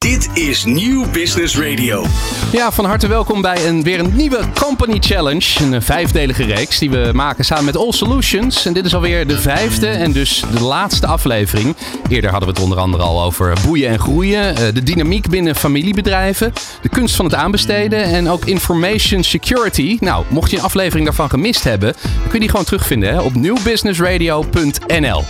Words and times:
D. 0.00 0.09
Is 0.34 0.64
Nieuw 0.64 1.10
Business 1.10 1.56
Radio. 1.58 2.04
Ja, 2.52 2.72
van 2.72 2.84
harte 2.84 3.06
welkom 3.06 3.42
bij 3.42 3.66
een, 3.66 3.82
weer 3.82 3.98
een 3.98 4.12
nieuwe 4.16 4.40
Company 4.60 4.96
Challenge. 5.00 5.46
Een 5.60 5.74
eh, 5.74 5.80
vijfdelige 5.80 6.44
reeks 6.44 6.78
die 6.78 6.90
we 6.90 7.10
maken 7.14 7.44
samen 7.44 7.64
met 7.64 7.76
All 7.76 7.92
Solutions. 7.92 8.66
En 8.66 8.72
dit 8.72 8.84
is 8.84 8.94
alweer 8.94 9.26
de 9.26 9.38
vijfde 9.38 9.86
en 9.88 10.12
dus 10.12 10.44
de 10.52 10.60
laatste 10.62 11.06
aflevering. 11.06 11.76
Eerder 12.08 12.30
hadden 12.30 12.48
we 12.48 12.54
het 12.54 12.64
onder 12.64 12.78
andere 12.78 13.02
al 13.02 13.22
over 13.22 13.52
boeien 13.66 13.88
en 13.90 13.98
groeien. 13.98 14.56
eh, 14.56 14.74
De 14.74 14.82
dynamiek 14.82 15.28
binnen 15.28 15.56
familiebedrijven. 15.56 16.52
De 16.82 16.88
kunst 16.88 17.16
van 17.16 17.24
het 17.24 17.34
aanbesteden. 17.34 18.02
En 18.04 18.28
ook 18.28 18.44
information 18.44 19.22
security. 19.24 19.96
Nou, 20.00 20.24
mocht 20.28 20.50
je 20.50 20.56
een 20.56 20.62
aflevering 20.62 21.06
daarvan 21.06 21.30
gemist 21.30 21.64
hebben, 21.64 21.92
dan 22.02 22.22
kun 22.22 22.32
je 22.32 22.38
die 22.38 22.48
gewoon 22.48 22.64
terugvinden 22.64 23.24
op 23.24 23.34
nieuwbusinessradio.nl. 23.34 25.24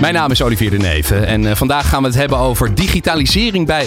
Mijn 0.00 0.14
naam 0.14 0.30
is 0.30 0.42
Olivier 0.42 0.70
de 0.70 0.76
Neven 0.78 1.26
en 1.26 1.46
eh, 1.46 1.56
vandaag 1.56 1.88
gaan 1.88 2.02
we 2.02 2.08
het 2.08 2.16
hebben 2.16 2.38
over 2.38 2.74
digitalisering 2.74 3.66
bij 3.66 3.86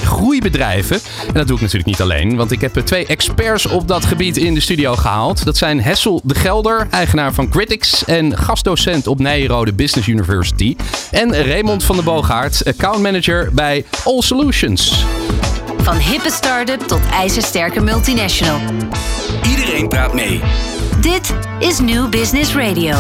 En 0.52 1.34
dat 1.34 1.48
doe 1.48 1.56
ik 1.56 1.62
natuurlijk 1.62 1.86
niet 1.86 2.02
alleen, 2.02 2.36
want 2.36 2.52
ik 2.52 2.62
heb 2.62 2.74
twee 2.74 3.06
experts 3.06 3.66
op 3.66 3.88
dat 3.88 4.06
gebied 4.06 4.38
in 4.38 4.54
de 4.54 4.60
studio 4.60 4.96
gehaald. 4.96 5.46
Dat 5.46 5.58
zijn 5.58 5.82
Hessel 5.82 6.22
de 6.24 6.36
Gelder, 6.36 6.88
eigenaar 6.92 7.34
van 7.34 7.50
Critics 7.50 8.06
en 8.06 8.38
gastdocent 8.38 9.08
op 9.08 9.20
Nijrode 9.20 9.74
Business 9.74 10.08
University. 10.08 10.76
En 11.12 11.44
Raymond 11.46 11.84
van 11.84 11.96
der 11.96 12.06
Boogaard, 12.06 12.66
accountmanager 12.66 13.50
bij 13.54 13.86
All 14.04 14.22
Solutions. 14.22 15.06
Van 15.78 15.98
hippe 15.98 16.32
start-up 16.32 16.80
tot 16.80 17.02
ijzersterke 17.12 17.82
multinational. 17.82 18.60
Iedereen 19.50 19.88
praat 19.88 20.14
mee. 20.14 20.42
Dit 21.02 21.34
is 21.60 21.80
New 21.80 22.10
Business 22.10 22.56
Radio. 22.56 22.96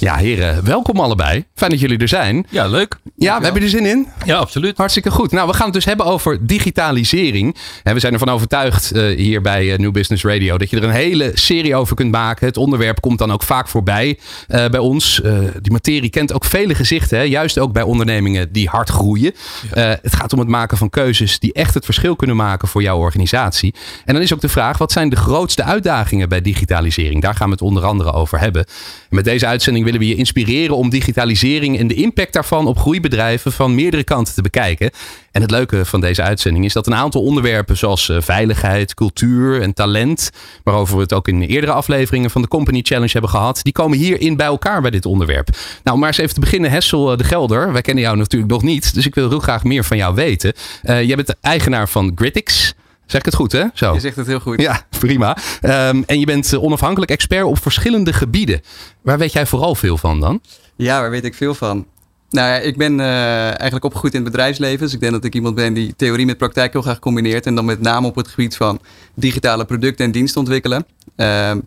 Ja, 0.00 0.16
heren, 0.16 0.64
welkom 0.64 1.00
allebei. 1.00 1.44
Fijn 1.54 1.70
dat 1.70 1.80
jullie 1.80 1.98
er 1.98 2.08
zijn. 2.08 2.46
Ja, 2.50 2.66
leuk. 2.66 2.96
Ja, 3.16 3.38
we 3.38 3.44
hebben 3.44 3.62
er 3.62 3.68
zin 3.68 3.86
in. 3.86 4.06
Ja, 4.24 4.36
absoluut. 4.36 4.76
Hartstikke 4.76 5.10
goed. 5.10 5.32
Nou, 5.32 5.48
we 5.48 5.54
gaan 5.54 5.64
het 5.64 5.74
dus 5.74 5.84
hebben 5.84 6.06
over 6.06 6.46
digitalisering. 6.46 7.56
En 7.82 7.94
we 7.94 8.00
zijn 8.00 8.12
ervan 8.12 8.28
overtuigd 8.28 8.92
eh, 8.92 9.16
hier 9.16 9.40
bij 9.40 9.72
eh, 9.72 9.78
New 9.78 9.92
Business 9.92 10.24
Radio 10.24 10.58
dat 10.58 10.70
je 10.70 10.76
er 10.76 10.84
een 10.84 10.90
hele 10.90 11.30
serie 11.34 11.76
over 11.76 11.96
kunt 11.96 12.10
maken. 12.10 12.46
Het 12.46 12.56
onderwerp 12.56 13.00
komt 13.00 13.18
dan 13.18 13.32
ook 13.32 13.42
vaak 13.42 13.68
voorbij 13.68 14.18
eh, 14.46 14.68
bij 14.68 14.80
ons. 14.80 15.20
Die 15.60 15.72
materie 15.72 16.10
kent 16.10 16.32
ook 16.32 16.44
vele 16.44 16.74
gezichten, 16.74 17.18
hè? 17.18 17.24
juist 17.24 17.58
ook 17.58 17.72
bij 17.72 17.82
ondernemingen 17.82 18.52
die 18.52 18.68
hard 18.68 18.88
groeien. 18.88 19.34
Het 19.70 20.16
gaat 20.16 20.32
om 20.32 20.38
het 20.38 20.48
maken 20.48 20.78
van 20.78 20.90
keuzes 20.90 21.38
die 21.38 21.52
echt 21.52 21.74
het 21.74 21.84
verschil 21.84 22.16
kunnen 22.16 22.36
maken 22.36 22.68
voor 22.68 22.82
jouw 22.82 22.98
organisatie. 22.98 23.74
En 24.04 24.14
dan 24.14 24.22
is 24.22 24.34
ook 24.34 24.40
de 24.40 24.48
vraag, 24.48 24.78
wat 24.78 24.92
zijn 24.92 25.08
de 25.08 25.16
grootste 25.16 25.62
uitdagingen 25.62 26.28
bij 26.28 26.40
digitalisering? 26.40 27.22
Daar 27.22 27.34
gaan 27.34 27.46
we 27.46 27.52
het 27.52 27.62
onder 27.62 27.84
andere 27.84 28.12
over 28.12 28.38
hebben. 28.40 28.64
En 29.08 29.16
met 29.16 29.24
deze 29.24 29.46
uitzending 29.46 29.86
willen 29.90 30.06
we 30.06 30.14
je 30.14 30.20
inspireren 30.20 30.76
om 30.76 30.90
digitalisering 30.90 31.78
en 31.78 31.86
de 31.86 31.94
impact 31.94 32.32
daarvan 32.32 32.66
op 32.66 32.78
groeibedrijven 32.78 33.52
van 33.52 33.74
meerdere 33.74 34.04
kanten 34.04 34.34
te 34.34 34.42
bekijken. 34.42 34.90
En 35.32 35.42
het 35.42 35.50
leuke 35.50 35.84
van 35.84 36.00
deze 36.00 36.22
uitzending 36.22 36.64
is 36.64 36.72
dat 36.72 36.86
een 36.86 36.94
aantal 36.94 37.22
onderwerpen 37.22 37.76
zoals 37.76 38.08
eh, 38.08 38.16
veiligheid, 38.20 38.94
cultuur 38.94 39.62
en 39.62 39.74
talent, 39.74 40.30
waarover 40.64 40.96
we 40.96 41.02
het 41.02 41.12
ook 41.12 41.28
in 41.28 41.42
eerdere 41.42 41.72
afleveringen 41.72 42.30
van 42.30 42.42
de 42.42 42.48
Company 42.48 42.80
Challenge 42.82 43.12
hebben 43.12 43.30
gehad, 43.30 43.60
die 43.62 43.72
komen 43.72 43.98
hierin 43.98 44.36
bij 44.36 44.46
elkaar 44.46 44.80
bij 44.80 44.90
dit 44.90 45.06
onderwerp. 45.06 45.48
Nou, 45.84 45.98
maar 45.98 46.08
eens 46.08 46.18
even 46.18 46.34
te 46.34 46.40
beginnen, 46.40 46.70
Hessel 46.70 47.12
eh, 47.12 47.18
de 47.18 47.24
Gelder. 47.24 47.72
Wij 47.72 47.82
kennen 47.82 48.04
jou 48.04 48.16
natuurlijk 48.16 48.52
nog 48.52 48.62
niet, 48.62 48.94
dus 48.94 49.06
ik 49.06 49.14
wil 49.14 49.28
heel 49.28 49.40
graag 49.40 49.64
meer 49.64 49.84
van 49.84 49.96
jou 49.96 50.14
weten. 50.14 50.52
Eh, 50.82 51.02
jij 51.02 51.14
bent 51.14 51.26
de 51.26 51.36
eigenaar 51.40 51.88
van 51.88 52.12
Gritix. 52.14 52.74
Zeg 53.08 53.20
ik 53.20 53.26
het 53.26 53.34
goed, 53.34 53.52
hè? 53.52 53.64
Zo. 53.74 53.92
Je 53.94 54.00
zegt 54.00 54.16
het 54.16 54.26
heel 54.26 54.40
goed. 54.40 54.60
Ja, 54.60 54.82
prima. 54.98 55.36
Ehm, 55.60 56.02
en 56.06 56.20
je 56.20 56.26
bent 56.26 56.52
eh, 56.52 56.62
onafhankelijk 56.62 57.10
expert 57.10 57.44
op 57.44 57.62
verschillende 57.62 58.12
gebieden. 58.12 58.60
Waar 59.02 59.18
weet 59.18 59.32
jij 59.32 59.46
vooral 59.46 59.74
veel 59.74 59.96
van 59.96 60.20
dan? 60.20 60.40
Ja, 60.76 61.00
waar 61.00 61.10
weet 61.10 61.24
ik 61.24 61.34
veel 61.34 61.54
van? 61.54 61.86
Nou 62.30 62.48
ja, 62.48 62.56
ik 62.56 62.76
ben 62.76 63.00
eh, 63.00 63.44
eigenlijk 63.44 63.84
opgegroeid 63.84 64.14
in 64.14 64.22
het 64.22 64.30
bedrijfsleven. 64.30 64.78
Dus 64.78 64.94
ik 64.94 65.00
denk 65.00 65.12
dat 65.12 65.24
ik 65.24 65.34
iemand 65.34 65.54
ben 65.54 65.74
die 65.74 65.94
theorie 65.96 66.26
met 66.26 66.38
praktijk 66.38 66.72
heel 66.72 66.82
graag 66.82 66.98
combineert. 66.98 67.46
En 67.46 67.54
dan 67.54 67.64
met 67.64 67.80
name 67.80 68.06
op 68.06 68.16
het 68.16 68.28
gebied 68.28 68.56
van 68.56 68.80
digitale 69.14 69.64
producten 69.64 70.04
en 70.04 70.10
diensten 70.10 70.40
ontwikkelen. 70.40 70.86
Ehm, 71.16 71.58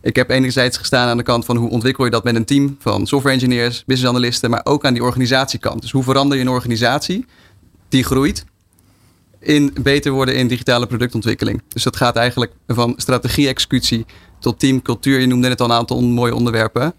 ik 0.00 0.16
heb 0.16 0.30
enerzijds 0.30 0.78
gestaan 0.78 1.08
aan 1.08 1.16
de 1.16 1.22
kant 1.22 1.44
van 1.44 1.56
hoe 1.56 1.70
ontwikkel 1.70 2.04
je 2.04 2.10
dat 2.10 2.24
met 2.24 2.34
een 2.34 2.44
team 2.44 2.76
van 2.78 3.06
software 3.06 3.34
engineers, 3.34 3.84
business 3.86 4.14
analisten, 4.14 4.50
maar 4.50 4.60
ook 4.64 4.84
aan 4.84 4.94
die 4.94 5.02
organisatiekant. 5.02 5.80
Dus 5.80 5.90
hoe 5.90 6.02
verander 6.02 6.36
je 6.36 6.42
een 6.42 6.50
organisatie 6.50 7.26
die 7.88 8.04
groeit 8.04 8.44
in 9.48 9.74
beter 9.82 10.12
worden 10.12 10.36
in 10.36 10.48
digitale 10.48 10.86
productontwikkeling. 10.86 11.62
Dus 11.68 11.82
dat 11.82 11.96
gaat 11.96 12.16
eigenlijk 12.16 12.52
van 12.66 12.94
strategie-executie 12.96 14.06
tot 14.40 14.58
teamcultuur. 14.58 15.20
Je 15.20 15.26
noemde 15.26 15.48
net 15.48 15.60
al 15.60 15.66
een 15.66 15.76
aantal 15.76 16.02
mooie 16.02 16.34
onderwerpen. 16.34 16.94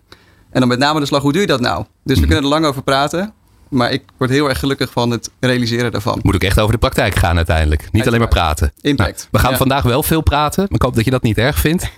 En 0.52 0.60
dan 0.60 0.68
met 0.68 0.80
name 0.80 1.00
de 1.00 1.06
slag, 1.06 1.22
hoe 1.22 1.32
doe 1.32 1.42
je 1.42 1.48
dat 1.48 1.60
nou? 1.60 1.86
Dus 2.04 2.20
we 2.20 2.26
kunnen 2.26 2.44
er 2.44 2.50
lang 2.50 2.66
over 2.66 2.84
praten. 2.84 3.34
Maar 3.70 3.92
ik 3.92 4.04
word 4.18 4.30
heel 4.30 4.50
erg 4.50 4.60
gelukkig 4.60 4.92
van 4.92 5.12
het 5.12 5.30
realiseren 5.40 5.92
daarvan. 5.92 6.20
Moet 6.24 6.36
ook 6.36 6.44
echt 6.44 6.60
over 6.60 6.72
de 6.74 6.80
praktijk 6.80 7.16
gaan 7.16 7.36
uiteindelijk. 7.38 7.88
Niet 7.92 8.08
alleen 8.08 8.20
maar 8.20 8.28
praten. 8.28 8.72
Impact. 8.82 9.16
Nou, 9.18 9.28
we 9.32 9.40
gaan 9.40 9.52
Ja. 9.52 9.58
vandaag 9.58 9.84
wel 9.84 10.04
veel 10.04 10.22
praten. 10.22 10.64
Maar 10.64 10.76
ik 10.76 10.82
hoop 10.82 10.96
dat 10.96 11.06
je 11.06 11.12
dat 11.12 11.24
niet 11.24 11.38
erg 11.38 11.60
vindt. 11.60 11.90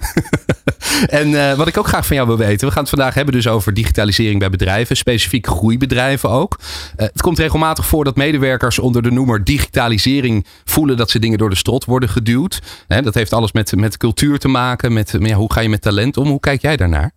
en 1.07 1.49
eh, 1.49 1.57
wat 1.57 1.67
ik 1.67 1.77
ook 1.77 1.87
graag 1.87 2.05
van 2.05 2.15
jou 2.15 2.27
wil 2.27 2.37
weten. 2.37 2.67
We 2.67 2.73
gaan 2.73 2.81
het 2.81 2.89
vandaag 2.91 3.13
hebben 3.13 3.33
dus 3.33 3.47
over 3.47 3.73
digitalisering 3.73 4.39
bij 4.39 4.49
bedrijven. 4.49 4.97
Specifiek 4.97 5.47
groeibedrijven 5.47 6.29
ook. 6.29 6.59
Eh, 6.95 7.05
het 7.05 7.21
komt 7.21 7.39
regelmatig 7.39 7.85
voor 7.85 8.03
dat 8.03 8.15
medewerkers 8.15 8.79
onder 8.79 9.01
de 9.01 9.11
noemer 9.11 9.43
digitalisering 9.43 10.45
voelen 10.65 10.97
dat 10.97 11.09
ze 11.09 11.19
dingen 11.19 11.37
door 11.37 11.49
de 11.49 11.55
strot 11.55 11.85
worden 11.85 12.09
geduwd. 12.09 12.61
Dat 12.87 13.13
heeft 13.13 13.33
alles 13.33 13.51
met, 13.51 13.75
met 13.75 13.97
cultuur 13.97 14.39
te 14.39 14.47
maken. 14.47 14.93
Met 14.93 15.15
ja, 15.19 15.35
hoe 15.35 15.53
ga 15.53 15.59
je 15.59 15.69
met 15.69 15.81
talent 15.81 16.17
om? 16.17 16.27
Hoe 16.27 16.39
kijk 16.39 16.61
jij 16.61 16.77
daarnaar? 16.77 17.11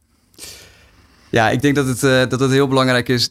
Ja, 1.30 1.50
ik 1.50 1.62
denk 1.62 1.74
dat 1.74 1.86
het, 1.86 2.02
eh, 2.02 2.22
dat 2.28 2.40
het 2.40 2.50
heel 2.50 2.68
belangrijk 2.68 3.08
is 3.08 3.30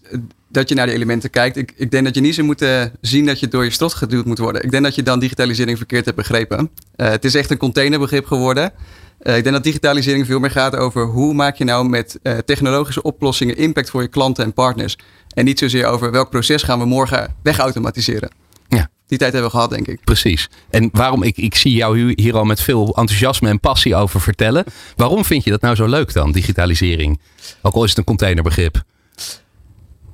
dat 0.54 0.70
je 0.70 0.76
naar 0.76 0.86
die 0.86 0.96
elementen 0.96 1.30
kijkt. 1.30 1.58
Ik, 1.58 1.74
ik 1.76 1.92
denk 1.92 2.04
dat 2.06 2.16
je 2.16 2.22
niet 2.22 2.36
zo 2.36 2.44
moet 2.44 2.62
eh, 2.62 2.84
zien 3.02 3.26
dat 3.26 3.40
je 3.40 3.48
door 3.48 3.64
je 3.64 3.70
strot 3.70 3.94
geduwd 3.94 4.26
moet 4.26 4.38
worden. 4.38 4.64
Ik 4.64 4.72
denk 4.72 4.84
dat 4.84 4.96
je 4.96 5.04
dan 5.04 5.20
digitalisering 5.20 5.78
verkeerd 5.78 6.06
hebt 6.06 6.18
begrepen. 6.18 6.70
Eh, 6.96 7.10
het 7.10 7.26
is 7.26 7.36
echt 7.36 7.52
een 7.52 7.58
containerbegrip 7.58 8.26
geworden. 8.26 8.72
Eh, 9.20 9.38
ik 9.38 9.44
denk 9.44 9.56
dat 9.56 9.64
digitalisering 9.64 10.26
veel 10.26 10.40
meer 10.40 10.52
gaat 10.52 10.76
over 10.76 11.06
hoe 11.06 11.34
maak 11.34 11.56
je 11.56 11.64
nou 11.64 11.90
met 11.90 12.20
eh, 12.22 12.38
technologische 12.38 13.02
oplossingen 13.02 13.58
impact 13.58 13.90
voor 13.90 14.02
je 14.02 14.08
klanten 14.08 14.44
en 14.44 14.54
partners. 14.54 14.98
En 15.34 15.46
niet 15.46 15.60
zozeer 15.60 15.86
over 15.86 16.12
welk 16.12 16.30
proces 16.30 16.64
gaan 16.64 16.80
we 16.80 16.86
morgen 16.86 17.36
wegautomatiseren. 17.44 18.30
Ja. 18.68 18.90
Die 19.08 19.18
tijd 19.18 19.34
hebben 19.34 19.52
we 19.52 19.56
gehad, 19.58 19.70
denk 19.72 19.88
ik. 19.88 20.04
Precies. 20.04 20.50
En 20.70 20.90
waarom, 20.92 21.24
ik, 21.24 21.38
ik 21.38 21.56
zie 21.56 21.74
jou 21.74 22.00
hier- 22.00 22.14
hier 22.16 22.36
al 22.36 22.44
met 22.46 22.62
veel 22.62 22.86
enthousiasme 22.88 23.50
en 23.50 23.60
passie 23.60 23.96
over 23.96 24.22
vertellen. 24.22 24.64
Waarom 24.96 25.26
vind 25.26 25.44
je 25.44 25.50
dat 25.50 25.62
nou 25.62 25.76
zo 25.76 25.86
leuk 25.86 26.14
dan, 26.14 26.32
digitalisering? 26.32 27.20
Ook 27.62 27.74
al 27.74 27.84
is 27.84 27.90
het 27.90 27.98
een 27.98 28.04
containerbegrip. 28.04 28.84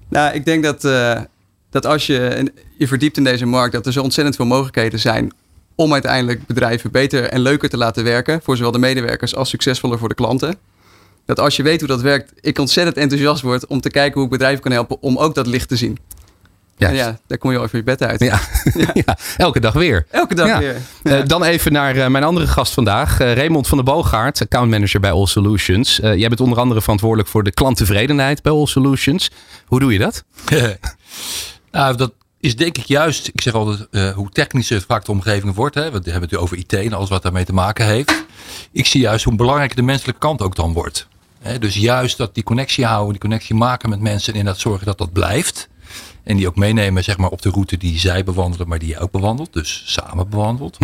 Nou, 0.09 0.34
ik 0.34 0.46
denk 0.46 0.64
dat, 0.64 0.86
eh, 0.86 1.22
dat 1.70 1.86
als 1.86 2.08
je 2.08 2.52
je 2.78 2.88
verdiept 2.88 3.18
in 3.18 3.24
deze 3.24 3.46
markt, 3.46 3.74
dat 3.74 3.86
er 3.86 3.92
zo 3.94 4.02
ontzettend 4.02 4.36
veel 4.36 4.46
mogelijkheden 4.46 5.00
zijn 5.00 5.31
om 5.75 5.94
uiteindelijk 5.94 6.46
bedrijven 6.46 6.92
beter 6.92 7.24
en 7.24 7.40
leuker 7.40 7.70
te 7.70 7.78
laten 7.78 8.03
werken. 8.03 8.42
Voor 8.42 8.58
zowel 8.58 8.72
de 8.72 8.80
medewerkers 8.80 9.36
als 9.36 9.50
succesvoller 9.50 9.97
voor 9.97 10.09
de 10.09 10.16
klanten. 10.16 10.56
Dat 11.25 11.40
als 11.40 11.56
je 11.56 11.64
weet 11.64 11.80
hoe 11.80 11.90
dat 11.90 12.02
werkt, 12.02 12.34
ik 12.42 12.59
ontzettend 12.59 12.97
enthousiast 12.97 13.42
word 13.42 13.68
om 13.68 13.81
te 13.81 13.90
kijken 13.90 14.14
hoe 14.14 14.24
ik 14.24 14.30
bedrijven 14.30 14.62
kan 14.62 14.72
helpen 14.72 15.02
om 15.02 15.18
ook 15.18 15.36
dat 15.36 15.47
licht 15.47 15.68
te 15.68 15.75
zien. 15.75 15.97
Ja, 16.79 17.19
daar 17.28 17.38
kom 17.38 17.51
je 17.51 17.57
al 17.57 17.63
even 17.63 17.78
je 17.78 17.84
bed 17.84 18.03
uit. 18.03 18.19
ja. 18.29 18.40
ja, 18.94 19.17
elke 19.38 19.59
dag 19.59 19.73
weer. 19.73 20.06
Elke 20.12 20.35
dag 20.35 20.47
Ja. 20.47 20.59
weer. 20.59 20.75
Eh, 21.03 21.25
dan 21.25 21.44
even 21.44 21.72
naar 21.72 21.95
eh, 21.95 22.07
mijn 22.07 22.23
andere 22.23 22.47
gast 22.47 22.73
vandaag, 22.73 23.19
eh, 23.19 23.34
Raymond 23.34 23.67
van 23.67 23.78
der 23.78 23.85
Boogaard, 23.94 24.41
accountmanager 24.41 25.00
bij 25.00 25.12
All 25.12 25.25
Solutions. 25.25 26.00
Eh, 26.00 26.16
jij 26.16 26.28
bent 26.28 26.41
onder 26.41 26.59
andere 26.59 26.81
verantwoordelijk 26.81 27.29
voor 27.29 27.44
de 27.44 27.51
klanttevredenheid 27.51 28.41
bij 28.41 28.51
All 28.51 28.66
Solutions. 28.66 29.31
Hoe 29.66 29.79
doe 29.79 29.94
je 29.94 30.00
dat? 30.00 30.23
nou, 31.72 31.95
dat 31.97 32.12
is 32.40 32.56
denk 32.56 32.78
ik 32.78 32.85
juist, 32.85 33.28
ik 33.28 33.41
zeg 33.41 33.53
altijd, 33.53 33.88
eh, 33.91 34.09
hoe 34.11 34.29
technischer 34.29 34.75
het 34.75 34.85
vaak 34.85 35.06
de 35.06 35.11
omgeving 35.11 35.56
wordt. 35.56 35.75
Hè. 35.75 35.81
We 35.91 36.00
hebben 36.03 36.22
het 36.22 36.31
nu 36.31 36.38
over 36.38 36.57
IT 36.57 36.73
en 36.73 36.94
alles 36.94 37.09
wat 37.09 37.22
daarmee 37.22 37.46
te 37.46 37.53
maken 37.53 37.85
heeft. 37.85 38.25
Ik 38.72 38.85
zie 38.85 39.01
juist 39.01 39.23
hoe 39.23 39.35
belangrijk 39.35 39.75
de 39.75 39.81
menselijke 39.81 40.19
kant 40.19 40.41
ook 40.41 40.56
dan 40.56 40.73
wordt. 40.73 41.07
Hè, 41.40 41.59
dus 41.59 41.75
juist 41.75 42.17
dat 42.17 42.34
die 42.35 42.44
connectie 42.44 42.85
houden, 42.85 43.11
die 43.11 43.19
connectie 43.22 43.56
maken 43.56 43.90
met 43.90 44.00
mensen 44.00 44.34
en 44.34 44.40
inderdaad 44.40 44.61
zorgen 44.61 44.85
dat 44.85 44.97
dat 44.97 45.13
blijft. 45.13 45.69
En 46.24 46.38
die 46.38 46.48
ook 46.48 46.56
meenemen 46.56 47.04
zeg 47.04 47.18
maar, 47.18 47.30
op 47.30 47.42
de 47.42 47.50
route 47.50 47.78
die 47.78 48.00
zij 48.00 48.24
bewandelen, 48.24 48.68
maar 48.68 48.80
die 48.80 48.90
jij 48.90 49.00
ook 49.00 49.12
bewandelt. 49.12 49.54
Dus 49.54 49.84
samen 49.86 50.30
bewandelt. 50.30 50.78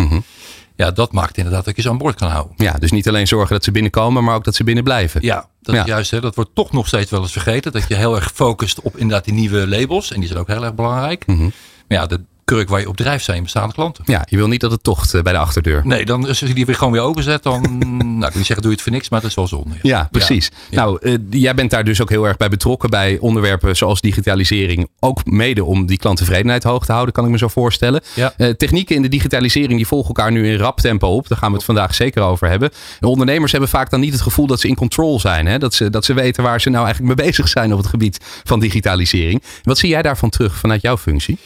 Ja, 0.76 0.90
dat 0.90 1.12
maakt 1.12 1.36
inderdaad 1.36 1.64
dat 1.64 1.76
je 1.76 1.82
ze 1.82 1.88
aan 1.88 1.98
boord 1.98 2.14
kan 2.14 2.30
houden. 2.30 2.54
Ja, 2.56 2.72
dus 2.72 2.90
niet 2.90 3.08
alleen 3.08 3.26
zorgen 3.26 3.54
dat 3.54 3.64
ze 3.64 3.70
binnenkomen, 3.70 4.24
maar 4.24 4.34
ook 4.34 4.44
dat 4.44 4.54
ze 4.54 4.64
binnen 4.64 4.84
blijven. 4.84 5.22
Ja, 5.22 5.48
dat 5.62 5.74
Ja. 5.74 5.80
is 5.80 5.86
juist. 5.86 6.10
Hè, 6.10 6.20
dat 6.20 6.34
wordt 6.34 6.50
toch 6.54 6.72
nog 6.72 6.86
steeds 6.86 7.10
wel 7.10 7.20
eens 7.22 7.32
vergeten. 7.32 7.72
Dat 7.72 7.88
je 7.88 7.94
heel 7.94 8.14
erg 8.16 8.30
focust 8.34 8.80
op 8.80 8.96
inderdaad 8.96 9.24
die 9.24 9.34
nieuwe 9.34 9.66
labels. 9.68 10.12
En 10.12 10.18
die 10.20 10.28
zijn 10.28 10.40
ook 10.40 10.46
heel 10.48 10.64
erg 10.64 10.74
belangrijk. 10.74 11.26
Mhm. 11.26 11.42
Maar 11.42 11.52
ja, 11.98 12.06
de 12.06 12.20
kurk 12.46 12.68
waar 12.68 12.80
je 12.80 12.88
op 12.88 12.96
drijft 12.96 13.24
zijn 13.24 13.42
bestaande 13.42 13.74
klanten. 13.74 14.04
Ja, 14.06 14.26
je 14.28 14.36
wil 14.36 14.48
niet 14.48 14.60
dat 14.60 14.70
het 14.70 14.82
tocht 14.82 15.14
eh, 15.14 15.22
bij 15.22 15.32
de 15.32 15.38
achterdeur. 15.38 15.80
Nee, 15.84 16.04
dan 16.04 16.26
als 16.28 16.38
je 16.38 16.54
die 16.54 16.66
weer 16.66 16.74
gewoon 16.74 16.92
weer 16.92 17.02
openzet, 17.02 17.42
dan... 17.42 17.62
nou, 18.18 18.26
ik 18.26 18.32
wil 18.32 18.44
zeggen 18.44 18.56
doe 18.56 18.64
je 18.64 18.70
het 18.70 18.82
voor 18.82 18.92
niks, 18.92 19.08
maar 19.08 19.20
het 19.20 19.28
is 19.28 19.34
wel 19.34 19.46
zonde. 19.46 19.74
Ja, 19.82 20.08
precies. 20.10 20.50
Ja. 20.70 20.84
Nou, 20.84 20.98
eh, 21.00 21.14
jij 21.30 21.54
bent 21.54 21.70
daar 21.70 21.84
dus 21.84 22.02
ook 22.02 22.08
heel 22.10 22.26
erg 22.26 22.36
bij 22.36 22.48
betrokken 22.48 22.90
bij 22.90 23.18
onderwerpen 23.20 23.76
zoals 23.76 24.00
digitalisering. 24.00 24.88
Ook 25.00 25.24
mede 25.24 25.64
om 25.64 25.86
die 25.86 25.98
klanttevredenheid 25.98 26.62
hoog 26.62 26.84
te 26.84 26.92
houden, 26.92 27.14
kan 27.14 27.24
ik 27.24 27.30
me 27.30 27.38
zo 27.38 27.48
voorstellen. 27.48 28.00
Ja. 28.14 28.32
Eh, 28.36 28.50
technieken 28.50 28.96
in 28.96 29.02
de 29.02 29.08
digitalisering 29.08 29.76
die 29.76 29.86
volgen 29.86 30.08
elkaar 30.08 30.32
nu 30.32 30.48
in 30.48 30.58
rap 30.58 30.80
tempo 30.80 31.08
op. 31.08 31.28
Daar 31.28 31.38
gaan 31.38 31.50
we 31.50 31.56
het 31.56 31.64
vandaag 31.64 31.94
zeker 31.94 32.22
over 32.22 32.48
hebben. 32.48 32.70
De 33.00 33.08
ondernemers 33.08 33.52
hebben 33.52 33.70
vaak 33.70 33.90
dan 33.90 34.00
niet 34.00 34.12
het 34.12 34.22
gevoel 34.22 34.46
dat 34.46 34.60
ze 34.60 34.68
in 34.68 34.74
control 34.74 35.20
zijn. 35.20 35.46
Hè? 35.46 35.58
Dat, 35.58 35.74
ze, 35.74 35.90
dat 35.90 36.04
ze 36.04 36.14
weten 36.14 36.42
waar 36.42 36.60
ze 36.60 36.70
nou 36.70 36.84
eigenlijk 36.84 37.16
mee 37.16 37.26
bezig 37.26 37.48
zijn 37.48 37.72
op 37.72 37.78
het 37.78 37.86
gebied 37.86 38.18
van 38.44 38.60
digitalisering. 38.60 39.42
Wat 39.62 39.78
zie 39.78 39.88
jij 39.88 40.02
daarvan 40.02 40.30
terug 40.30 40.56
vanuit 40.56 40.82
jouw 40.82 40.96
functie? 40.96 41.38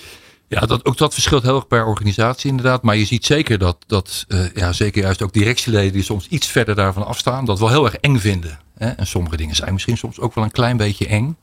Ja, 0.51 0.61
dat, 0.61 0.85
ook 0.85 0.97
dat 0.97 1.13
verschilt 1.13 1.43
heel 1.43 1.55
erg 1.55 1.67
per 1.67 1.87
organisatie 1.87 2.51
inderdaad. 2.51 2.83
Maar 2.83 2.97
je 2.97 3.05
ziet 3.05 3.27
zeker 3.27 3.59
dat, 3.59 3.77
dat 3.87 4.25
uh, 4.29 4.55
ja, 4.55 4.73
zeker 4.73 5.03
juist 5.03 5.23
ook 5.23 5.33
directieleden 5.33 5.93
die 5.93 6.03
soms 6.03 6.29
iets 6.29 6.47
verder 6.47 6.75
daarvan 6.75 7.07
afstaan, 7.07 7.45
dat 7.45 7.59
wel 7.59 7.69
heel 7.69 7.85
erg 7.85 7.95
eng 7.95 8.17
vinden. 8.17 8.61
Hè? 8.77 8.89
En 8.89 9.07
sommige 9.07 9.37
dingen 9.37 9.55
zijn 9.55 9.73
misschien 9.73 9.97
soms 9.97 10.21
ook 10.21 10.35
wel 10.35 10.45
een 10.45 10.51
klein 10.51 10.77
beetje 10.77 11.07
eng. 11.07 11.37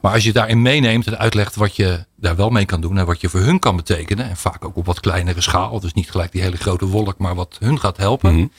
Maar 0.00 0.12
als 0.12 0.24
je 0.24 0.32
daarin 0.32 0.62
meeneemt 0.62 1.06
en 1.06 1.18
uitlegt 1.18 1.54
wat 1.54 1.76
je 1.76 2.04
daar 2.16 2.36
wel 2.36 2.50
mee 2.50 2.64
kan 2.64 2.80
doen 2.80 2.98
en 2.98 3.06
wat 3.06 3.20
je 3.20 3.28
voor 3.28 3.40
hun 3.40 3.58
kan 3.58 3.76
betekenen, 3.76 4.28
en 4.28 4.36
vaak 4.36 4.64
ook 4.64 4.76
op 4.76 4.86
wat 4.86 5.00
kleinere 5.00 5.40
schaal, 5.40 5.80
dus 5.80 5.92
niet 5.92 6.10
gelijk 6.10 6.32
die 6.32 6.42
hele 6.42 6.56
grote 6.56 6.86
wolk, 6.86 7.18
maar 7.18 7.34
wat 7.34 7.56
hun 7.60 7.80
gaat 7.80 7.96
helpen, 7.96 8.32
mm 8.32 8.38
-hmm. 8.38 8.50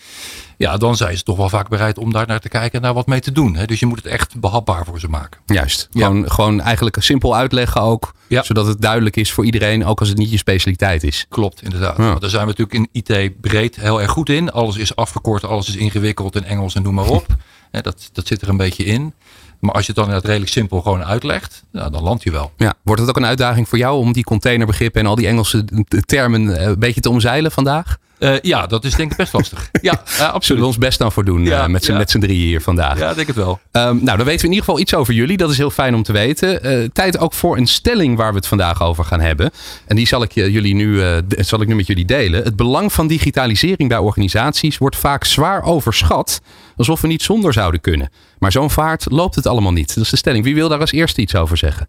ja, 0.57 0.78
dan 0.78 0.95
zijn 0.95 1.18
ze 1.18 1.24
toch 1.24 1.38
wel 1.38 1.50
vaak 1.50 1.69
bereid 1.69 1.98
om 1.98 2.12
daar 2.12 2.28
naar 2.28 2.39
te 2.39 2.50
kijken 2.50 2.72
en 2.72 2.81
daar 2.81 2.94
wat 2.94 3.07
mee 3.07 3.19
te 3.19 3.31
doen. 3.31 3.56
Hè? 3.56 3.66
Dus 3.66 3.80
je 3.80 3.86
moet 3.86 3.98
het 3.98 4.06
echt 4.06 4.39
behapbaar 4.39 4.86
voor 4.86 5.00
ze 5.00 5.07
maken. 5.07 5.42
Juist. 5.45 5.88
Ja. 5.92 6.06
Gewoon, 6.06 6.31
gewoon 6.31 6.62
eigenlijk 6.62 6.95
simpel 7.00 7.36
uitleggen 7.36 7.81
ook, 7.81 8.13
ja. 8.28 8.44
zodat 8.44 8.68
het 8.68 8.81
duidelijk 8.81 9.16
is 9.16 9.31
voor 9.31 9.45
iedereen, 9.45 9.86
ook 9.86 10.00
als 10.00 10.10
het 10.10 10.18
niet 10.18 10.31
je 10.31 10.38
specialiteit 10.38 11.04
is. 11.04 11.25
Klopt, 11.30 11.62
inderdaad. 11.62 11.98
Ja. 11.98 12.07
Want 12.07 12.22
daar 12.22 12.30
zijn 12.30 12.48
we 12.48 12.54
natuurlijk 12.57 12.92
in 12.94 13.04
IT 13.04 13.42
breed 13.42 13.75
heel 13.75 14.01
erg 14.01 14.12
goed 14.12 14.30
in. 14.30 14.51
Alles 14.51 14.78
is 14.78 14.95
afgekort, 14.95 15.44
alles 15.45 15.68
is 15.68 15.75
ingewikkeld 15.75 16.36
in 16.36 16.44
Engels 16.44 16.75
en 16.75 16.81
noem 16.81 16.94
maar 16.94 17.10
op. 17.10 17.25
dat, 17.72 18.10
dat 18.13 18.28
zit 18.28 18.42
er 18.42 18.50
een 18.50 18.57
beetje 18.57 18.83
in. 18.83 19.13
Maar 19.59 19.74
als 19.74 19.81
je 19.81 19.88
het 19.88 19.95
dan 19.95 20.06
inderdaad 20.06 20.30
redelijk 20.30 20.51
simpel 20.51 20.81
gewoon 20.81 21.04
uitlegt, 21.04 21.63
nou, 21.71 21.92
dan 21.92 22.04
land 22.04 22.24
je 22.24 22.31
wel. 22.31 22.51
Ja. 22.57 22.74
Wordt 22.83 23.01
het 23.01 23.09
ook 23.09 23.18
een 23.18 23.25
uitdaging 23.25 23.69
voor 23.69 23.77
jou 23.77 24.00
om 24.00 24.13
die 24.13 24.24
containerbegrippen 24.24 25.01
en 25.01 25.07
al 25.07 25.15
die 25.15 25.27
Engelse 25.27 25.65
termen 26.06 26.68
een 26.69 26.80
beetje 26.80 27.01
te 27.01 27.09
omzeilen 27.09 27.51
vandaag? 27.51 27.98
Uh, 28.19 28.40
ja, 28.42 28.68
dat 28.68 28.84
is 28.84 28.96
denk 28.96 29.12
ik 29.12 29.18
best 29.18 29.34
lastig. 29.34 29.69
ja, 29.81 29.92
uh, 29.92 30.19
absoluut. 30.19 30.44
Zullen 30.44 30.62
we 30.62 30.68
ons 30.68 30.78
best 30.78 31.00
dan 31.00 31.12
voor 31.12 31.25
doen 31.25 31.44
ja, 31.44 31.64
uh, 31.64 31.72
met 31.72 31.84
z'n 31.86 31.94
ja. 31.94 32.06
drieën 32.06 32.48
hier 32.48 32.62
vandaag. 32.62 33.00
Ja, 33.00 33.14
denk 33.14 33.28
het 33.28 33.36
wel. 33.36 33.60
Um, 33.72 34.04
nou, 34.04 34.18
dan 34.18 34.25
weten 34.25 34.25
we 34.25 34.31
in 34.31 34.54
ieder 34.54 34.64
geval 34.64 34.80
iets 34.80 34.94
over 34.94 35.14
jullie. 35.14 35.38
Dat 35.38 35.52
is 35.52 35.58
heel 35.58 35.69
fijn 35.69 35.96
om 35.96 36.04
te 36.04 36.12
weten. 36.12 36.92
tijd 36.94 37.18
ook 37.18 37.34
voor 37.34 37.58
een 37.58 37.68
stelling 37.68 38.18
waar 38.18 38.30
we 38.30 38.38
het 38.38 38.48
vandaag 38.48 38.81
over 38.81 39.06
gaan 39.06 39.19
hebben. 39.19 39.52
En 39.86 39.96
die 39.96 40.08
zal 40.08 40.24
ik, 40.24 40.31
jullie 40.31 40.75
nu, 40.75 41.02
zal 41.28 41.62
ik 41.62 41.68
nu 41.68 41.75
met 41.75 41.88
jullie 41.88 42.06
delen. 42.06 42.44
Het 42.44 42.56
belang 42.56 42.94
van 42.94 43.08
digitalisering 43.08 43.90
bij 43.90 43.98
organisaties 43.98 44.78
wordt 44.78 44.96
vaak 44.96 45.24
zwaar 45.24 45.64
overschat. 45.64 46.42
Alsof 46.78 47.02
we 47.02 47.08
niet 47.08 47.22
zonder 47.22 47.54
zouden 47.54 47.81
kunnen. 47.81 48.10
Maar 48.40 48.52
zo'n 48.52 48.72
vaart 48.72 49.06
loopt 49.12 49.36
het 49.36 49.48
allemaal 49.48 49.72
niet. 49.72 49.96
Dat 49.96 50.04
is 50.04 50.10
de 50.10 50.18
stelling. 50.18 50.44
Wie 50.44 50.56
wil 50.56 50.69
daar 50.69 50.80
als 50.80 50.92
eerste 50.92 51.22
iets 51.22 51.36
over 51.36 51.58
zeggen? 51.58 51.88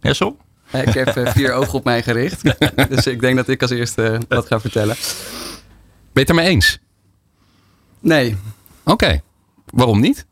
Hessel? 0.00 0.36
Ik 0.72 0.94
heb 0.94 1.16
uh, 1.16 1.26
vier 1.26 1.52
ogen 1.52 1.74
op 1.74 1.84
mij 1.84 2.02
gericht. 2.02 2.42
dus 2.90 3.06
ik 3.06 3.20
denk 3.20 3.36
dat 3.36 3.48
ik 3.48 3.62
als 3.62 3.70
eerste 3.70 4.20
wat 4.28 4.46
ga 4.46 4.60
vertellen. 4.60 4.96
Ben 6.12 6.12
je 6.12 6.20
het 6.20 6.28
ermee 6.28 6.48
eens? 6.48 6.78
Nee. 8.00 8.36
Oké. 8.82 8.92
Okay. 8.92 9.22
Waarom 9.66 10.00
niet? 10.00 10.26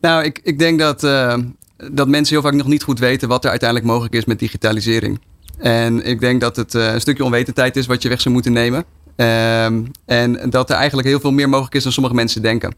Nou, 0.00 0.24
ik, 0.24 0.40
ik 0.42 0.58
denk 0.58 0.78
dat, 0.78 1.02
uh, 1.04 1.38
dat 1.92 2.08
mensen 2.08 2.34
heel 2.34 2.44
vaak 2.44 2.54
nog 2.54 2.66
niet 2.66 2.82
goed 2.82 2.98
weten 2.98 3.28
wat 3.28 3.44
er 3.44 3.50
uiteindelijk 3.50 3.90
mogelijk 3.90 4.14
is 4.14 4.24
met 4.24 4.38
digitalisering. 4.38 5.20
En 5.58 6.06
ik 6.06 6.20
denk 6.20 6.40
dat 6.40 6.56
het 6.56 6.74
uh, 6.74 6.92
een 6.92 7.00
stukje 7.00 7.24
onwetendheid 7.24 7.76
is 7.76 7.86
wat 7.86 8.02
je 8.02 8.08
weg 8.08 8.20
zou 8.20 8.34
moeten 8.34 8.52
nemen. 8.52 8.84
Um, 9.16 9.90
en 10.06 10.50
dat 10.50 10.70
er 10.70 10.76
eigenlijk 10.76 11.08
heel 11.08 11.20
veel 11.20 11.32
meer 11.32 11.48
mogelijk 11.48 11.74
is 11.74 11.82
dan 11.82 11.92
sommige 11.92 12.14
mensen 12.14 12.42
denken. 12.42 12.74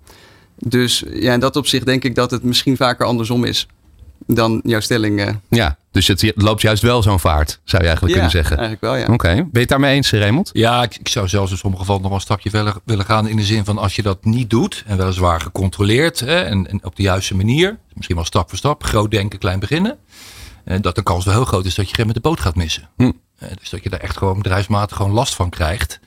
Dus 0.57 1.05
ja, 1.13 1.33
in 1.33 1.41
dat 1.41 1.57
opzicht 1.57 1.87
denk 1.87 2.05
ik 2.05 2.15
dat 2.15 2.31
het 2.31 2.43
misschien 2.43 2.77
vaker 2.77 3.07
andersom 3.07 3.45
is 3.45 3.67
dan 4.27 4.61
jouw 4.65 4.81
stelling. 4.81 5.21
Uh... 5.21 5.29
Ja, 5.49 5.77
dus 5.91 6.07
het 6.07 6.33
loopt 6.35 6.61
juist 6.61 6.83
wel 6.83 7.03
zo'n 7.03 7.21
vaart, 7.21 7.61
zou 7.65 7.83
je 7.83 7.89
eigenlijk 7.89 8.15
ja, 8.15 8.21
kunnen 8.21 8.31
zeggen. 8.31 8.59
eigenlijk 8.59 8.81
wel, 8.81 8.97
ja. 8.97 9.13
Oké, 9.13 9.35
ben 9.35 9.49
je 9.53 9.59
het 9.59 9.69
daarmee 9.69 9.95
eens, 9.95 10.11
Raymond? 10.11 10.51
Ja, 10.53 10.83
ik, 10.83 10.97
ik, 10.97 11.09
zou 11.09 11.29
zelfs 11.29 11.51
in 11.51 11.57
sommige 11.57 11.83
gevallen 11.83 12.03
nog 12.03 12.11
wel 12.11 12.21
een 12.21 12.27
stapje 12.27 12.51
verder 12.51 12.75
willen 12.85 13.05
gaan. 13.05 13.29
In 13.29 13.37
de 13.37 13.45
zin 13.45 13.65
van 13.65 13.79
als 13.79 13.97
je 13.97 14.03
dat 14.03 14.25
niet 14.25 14.51
doet, 14.51 14.85
en 14.87 14.97
weliswaar 14.97 15.41
gecontroleerd 15.41 16.21
hè, 16.21 16.41
en, 16.41 16.71
en, 16.71 16.85
op 16.85 16.97
de 16.97 17.03
juiste 17.03 17.37
manier, 17.37 17.79
misschien 17.95 18.17
wel 18.17 18.25
stap 18.25 18.49
voor 18.49 18.59
stap, 18.59 18.85
groot 18.85 19.11
denken, 19.11 19.39
klein 19.39 19.61
beginnen, 19.61 19.99
eh, 20.65 20.81
dat 20.81 20.95
de 20.95 21.03
kans 21.03 21.25
wel 21.25 21.35
heel 21.35 21.45
groot 21.45 21.65
is 21.65 21.75
dat 21.75 21.89
je 21.89 21.95
geen 21.95 22.07
met 22.07 22.15
de 22.15 22.21
boot 22.21 22.41
gaat 22.41 22.57
missen. 22.57 22.89
Hm. 22.97 23.11
Eh, 23.39 23.49
dus 23.59 23.71
dat 23.71 23.83
je 23.83 23.91
daar 23.91 24.01
echt 24.01 24.17
gewoon 24.17 24.37
bedrijfsmatig 24.37 24.97
gewoon 24.97 25.13
last 25.13 25.35
van 25.35 25.51
krijgt. 25.51 26.01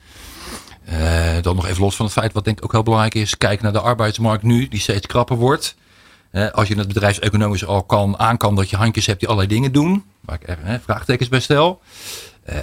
Uh, 0.92 1.42
dan 1.42 1.56
nog 1.56 1.66
even 1.66 1.82
los 1.82 1.96
van 1.96 2.04
het 2.04 2.14
feit, 2.14 2.32
wat 2.32 2.44
denk 2.44 2.58
ik 2.58 2.64
ook 2.64 2.72
heel 2.72 2.82
belangrijk 2.82 3.14
is, 3.14 3.38
kijken 3.38 3.64
naar 3.64 3.72
de 3.72 3.80
arbeidsmarkt 3.80 4.42
nu, 4.42 4.68
die 4.68 4.80
steeds 4.80 5.06
krapper 5.06 5.36
wordt. 5.36 5.76
Als 6.52 6.68
je 6.68 6.78
het 6.78 6.88
bedrijfseconomisch 6.88 7.66
al 7.66 7.82
kan, 7.82 8.18
aan 8.18 8.36
kan 8.36 8.54
dat 8.54 8.70
je 8.70 8.76
handjes 8.76 9.06
hebt 9.06 9.20
die 9.20 9.28
allerlei 9.28 9.54
dingen 9.54 9.72
doen, 9.72 10.04
waar 10.20 10.38
ik 10.40 10.48
er 10.48 10.80
vraagtekens 10.84 11.28
bij 11.28 11.40
stel. 11.40 11.80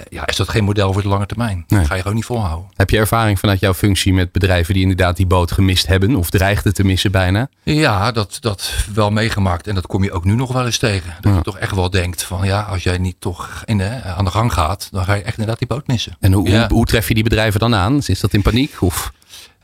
ja, 0.08 0.26
is 0.26 0.36
dat 0.36 0.48
geen 0.48 0.64
model 0.64 0.92
voor 0.92 1.02
de 1.02 1.08
lange 1.08 1.26
termijn? 1.26 1.64
Nee. 1.68 1.78
Dat 1.78 1.88
ga 1.88 1.94
je 1.94 2.00
gewoon 2.00 2.16
niet 2.16 2.24
volhouden. 2.24 2.70
Heb 2.76 2.90
je 2.90 2.98
ervaring 2.98 3.38
vanuit 3.38 3.60
jouw 3.60 3.74
functie 3.74 4.12
met 4.12 4.32
bedrijven 4.32 4.74
die 4.74 4.82
inderdaad 4.82 5.16
die 5.16 5.26
boot 5.26 5.52
gemist 5.52 5.86
hebben 5.86 6.16
of 6.16 6.30
dreigden 6.30 6.74
te 6.74 6.84
missen 6.84 7.10
bijna? 7.10 7.48
Ja, 7.62 8.12
dat, 8.12 8.36
dat 8.40 8.72
wel 8.94 9.10
meegemaakt. 9.10 9.66
En 9.66 9.74
dat 9.74 9.86
kom 9.86 10.04
je 10.04 10.12
ook 10.12 10.24
nu 10.24 10.34
nog 10.34 10.52
wel 10.52 10.64
eens 10.64 10.78
tegen. 10.78 11.14
Dat 11.20 11.32
ja. 11.32 11.38
je 11.38 11.44
toch 11.44 11.58
echt 11.58 11.74
wel 11.74 11.90
denkt 11.90 12.22
van 12.22 12.46
ja, 12.46 12.60
als 12.60 12.82
jij 12.82 12.98
niet 12.98 13.16
toch 13.18 13.62
in 13.64 13.78
de, 13.78 14.02
aan 14.02 14.24
de 14.24 14.30
gang 14.30 14.52
gaat, 14.52 14.88
dan 14.90 15.04
ga 15.04 15.14
je 15.14 15.22
echt 15.22 15.38
inderdaad 15.38 15.58
die 15.58 15.68
boot 15.68 15.86
missen. 15.86 16.16
En 16.20 16.32
hoe, 16.32 16.48
ja. 16.48 16.66
hoe, 16.66 16.76
hoe 16.76 16.86
tref 16.86 17.08
je 17.08 17.14
die 17.14 17.22
bedrijven 17.22 17.60
dan 17.60 17.74
aan? 17.74 18.02
Is 18.06 18.20
dat 18.20 18.32
in 18.32 18.42
paniek? 18.42 18.82
Of? 18.82 19.12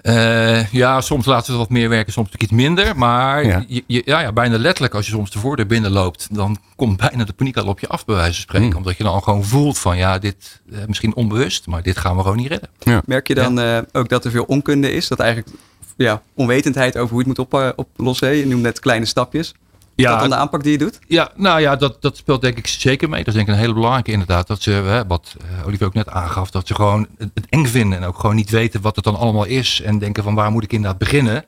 Uh, 0.02 0.73
ja, 0.73 1.00
soms 1.00 1.26
laten 1.26 1.52
we 1.52 1.58
wat 1.58 1.69
meer 1.69 1.88
werken, 1.88 2.12
soms 2.12 2.31
iets 2.38 2.52
minder. 2.52 2.97
Maar 2.97 3.47
ja. 3.47 3.64
Je, 3.69 3.85
je, 3.87 4.02
ja, 4.05 4.20
ja, 4.20 4.32
bijna 4.32 4.58
letterlijk, 4.58 4.94
als 4.94 5.06
je 5.06 5.12
soms 5.12 5.31
de 5.31 5.38
voordeur 5.38 5.67
binnenloopt, 5.67 6.29
dan 6.31 6.58
komt 6.76 6.97
bijna 6.97 7.25
de 7.25 7.32
paniek 7.32 7.56
al 7.56 7.67
op 7.67 7.81
je 7.81 7.88
af, 7.88 8.05
bij 8.05 8.14
wijze 8.14 8.32
van 8.32 8.43
spreken. 8.43 8.69
Mm. 8.69 8.76
Omdat 8.76 8.97
je 8.97 9.05
dan 9.05 9.12
al 9.12 9.20
gewoon 9.20 9.44
voelt 9.44 9.79
van, 9.79 9.97
ja, 9.97 10.19
dit 10.19 10.61
uh, 10.67 10.79
misschien 10.87 11.14
onbewust, 11.14 11.67
maar 11.67 11.82
dit 11.82 11.99
gaan 11.99 12.17
we 12.17 12.23
gewoon 12.23 12.37
niet 12.37 12.49
redden. 12.49 12.69
Ja. 12.79 13.02
Merk 13.06 13.29
je 13.29 13.35
dan 13.35 13.58
uh, 13.58 13.79
ook 13.93 14.08
dat 14.08 14.25
er 14.25 14.31
veel 14.31 14.44
onkunde 14.44 14.93
is? 14.93 15.08
Dat 15.08 15.20
eigenlijk 15.20 15.56
ja, 15.97 16.23
onwetendheid 16.35 16.97
over 16.97 17.14
hoe 17.14 17.23
je 17.23 17.29
het 17.29 17.38
moet 17.38 17.52
op, 17.52 17.73
oplossen? 17.76 18.37
Je 18.37 18.47
noemt 18.47 18.62
net 18.62 18.81
kleine 18.81 19.06
stapjes. 19.06 19.55
Ja, 20.00 20.11
dat 20.11 20.20
dan 20.20 20.29
de 20.29 20.37
aanpak 20.37 20.62
die 20.62 20.73
je 20.73 20.79
doet? 20.79 20.99
Ja, 21.06 21.31
nou 21.37 21.61
ja, 21.61 21.76
dat, 21.76 22.02
dat 22.02 22.17
speelt 22.17 22.41
denk 22.41 22.58
ik 22.58 22.67
zeker 22.67 23.08
mee. 23.08 23.19
Dat 23.19 23.29
is 23.29 23.35
denk 23.35 23.49
ik 23.49 23.55
een 23.55 23.61
hele 23.61 23.75
belangrijke 23.75 24.11
inderdaad. 24.11 24.47
Dat 24.47 24.62
ze, 24.62 24.70
hè, 24.70 25.06
wat 25.06 25.37
uh, 25.43 25.67
Olivier 25.67 25.87
ook 25.87 25.94
net 25.94 26.08
aangaf, 26.08 26.50
dat 26.50 26.67
ze 26.67 26.75
gewoon 26.75 27.06
het, 27.19 27.31
het, 27.35 27.47
eng 27.49 27.67
vinden. 27.67 27.99
En 27.99 28.05
ook 28.05 28.19
gewoon 28.19 28.37
niet 28.37 28.50
weten 28.50 28.81
wat 28.81 28.97
het 28.97 29.05
dan 29.05 29.17
allemaal 29.17 29.44
is. 29.44 29.81
En 29.81 29.99
denken 29.99 30.23
van 30.23 30.35
waar 30.35 30.50
moet 30.50 30.62
ik 30.62 30.73
inderdaad 30.73 30.99
beginnen. 30.99 31.44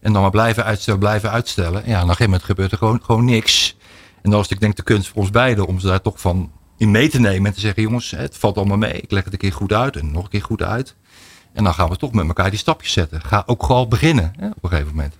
En 0.00 0.12
dan 0.12 0.22
maar 0.22 0.30
blijven 0.30 0.64
uitstellen, 0.64 1.00
blijven 1.00 1.30
uitstellen. 1.30 1.82
Ja, 1.86 1.94
en 1.94 1.94
op 1.94 1.94
een 1.94 2.00
gegeven 2.00 2.24
moment 2.24 2.44
gebeurt 2.44 2.72
er 2.72 2.78
gewoon, 2.78 3.00
gewoon 3.02 3.24
niks. 3.24 3.76
En 4.22 4.30
dan 4.30 4.40
is 4.40 4.48
ik 4.48 4.60
denk 4.60 4.76
de 4.76 4.82
kunst 4.82 5.08
voor 5.08 5.20
ons 5.20 5.30
beiden 5.30 5.66
om 5.66 5.80
ze 5.80 5.86
daar 5.86 6.02
toch 6.02 6.20
van 6.20 6.52
in 6.76 6.90
mee 6.90 7.08
te 7.08 7.20
nemen. 7.20 7.46
En 7.46 7.54
te 7.54 7.60
zeggen, 7.60 7.82
jongens, 7.82 8.10
het 8.10 8.36
valt 8.36 8.56
allemaal 8.56 8.76
mee. 8.76 8.92
Ik 8.92 9.10
leg 9.10 9.24
het 9.24 9.32
een 9.32 9.38
keer 9.38 9.52
goed 9.52 9.72
uit 9.72 9.96
en 9.96 10.12
nog 10.12 10.24
een 10.24 10.30
keer 10.30 10.42
goed 10.42 10.62
uit. 10.62 10.96
En 11.52 11.64
dan 11.64 11.74
gaan 11.74 11.88
we 11.88 11.96
toch 11.96 12.12
met 12.12 12.26
elkaar 12.26 12.50
die 12.50 12.58
stapjes 12.58 12.92
zetten. 12.92 13.20
Ga 13.22 13.42
ook 13.46 13.62
gewoon 13.62 13.88
beginnen 13.88 14.32
hè, 14.38 14.46
op 14.46 14.64
een 14.64 14.70
gegeven 14.70 14.90
moment. 14.94 15.14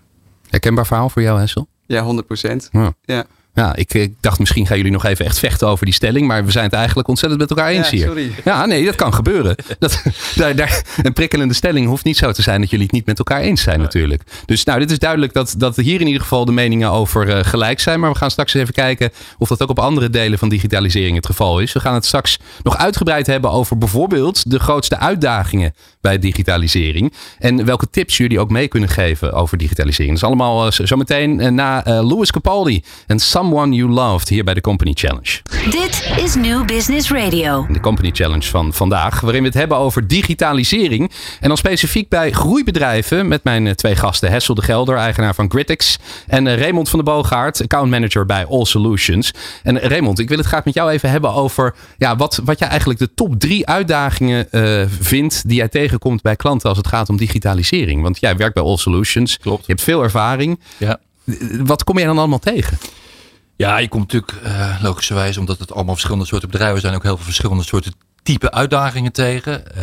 Herkenbaar 0.48 0.86
verhaal 0.86 1.10
voor 1.10 1.22
jou, 1.22 1.40
Hessel? 1.40 1.68
Ja, 1.90 2.02
100 2.04 2.22
procent. 2.26 2.70
Ja. 2.72 2.92
ja. 3.06 3.24
Ja, 3.54 3.76
ik, 3.76 3.94
ik, 3.94 4.14
dacht 4.20 4.38
misschien 4.38 4.66
gaan 4.66 4.76
jullie 4.76 4.92
nog 4.92 5.04
even 5.04 5.24
echt 5.24 5.38
vechten 5.38 5.68
over 5.68 5.84
die 5.84 5.94
stelling. 5.94 6.26
Maar 6.26 6.44
we 6.44 6.50
zijn 6.50 6.64
het 6.64 6.72
eigenlijk 6.72 7.08
ontzettend 7.08 7.40
met 7.40 7.50
elkaar 7.50 7.68
eens 7.68 7.90
ja, 7.90 7.96
hier. 7.96 8.06
Sorry. 8.06 8.32
Ja, 8.44 8.66
nee, 8.66 8.84
dat 8.84 8.94
kan 8.94 9.14
gebeuren. 9.14 9.56
Dat, 9.78 10.02
daar, 10.34 10.56
daar, 10.56 10.84
een 11.02 11.12
prikkelende 11.12 11.54
stelling 11.54 11.86
hoeft 11.86 12.04
niet 12.04 12.16
zo 12.16 12.32
te 12.32 12.42
zijn 12.42 12.60
dat 12.60 12.70
jullie 12.70 12.84
het 12.84 12.94
niet 12.94 13.06
met 13.06 13.18
elkaar 13.18 13.40
eens 13.40 13.62
zijn, 13.62 13.80
natuurlijk. 13.80 14.22
Dus 14.46 14.64
nou, 14.64 14.78
dit 14.78 14.90
is 14.90 14.98
duidelijk 14.98 15.32
dat, 15.32 15.54
dat 15.58 15.76
hier 15.76 16.00
in 16.00 16.06
ieder 16.06 16.22
geval 16.22 16.44
de 16.44 16.52
meningen 16.52 16.90
over 16.90 17.28
uh, 17.28 17.38
gelijk 17.44 17.80
zijn. 17.80 18.00
Maar 18.00 18.10
we 18.10 18.18
gaan 18.18 18.30
straks 18.30 18.54
eens 18.54 18.62
even 18.62 18.74
kijken 18.74 19.10
of 19.38 19.48
dat 19.48 19.62
ook 19.62 19.68
op 19.68 19.78
andere 19.78 20.10
delen 20.10 20.38
van 20.38 20.48
digitalisering 20.48 21.16
het 21.16 21.26
geval 21.26 21.60
is. 21.60 21.72
We 21.72 21.80
gaan 21.80 21.94
het 21.94 22.04
straks 22.04 22.38
nog 22.62 22.76
uitgebreid 22.76 23.26
hebben 23.26 23.50
over 23.50 23.78
bijvoorbeeld 23.78 24.50
de 24.50 24.58
grootste 24.58 24.98
uitdagingen 24.98 25.74
bij 26.00 26.18
digitalisering. 26.18 27.12
En 27.38 27.64
welke 27.64 27.90
tips 27.90 28.16
jullie 28.16 28.40
ook 28.40 28.50
mee 28.50 28.68
kunnen 28.68 28.88
geven 28.88 29.32
over 29.32 29.58
digitalisering. 29.58 30.12
Dat 30.12 30.22
is 30.22 30.28
allemaal 30.28 30.66
uh, 30.66 30.72
zometeen 30.72 31.40
uh, 31.40 31.48
na 31.48 31.82
Louis 31.84 32.30
Capaldi 32.30 32.82
en 33.06 33.20
Someone 33.40 33.74
You 33.74 33.90
Loved 33.90 34.28
hier 34.28 34.44
bij 34.44 34.54
de 34.54 34.60
Company 34.60 34.92
Challenge. 34.94 35.40
Dit 35.70 36.12
is 36.24 36.34
New 36.34 36.66
Business 36.66 37.10
Radio. 37.10 37.66
De 37.68 37.80
Company 37.80 38.10
Challenge 38.12 38.48
van 38.48 38.72
vandaag, 38.72 39.20
waarin 39.20 39.40
we 39.40 39.46
het 39.46 39.56
hebben 39.56 39.76
over 39.76 40.06
digitalisering. 40.06 41.12
En 41.40 41.48
dan 41.48 41.56
specifiek 41.56 42.08
bij 42.08 42.30
groeibedrijven 42.30 43.28
met 43.28 43.44
mijn 43.44 43.74
twee 43.74 43.96
gasten. 43.96 44.30
Hessel 44.30 44.54
de 44.54 44.62
Gelder, 44.62 44.96
eigenaar 44.96 45.34
van 45.34 45.50
Gritix. 45.50 45.98
En 46.26 46.56
Raymond 46.56 46.88
van 46.88 46.98
de 46.98 47.04
Boogaard, 47.04 47.62
accountmanager 47.62 48.26
bij 48.26 48.46
All 48.46 48.64
Solutions. 48.64 49.32
En 49.62 49.78
Raymond, 49.78 50.18
ik 50.18 50.28
wil 50.28 50.38
het 50.38 50.46
graag 50.46 50.64
met 50.64 50.74
jou 50.74 50.90
even 50.90 51.10
hebben 51.10 51.32
over 51.32 51.74
ja, 51.98 52.16
wat, 52.16 52.40
wat 52.44 52.58
jij 52.58 52.68
eigenlijk 52.68 52.98
de 52.98 53.14
top 53.14 53.38
drie 53.38 53.66
uitdagingen 53.66 54.46
uh, 54.50 54.84
vindt 55.00 55.48
die 55.48 55.56
jij 55.56 55.68
tegenkomt 55.68 56.22
bij 56.22 56.36
klanten 56.36 56.68
als 56.68 56.78
het 56.78 56.86
gaat 56.86 57.08
om 57.08 57.16
digitalisering. 57.16 58.02
Want 58.02 58.20
jij 58.20 58.36
werkt 58.36 58.54
bij 58.54 58.62
All 58.62 58.76
Solutions. 58.76 59.38
Klopt. 59.38 59.66
Je 59.66 59.72
hebt 59.72 59.84
veel 59.84 60.02
ervaring. 60.02 60.60
Ja. 60.76 60.98
Wat 61.64 61.84
kom 61.84 61.96
jij 61.96 62.06
dan 62.06 62.18
allemaal 62.18 62.38
tegen? 62.38 62.78
Ja, 63.60 63.78
je 63.78 63.88
komt 63.88 64.12
natuurlijk 64.12 64.46
uh, 64.46 64.82
logischerwijs, 64.82 65.36
omdat 65.36 65.58
het 65.58 65.72
allemaal 65.72 65.94
verschillende 65.94 66.26
soorten 66.26 66.50
bedrijven 66.50 66.80
zijn, 66.80 66.94
ook 66.94 67.02
heel 67.02 67.16
veel 67.16 67.24
verschillende 67.24 67.62
soorten 67.62 67.92
type 68.22 68.50
uitdagingen 68.50 69.12
tegen. 69.12 69.62
Uh, 69.76 69.82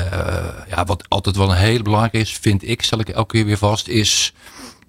ja, 0.69 0.86
wat 0.86 1.05
altijd 1.07 1.36
wel 1.36 1.50
een 1.50 1.57
hele 1.57 1.84
belangrijke 1.84 2.17
is, 2.17 2.38
vind 2.38 2.67
ik, 2.67 2.81
stel 2.81 3.00
ik 3.00 3.10
elke 3.10 3.36
keer 3.36 3.46
weer 3.46 3.57
vast, 3.57 3.88
is, 3.88 4.34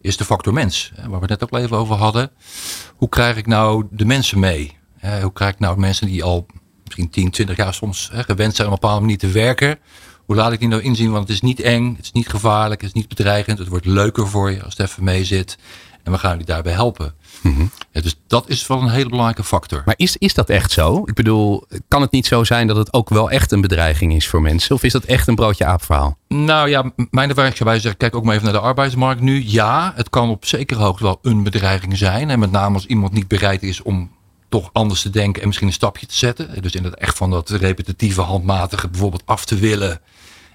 is 0.00 0.16
de 0.16 0.24
factor 0.24 0.52
mens. 0.52 0.92
Waar 0.96 1.20
we 1.20 1.26
het 1.26 1.28
net 1.28 1.42
ook 1.42 1.58
even 1.58 1.76
over 1.76 1.96
hadden. 1.96 2.30
Hoe 2.96 3.08
krijg 3.08 3.36
ik 3.36 3.46
nou 3.46 3.86
de 3.90 4.04
mensen 4.04 4.38
mee? 4.38 4.76
Hoe 5.22 5.32
krijg 5.32 5.52
ik 5.52 5.58
nou 5.58 5.78
mensen 5.78 6.06
die 6.06 6.22
al 6.22 6.46
misschien 6.84 7.10
10, 7.10 7.30
20 7.30 7.56
jaar 7.56 7.74
soms 7.74 8.10
gewend 8.12 8.54
zijn 8.54 8.68
om 8.68 8.74
op 8.74 8.82
een 8.82 8.88
bepaalde 8.88 9.00
manier 9.00 9.18
te 9.18 9.30
werken? 9.30 9.78
Hoe 10.24 10.36
laat 10.36 10.52
ik 10.52 10.58
die 10.58 10.68
nou 10.68 10.82
inzien? 10.82 11.10
Want 11.10 11.28
het 11.28 11.36
is 11.36 11.40
niet 11.42 11.60
eng, 11.60 11.96
het 11.96 12.04
is 12.04 12.12
niet 12.12 12.28
gevaarlijk, 12.28 12.80
het 12.80 12.90
is 12.90 12.96
niet 12.96 13.08
bedreigend. 13.08 13.58
Het 13.58 13.68
wordt 13.68 13.86
leuker 13.86 14.28
voor 14.28 14.50
je 14.50 14.62
als 14.62 14.76
het 14.76 14.88
even 14.88 15.04
mee 15.04 15.24
zit. 15.24 15.58
En 16.02 16.12
we 16.12 16.18
gaan 16.18 16.30
jullie 16.30 16.46
daarbij 16.46 16.72
helpen. 16.72 17.14
Ja, 17.90 18.00
dus 18.00 18.16
dat 18.26 18.48
is 18.48 18.66
wel 18.66 18.82
een 18.82 18.88
hele 18.88 19.08
belangrijke 19.08 19.44
factor. 19.44 19.82
Maar 19.84 19.94
is, 19.96 20.16
is 20.16 20.34
dat 20.34 20.48
echt 20.48 20.70
zo? 20.70 21.02
Ik 21.04 21.14
bedoel, 21.14 21.66
kan 21.88 22.00
het 22.00 22.10
niet 22.10 22.26
zo 22.26 22.44
zijn 22.44 22.66
dat 22.66 22.76
het 22.76 22.92
ook 22.92 23.08
wel 23.08 23.30
echt 23.30 23.52
een 23.52 23.60
bedreiging 23.60 24.14
is 24.14 24.28
voor 24.28 24.42
mensen? 24.42 24.74
Of 24.74 24.82
is 24.82 24.92
dat 24.92 25.04
echt 25.04 25.28
een 25.28 25.34
broodje 25.34 25.64
aapverhaal? 25.64 26.16
Nou 26.28 26.68
ja, 26.68 26.92
mijn 27.10 27.28
ervaring 27.28 27.56
zou 27.56 27.68
bij 27.68 27.78
zeggen, 27.78 27.98
kijk 28.00 28.16
ook 28.16 28.24
maar 28.24 28.34
even 28.34 28.44
naar 28.44 28.60
de 28.60 28.66
arbeidsmarkt 28.66 29.20
nu. 29.20 29.42
Ja, 29.46 29.92
het 29.96 30.10
kan 30.10 30.30
op 30.30 30.44
zekere 30.44 30.82
hoogte 30.82 31.02
wel 31.02 31.18
een 31.22 31.42
bedreiging 31.42 31.98
zijn. 31.98 32.30
En 32.30 32.38
met 32.38 32.50
name 32.50 32.74
als 32.74 32.86
iemand 32.86 33.12
niet 33.12 33.28
bereid 33.28 33.62
is 33.62 33.82
om 33.82 34.10
toch 34.48 34.70
anders 34.72 35.02
te 35.02 35.10
denken 35.10 35.40
en 35.40 35.46
misschien 35.46 35.68
een 35.68 35.74
stapje 35.74 36.06
te 36.06 36.14
zetten. 36.14 36.62
Dus 36.62 36.74
inderdaad 36.74 37.00
echt 37.00 37.16
van 37.16 37.30
dat 37.30 37.50
repetitieve, 37.50 38.20
handmatige 38.20 38.88
bijvoorbeeld 38.88 39.22
af 39.24 39.44
te 39.44 39.56
willen. 39.56 40.00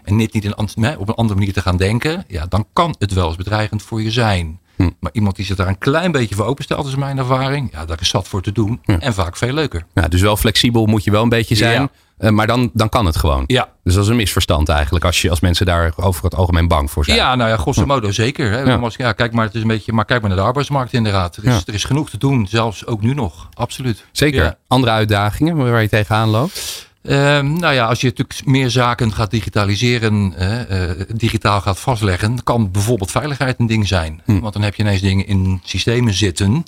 En 0.03 0.15
niet, 0.15 0.33
niet 0.33 0.45
in, 0.45 0.57
op 0.97 1.07
een 1.07 1.15
andere 1.15 1.39
manier 1.39 1.53
te 1.53 1.61
gaan 1.61 1.77
denken. 1.77 2.25
Ja, 2.27 2.45
dan 2.45 2.67
kan 2.73 2.95
het 2.99 3.13
wel 3.13 3.27
eens 3.27 3.35
bedreigend 3.35 3.83
voor 3.83 4.01
je 4.01 4.11
zijn. 4.11 4.59
Maar 4.77 5.11
iemand 5.11 5.35
die 5.35 5.45
zich 5.45 5.55
daar 5.55 5.67
een 5.67 5.77
klein 5.77 6.11
beetje 6.11 6.35
voor 6.35 6.45
openstelt, 6.45 6.87
is 6.87 6.95
mijn 6.95 7.17
ervaring. 7.17 7.71
Ja, 7.71 7.85
daar 7.85 7.97
is 8.01 8.09
zat 8.09 8.27
voor 8.27 8.41
te 8.41 8.51
doen. 8.51 8.81
En 8.85 9.13
vaak 9.13 9.37
veel 9.37 9.53
leuker. 9.53 9.85
Ja, 9.93 10.07
dus 10.07 10.21
wel 10.21 10.37
flexibel 10.37 10.85
moet 10.85 11.03
je 11.03 11.11
wel 11.11 11.23
een 11.23 11.29
beetje 11.29 11.55
zijn. 11.55 11.81
Ja. 11.81 11.89
Eh, 12.17 12.29
maar 12.29 12.47
dan, 12.47 12.69
dan 12.73 12.89
kan 12.89 13.05
het 13.05 13.15
gewoon. 13.15 13.43
Ja, 13.47 13.69
Dus 13.83 13.93
dat 13.93 14.03
is 14.03 14.09
een 14.09 14.15
misverstand 14.15 14.69
eigenlijk. 14.69 15.05
Als, 15.05 15.21
je, 15.21 15.29
als 15.29 15.39
mensen 15.39 15.65
daar 15.65 15.93
over 15.95 16.23
het 16.23 16.35
algemeen 16.35 16.67
bang 16.67 16.91
voor 16.91 17.05
zijn. 17.05 17.17
Ja, 17.17 17.35
nou 17.35 17.49
ja, 17.49 17.57
grosso 17.57 17.85
modo 17.85 18.11
zeker. 18.11 18.51
Hè. 18.51 18.61
Ja. 18.61 18.89
Ja. 18.97 19.11
kijk 19.11 19.33
maar, 19.33 19.45
het 19.45 19.55
is 19.55 19.61
een 19.61 19.67
beetje, 19.67 19.93
maar 19.93 20.05
kijk 20.05 20.19
maar 20.21 20.29
naar 20.29 20.39
de 20.39 20.45
arbeidsmarkt 20.45 20.93
inderdaad. 20.93 21.35
Er 21.35 21.45
is, 21.45 21.63
er 21.65 21.73
is 21.73 21.83
genoeg 21.83 22.09
te 22.09 22.17
doen, 22.17 22.47
zelfs 22.47 22.85
ook 22.85 23.01
nu 23.01 23.13
nog. 23.13 23.49
Absoluut. 23.53 24.05
Zeker. 24.11 24.57
Andere 24.67 24.91
uitdagingen 24.91 25.57
waar 25.57 25.81
je 25.81 25.89
tegenaan 25.89 26.29
loopt? 26.29 26.91
Ehm, 27.03 27.53
nou 27.53 27.73
ja, 27.73 27.85
als 27.85 28.01
je 28.01 28.07
natuurlijk 28.07 28.45
meer 28.45 28.69
zaken 28.69 29.13
gaat 29.13 29.31
digitaliseren, 29.31 30.33
eh, 30.37 31.05
digitaal 31.15 31.61
gaat 31.61 31.79
vastleggen, 31.79 32.43
kan 32.43 32.71
bijvoorbeeld 32.71 33.11
veiligheid 33.11 33.59
een 33.59 33.67
ding 33.67 33.87
zijn. 33.87 34.21
Hm. 34.25 34.39
Want 34.39 34.53
dan 34.53 34.61
heb 34.61 34.75
je 34.75 34.83
ineens 34.83 35.01
dingen 35.01 35.27
in 35.27 35.61
systemen 35.63 36.13
zitten. 36.13 36.65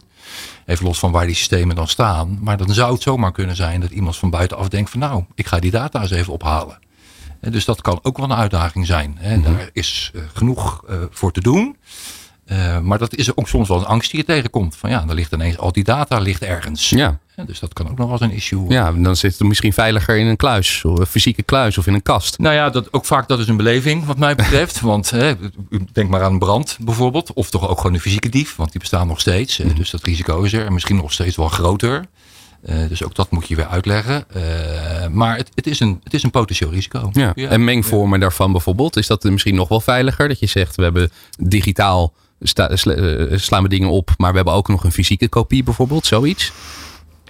Even 0.66 0.86
los 0.86 1.00
van 1.00 1.12
waar 1.12 1.26
die 1.26 1.36
systemen 1.36 1.76
dan 1.76 1.88
staan. 1.88 2.40
Maar 2.42 2.58
dan 2.58 2.74
zou 2.74 2.94
het 2.94 3.02
zomaar 3.02 3.32
kunnen 3.32 3.56
zijn 3.56 3.82
dat 3.82 3.92
iemand 3.92 4.18
van 4.18 4.30
buitenaf 4.30 4.68
denkt 4.68 4.90
van 4.90 5.00
nou, 5.00 5.24
ik 5.36 5.48
ga 5.48 5.60
die 5.60 5.72
data 5.72 6.02
eens 6.02 6.12
even 6.12 6.34
ophalen. 6.34 6.80
Dus 7.40 7.66
dat 7.66 7.82
kan 7.82 8.00
ook 8.02 8.18
wel 8.18 8.26
een 8.26 8.38
uitdaging 8.38 8.86
zijn. 8.86 9.18
Hè. 9.20 9.38
Mhm. 9.38 9.44
Daar 9.54 9.70
is 9.74 10.12
eh, 10.14 10.22
genoeg 10.34 10.84
eh, 10.88 10.96
voor 11.10 11.32
te 11.32 11.42
doen. 11.42 11.78
Eh, 12.46 12.80
maar 12.80 12.98
dat 12.98 13.16
is 13.16 13.36
ook 13.36 13.48
soms 13.48 13.68
wel 13.68 13.78
een 13.78 13.86
angst 13.86 14.12
die 14.12 14.20
je 14.20 14.26
tegenkomt. 14.26 14.76
Van 14.76 14.90
ja, 14.90 15.06
dan 15.06 15.16
ligt 15.16 15.34
ineens 15.34 15.58
al 15.58 15.72
die 15.72 15.84
data 15.84 16.18
ligt 16.18 16.42
ergens. 16.42 16.90
Ja. 16.90 17.20
Dus 17.46 17.60
dat 17.60 17.74
kan 17.74 17.90
ook 17.90 17.98
nog 17.98 18.10
wel 18.10 18.22
eens 18.22 18.32
een 18.32 18.38
issue 18.38 18.70
Ja, 18.70 18.92
dan 18.92 19.16
zit 19.16 19.38
het 19.38 19.48
misschien 19.48 19.74
veiliger 19.74 20.18
in 20.18 20.28
een 20.28 20.36
kluis. 20.36 20.86
Of 20.86 21.00
een 21.00 21.06
fysieke 21.06 21.44
kluis 21.44 21.78
of 21.78 21.88
in 21.88 21.94
een 21.94 22.02
kast. 22.02 22.38
Nou 22.38 22.56
ja, 22.56 22.70
dat, 22.70 22.94
ook 22.94 23.06
vaak 23.06 23.28
dat 23.28 23.40
is 23.40 23.48
een 23.48 23.58
beleving 23.58 24.06
wat 24.06 24.18
mij 24.18 24.36
betreft. 24.36 24.82
Want 24.92 25.10
hè, 25.10 25.34
denk 25.92 26.10
maar 26.10 26.24
aan 26.24 26.32
een 26.32 26.40
brand 26.40 26.78
bijvoorbeeld. 26.82 27.34
Of 27.34 27.50
toch 27.50 27.70
ook 27.70 27.78
gewoon 27.78 27.94
een 27.94 28.00
fysieke 28.00 28.30
dief. 28.30 28.56
Want 28.56 28.72
die 28.72 28.80
bestaan 28.80 29.08
nog 29.08 29.20
steeds. 29.20 29.58
Mhm. 29.58 29.76
Dus 29.76 29.90
dat 29.90 30.04
risico 30.04 30.42
is 30.42 30.54
er. 30.54 30.66
En 30.66 30.74
misschien 30.74 30.96
nog 30.96 31.12
steeds 31.12 31.36
wel 31.36 31.48
groter. 31.48 32.06
Eh, 32.62 32.76
dus 32.90 33.04
ook 33.04 33.16
dat 33.16 33.32
moet 33.32 33.48
je 33.48 33.56
weer 33.56 33.68
uitleggen. 33.68 34.26
Eh, 34.30 35.08
maar 35.08 35.38
het, 35.38 35.50
het, 35.56 35.68
is 35.68 35.80
een, 35.80 36.00
het 36.04 36.14
is 36.14 36.24
een 36.24 36.32
potentieel 36.32 36.72
risico. 36.72 37.10
Ja. 37.14 37.34
En 37.34 37.64
mengvormen 37.64 38.20
daarvan 38.20 38.52
bijvoorbeeld. 38.52 38.98
Is 38.98 39.08
dat 39.08 39.24
misschien 39.24 39.56
nog 39.56 39.68
wel 39.68 39.82
veiliger? 39.82 40.28
Dat 40.28 40.40
je 40.40 40.46
zegt, 40.46 40.76
we 40.76 40.84
hebben 40.84 41.12
digitaal 41.40 42.14
sta- 42.40 42.76
sla- 42.76 42.94
eh, 42.94 43.38
slaan 43.38 43.64
we 43.64 43.70
dingen 43.70 43.90
op. 43.90 44.12
Maar 44.18 44.30
we 44.30 44.36
hebben 44.36 44.54
ook 44.54 44.68
nog 44.68 44.84
een 44.84 44.92
fysieke 44.92 45.30
kopie 45.30 45.64
bijvoorbeeld. 45.64 46.06
Zoiets. 46.06 46.52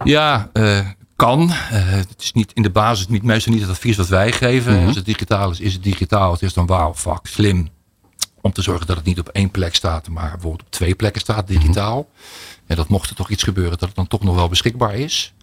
Ja, 0.04 0.50
eh, 0.54 0.80
kan. 1.16 1.50
Eh, 1.52 1.90
het 1.92 2.16
is 2.18 2.32
niet 2.34 2.52
in 2.54 2.62
de 2.62 2.70
basis 2.70 3.08
niet, 3.08 3.24
meestal 3.24 3.54
niet 3.54 3.62
het 3.62 3.72
advies 3.72 3.98
wat 3.98 4.08
wij 4.08 4.32
geven. 4.32 4.76
Mhm. 4.78 4.86
Als 4.88 4.96
het 4.96 5.06
digitaal 5.06 5.52
is, 5.52 5.60
is 5.60 5.74
het 5.74 5.84
digitaal. 5.84 6.32
Het 6.32 6.42
is 6.42 6.54
dan 6.54 6.66
wauw, 6.66 6.94
fuck, 6.96 7.20
slim. 7.24 7.70
Om 8.42 8.52
te 8.52 8.62
zorgen 8.62 8.88
dat 8.88 8.96
het 8.96 9.06
niet 9.06 9.20
op 9.20 9.28
één 9.30 9.52
plek 9.52 9.76
staat, 9.76 10.10
maar 10.10 10.32
bijvoorbeeld 10.32 10.62
op 10.62 10.72
twee 10.72 10.96
plekken 10.96 11.22
staat 11.22 11.48
digitaal. 11.48 12.08
En 12.68 12.76
dat 12.76 12.88
mocht 12.88 13.10
er 13.10 13.16
toch 13.16 13.30
iets 13.30 13.44
gebeuren, 13.44 13.72
dat 13.78 13.88
het 13.88 13.96
dan 13.96 14.08
toch 14.08 14.24
nog 14.24 14.36
wel 14.36 14.50
beschikbaar 14.50 14.96
is. 14.96 15.34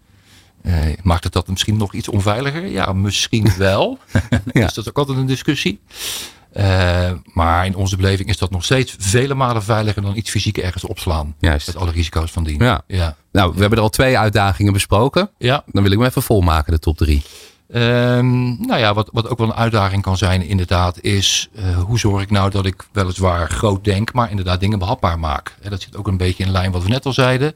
Eh, 0.63 0.75
maakt 1.03 1.25
het 1.25 1.33
dat 1.33 1.49
misschien 1.49 1.77
nog 1.77 1.93
iets 1.95 2.09
onveiliger? 2.09 2.67
Ja, 2.67 2.93
misschien 2.93 3.53
wel. 3.59 3.99
Ja. 4.31 4.39
dus 4.65 4.75
dat 4.75 4.85
is 4.85 4.89
ook 4.89 4.99
altijd 4.99 5.19
een 5.19 5.27
discussie. 5.27 5.81
Eh, 6.53 7.11
maar 7.25 7.67
in 7.67 7.77
onze 7.77 7.97
beleving 7.97 8.29
is 8.29 8.39
dat 8.39 8.51
nog 8.51 8.65
steeds 8.65 8.97
vele 8.99 9.35
malen 9.35 9.63
veiliger 9.63 10.03
dan 10.03 10.17
iets 10.17 10.31
fysiek 10.31 10.59
ergens 10.59 10.85
opslaan. 10.85 11.35
Juist. 11.39 11.67
Met 11.67 11.77
alle 11.77 11.91
risico's 11.91 12.31
van 12.31 12.45
dien. 12.45 12.59
Ja. 12.59 12.83
ja. 12.87 13.17
Nou, 13.33 13.53
we 13.55 13.61
hebben 13.61 13.79
er 13.79 13.85
al 13.85 13.91
twee 13.91 14.19
uitdagingen 14.19 14.73
besproken. 14.73 15.31
ja. 15.39 15.65
Dan 15.67 15.83
wil 15.83 15.93
ik 15.93 15.99
hem 15.99 16.07
even 16.07 16.23
volmaken, 16.23 16.73
de 16.73 16.79
top 16.79 16.97
drie. 16.97 17.23
Ehm, 17.73 18.67
nou 18.67 18.79
ja, 18.79 18.95
wat, 18.95 19.09
wat 19.13 19.29
ook 19.29 19.39
wel 19.39 19.47
een 19.47 19.55
uitdaging 19.55 20.03
kan 20.03 20.17
zijn 20.17 20.43
inderdaad 20.43 21.01
is... 21.01 21.49
eh, 21.55 21.77
hoe 21.79 21.99
zorg 21.99 22.23
ik 22.23 22.31
nou 22.31 22.51
dat 22.51 22.67
ik 22.67 22.87
weliswaar 22.93 23.49
groot 23.51 23.85
denk... 23.85 24.13
maar 24.13 24.31
inderdaad 24.31 24.61
dingen 24.61 24.79
behapbaar 24.79 25.19
maak. 25.19 25.57
Eh, 25.63 25.71
dat 25.71 25.83
zit 25.83 25.97
ook 25.97 26.07
een 26.07 26.17
beetje 26.17 26.45
in 26.45 26.51
lijn 26.51 26.73
wat 26.73 26.83
we 26.83 26.89
net 26.89 27.07
al 27.07 27.13
zeiden. 27.13 27.55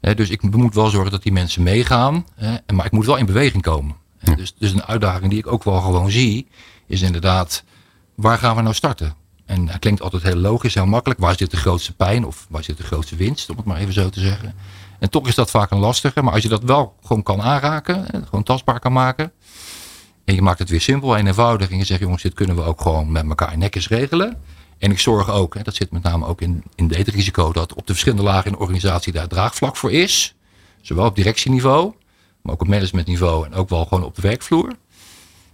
Dus 0.00 0.30
ik 0.30 0.42
moet 0.42 0.74
wel 0.74 0.88
zorgen 0.88 1.10
dat 1.10 1.22
die 1.22 1.32
mensen 1.32 1.62
meegaan. 1.62 2.26
maar 2.74 2.86
ik 2.86 2.92
moet 2.92 3.06
wel 3.06 3.16
in 3.16 3.26
beweging 3.26 3.62
komen. 3.62 3.96
Eh, 4.18 4.36
dus, 4.36 4.54
dus 4.58 4.72
een 4.72 4.84
uitdaging 4.84 5.30
die 5.30 5.38
ik 5.38 5.52
ook 5.52 5.64
wel 5.64 5.80
gewoon 5.80 6.10
zie... 6.10 6.48
is 6.86 7.02
inderdaad, 7.02 7.64
waar 8.14 8.38
gaan 8.38 8.56
we 8.56 8.62
nou 8.62 8.74
starten? 8.74 9.14
En 9.44 9.66
dat 9.66 9.78
klinkt 9.78 10.02
altijd 10.02 10.22
heel 10.22 10.36
logisch, 10.36 10.74
heel 10.74 10.86
makkelijk. 10.86 11.20
Waar 11.20 11.36
zit 11.36 11.50
de 11.50 11.56
grootste 11.56 11.94
pijn 11.94 12.26
of 12.26 12.46
waar 12.48 12.64
zit 12.64 12.76
de 12.76 12.82
grootste 12.82 13.16
winst? 13.16 13.50
Om 13.50 13.56
het 13.56 13.66
maar 13.66 13.76
even 13.76 13.92
zo 13.92 14.08
te 14.08 14.20
zeggen. 14.20 14.54
En 14.98 15.10
toch 15.10 15.28
is 15.28 15.34
dat 15.34 15.50
vaak 15.50 15.70
een 15.70 15.78
lastige. 15.78 16.22
Maar 16.22 16.32
als 16.32 16.42
je 16.42 16.48
dat 16.48 16.62
wel 16.62 16.96
gewoon 17.02 17.22
kan 17.22 17.42
aanraken, 17.42 18.06
gewoon 18.24 18.42
tastbaar 18.42 18.80
kan 18.80 18.92
maken... 18.92 19.32
En 20.24 20.34
je 20.34 20.42
maakt 20.42 20.58
het 20.58 20.70
weer 20.70 20.80
simpel 20.80 21.16
en 21.16 21.26
eenvoudig. 21.26 21.70
En 21.70 21.78
je 21.78 21.84
zegt, 21.84 22.00
jongens, 22.00 22.22
dit 22.22 22.34
kunnen 22.34 22.56
we 22.56 22.62
ook 22.62 22.80
gewoon 22.80 23.12
met 23.12 23.28
elkaar 23.28 23.58
netjes 23.58 23.88
regelen. 23.88 24.36
En 24.78 24.90
ik 24.90 24.98
zorg 24.98 25.30
ook, 25.30 25.54
hè, 25.54 25.62
dat 25.62 25.74
zit 25.74 25.90
met 25.90 26.02
name 26.02 26.26
ook 26.26 26.40
in, 26.40 26.62
in 26.74 26.90
risico, 26.90 27.52
dat 27.52 27.74
op 27.74 27.86
de 27.86 27.92
verschillende 27.92 28.24
lagen 28.24 28.44
in 28.44 28.52
de 28.52 28.58
organisatie 28.58 29.12
daar 29.12 29.28
draagvlak 29.28 29.76
voor 29.76 29.92
is. 29.92 30.34
Zowel 30.80 31.06
op 31.06 31.16
directieniveau, 31.16 31.94
maar 32.42 32.52
ook 32.52 32.60
op 32.60 32.68
managementniveau 32.68 33.46
en 33.46 33.54
ook 33.54 33.68
wel 33.68 33.84
gewoon 33.84 34.04
op 34.04 34.14
de 34.14 34.22
werkvloer. 34.22 34.72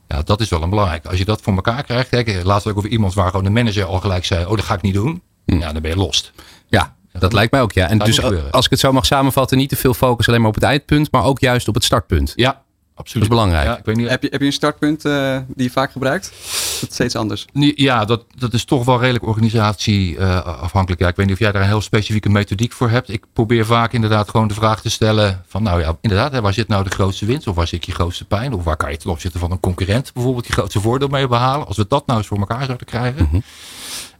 Ja, 0.09 0.23
dat 0.23 0.41
is 0.41 0.49
wel 0.49 0.63
een 0.63 0.71
belangrijk. 0.71 1.07
Als 1.07 1.19
je 1.19 1.25
dat 1.25 1.41
voor 1.41 1.55
elkaar 1.55 1.83
krijgt, 1.83 2.09
kijk, 2.09 2.45
laatst 2.45 2.67
ook 2.67 2.77
over 2.77 2.91
iemand 2.91 3.15
waar 3.15 3.31
gewoon 3.31 3.45
de 3.45 3.51
manager 3.51 3.85
al 3.85 4.01
gelijk 4.01 4.25
zei, 4.25 4.45
oh, 4.45 4.51
dat 4.51 4.65
ga 4.65 4.75
ik 4.75 4.83
niet 4.83 4.95
doen. 4.95 5.23
Ja, 5.45 5.73
dan 5.73 5.83
ben 5.83 5.91
je 5.91 5.97
lost. 5.97 6.33
Ja, 6.69 6.97
dat 7.13 7.33
lijkt 7.33 7.53
mij 7.53 7.61
ook, 7.61 7.73
ja. 7.73 7.89
En 7.89 7.99
dus 7.99 8.19
gebeuren. 8.19 8.51
als 8.51 8.65
ik 8.65 8.71
het 8.71 8.81
zo 8.81 8.93
mag 8.93 9.07
samenvatten, 9.07 9.59
niet 9.59 9.69
te 9.69 9.77
veel 9.77 9.95
focus 9.95 10.29
alleen 10.29 10.41
maar 10.41 10.49
op 10.49 10.55
het 10.55 10.65
eindpunt, 10.65 11.13
maar 11.13 11.25
ook 11.25 11.41
juist 11.41 11.69
op 11.69 11.75
het 11.75 11.85
startpunt. 11.85 12.33
Ja, 12.37 12.63
absoluut. 12.99 13.13
Dat 13.13 13.23
is 13.23 13.29
belangrijk. 13.29 13.67
Ja, 13.67 13.79
ik 13.79 13.85
weet 13.85 13.97
niet, 13.97 14.09
Heb 14.09 14.23
je, 14.23 14.29
heb 14.31 14.41
je 14.41 14.47
een 14.47 14.53
startpunt 14.53 15.05
eh, 15.05 15.39
die 15.47 15.65
je 15.65 15.71
vaak 15.71 15.93
gebruikt? 15.93 16.33
Is 16.81 16.87
steeds 16.91 17.17
anders? 17.17 17.47
Nee, 17.53 17.73
Ja, 17.77 18.05
dat, 18.05 18.25
dat 18.37 18.53
is 18.53 18.65
toch 18.65 18.85
wel 18.85 19.01
redelijk 19.01 19.27
organisatieafhankelijk. 19.27 21.01
Ja, 21.01 21.09
ik 21.09 21.17
weet 21.17 21.27
niet 21.27 21.35
of 21.35 21.41
jij 21.41 21.53
daar 21.53 21.63
een 21.63 21.69
heel 21.69 21.81
specifieke 21.81 22.29
methodiek 22.29 22.73
voor 22.73 22.91
hebt. 22.91 23.09
Ik 23.09 23.25
probeer 23.33 23.67
vaak 23.67 23.93
inderdaad 23.93 24.29
gewoon 24.29 24.49
de 24.49 24.55
vraag 24.55 24.81
te 24.81 24.91
stellen 24.91 25.43
van 25.47 25.63
nou 25.63 25.81
ja, 25.81 25.97
inderdaad, 26.01 26.33
hè, 26.33 26.41
waar 26.41 26.53
zit 26.55 26.69
nou 26.69 26.85
de 26.85 26.91
grootste 26.91 27.27
winst? 27.27 27.47
Of 27.47 27.55
waar 27.55 27.67
zit 27.67 27.87
je 27.87 27.93
grootste 27.93 28.25
pijn? 28.25 28.53
Of 28.53 28.65
waar 28.65 28.77
kan 28.77 28.91
je 28.91 28.97
ten 28.97 29.11
opzichte 29.11 29.39
van 29.39 29.51
een 29.51 29.61
concurrent 29.61 30.13
bijvoorbeeld 30.13 30.47
je 30.47 30.53
grootste 30.53 30.81
voordeel 30.81 31.09
mee 31.09 31.29
behalen? 31.29 31.67
Als 31.67 31.77
we 31.77 31.87
dat 31.89 32.07
nou 32.07 32.19
eens 32.19 32.29
voor 32.29 32.39
elkaar 32.39 32.65
zouden 32.65 32.87
krijgen. 32.87 33.45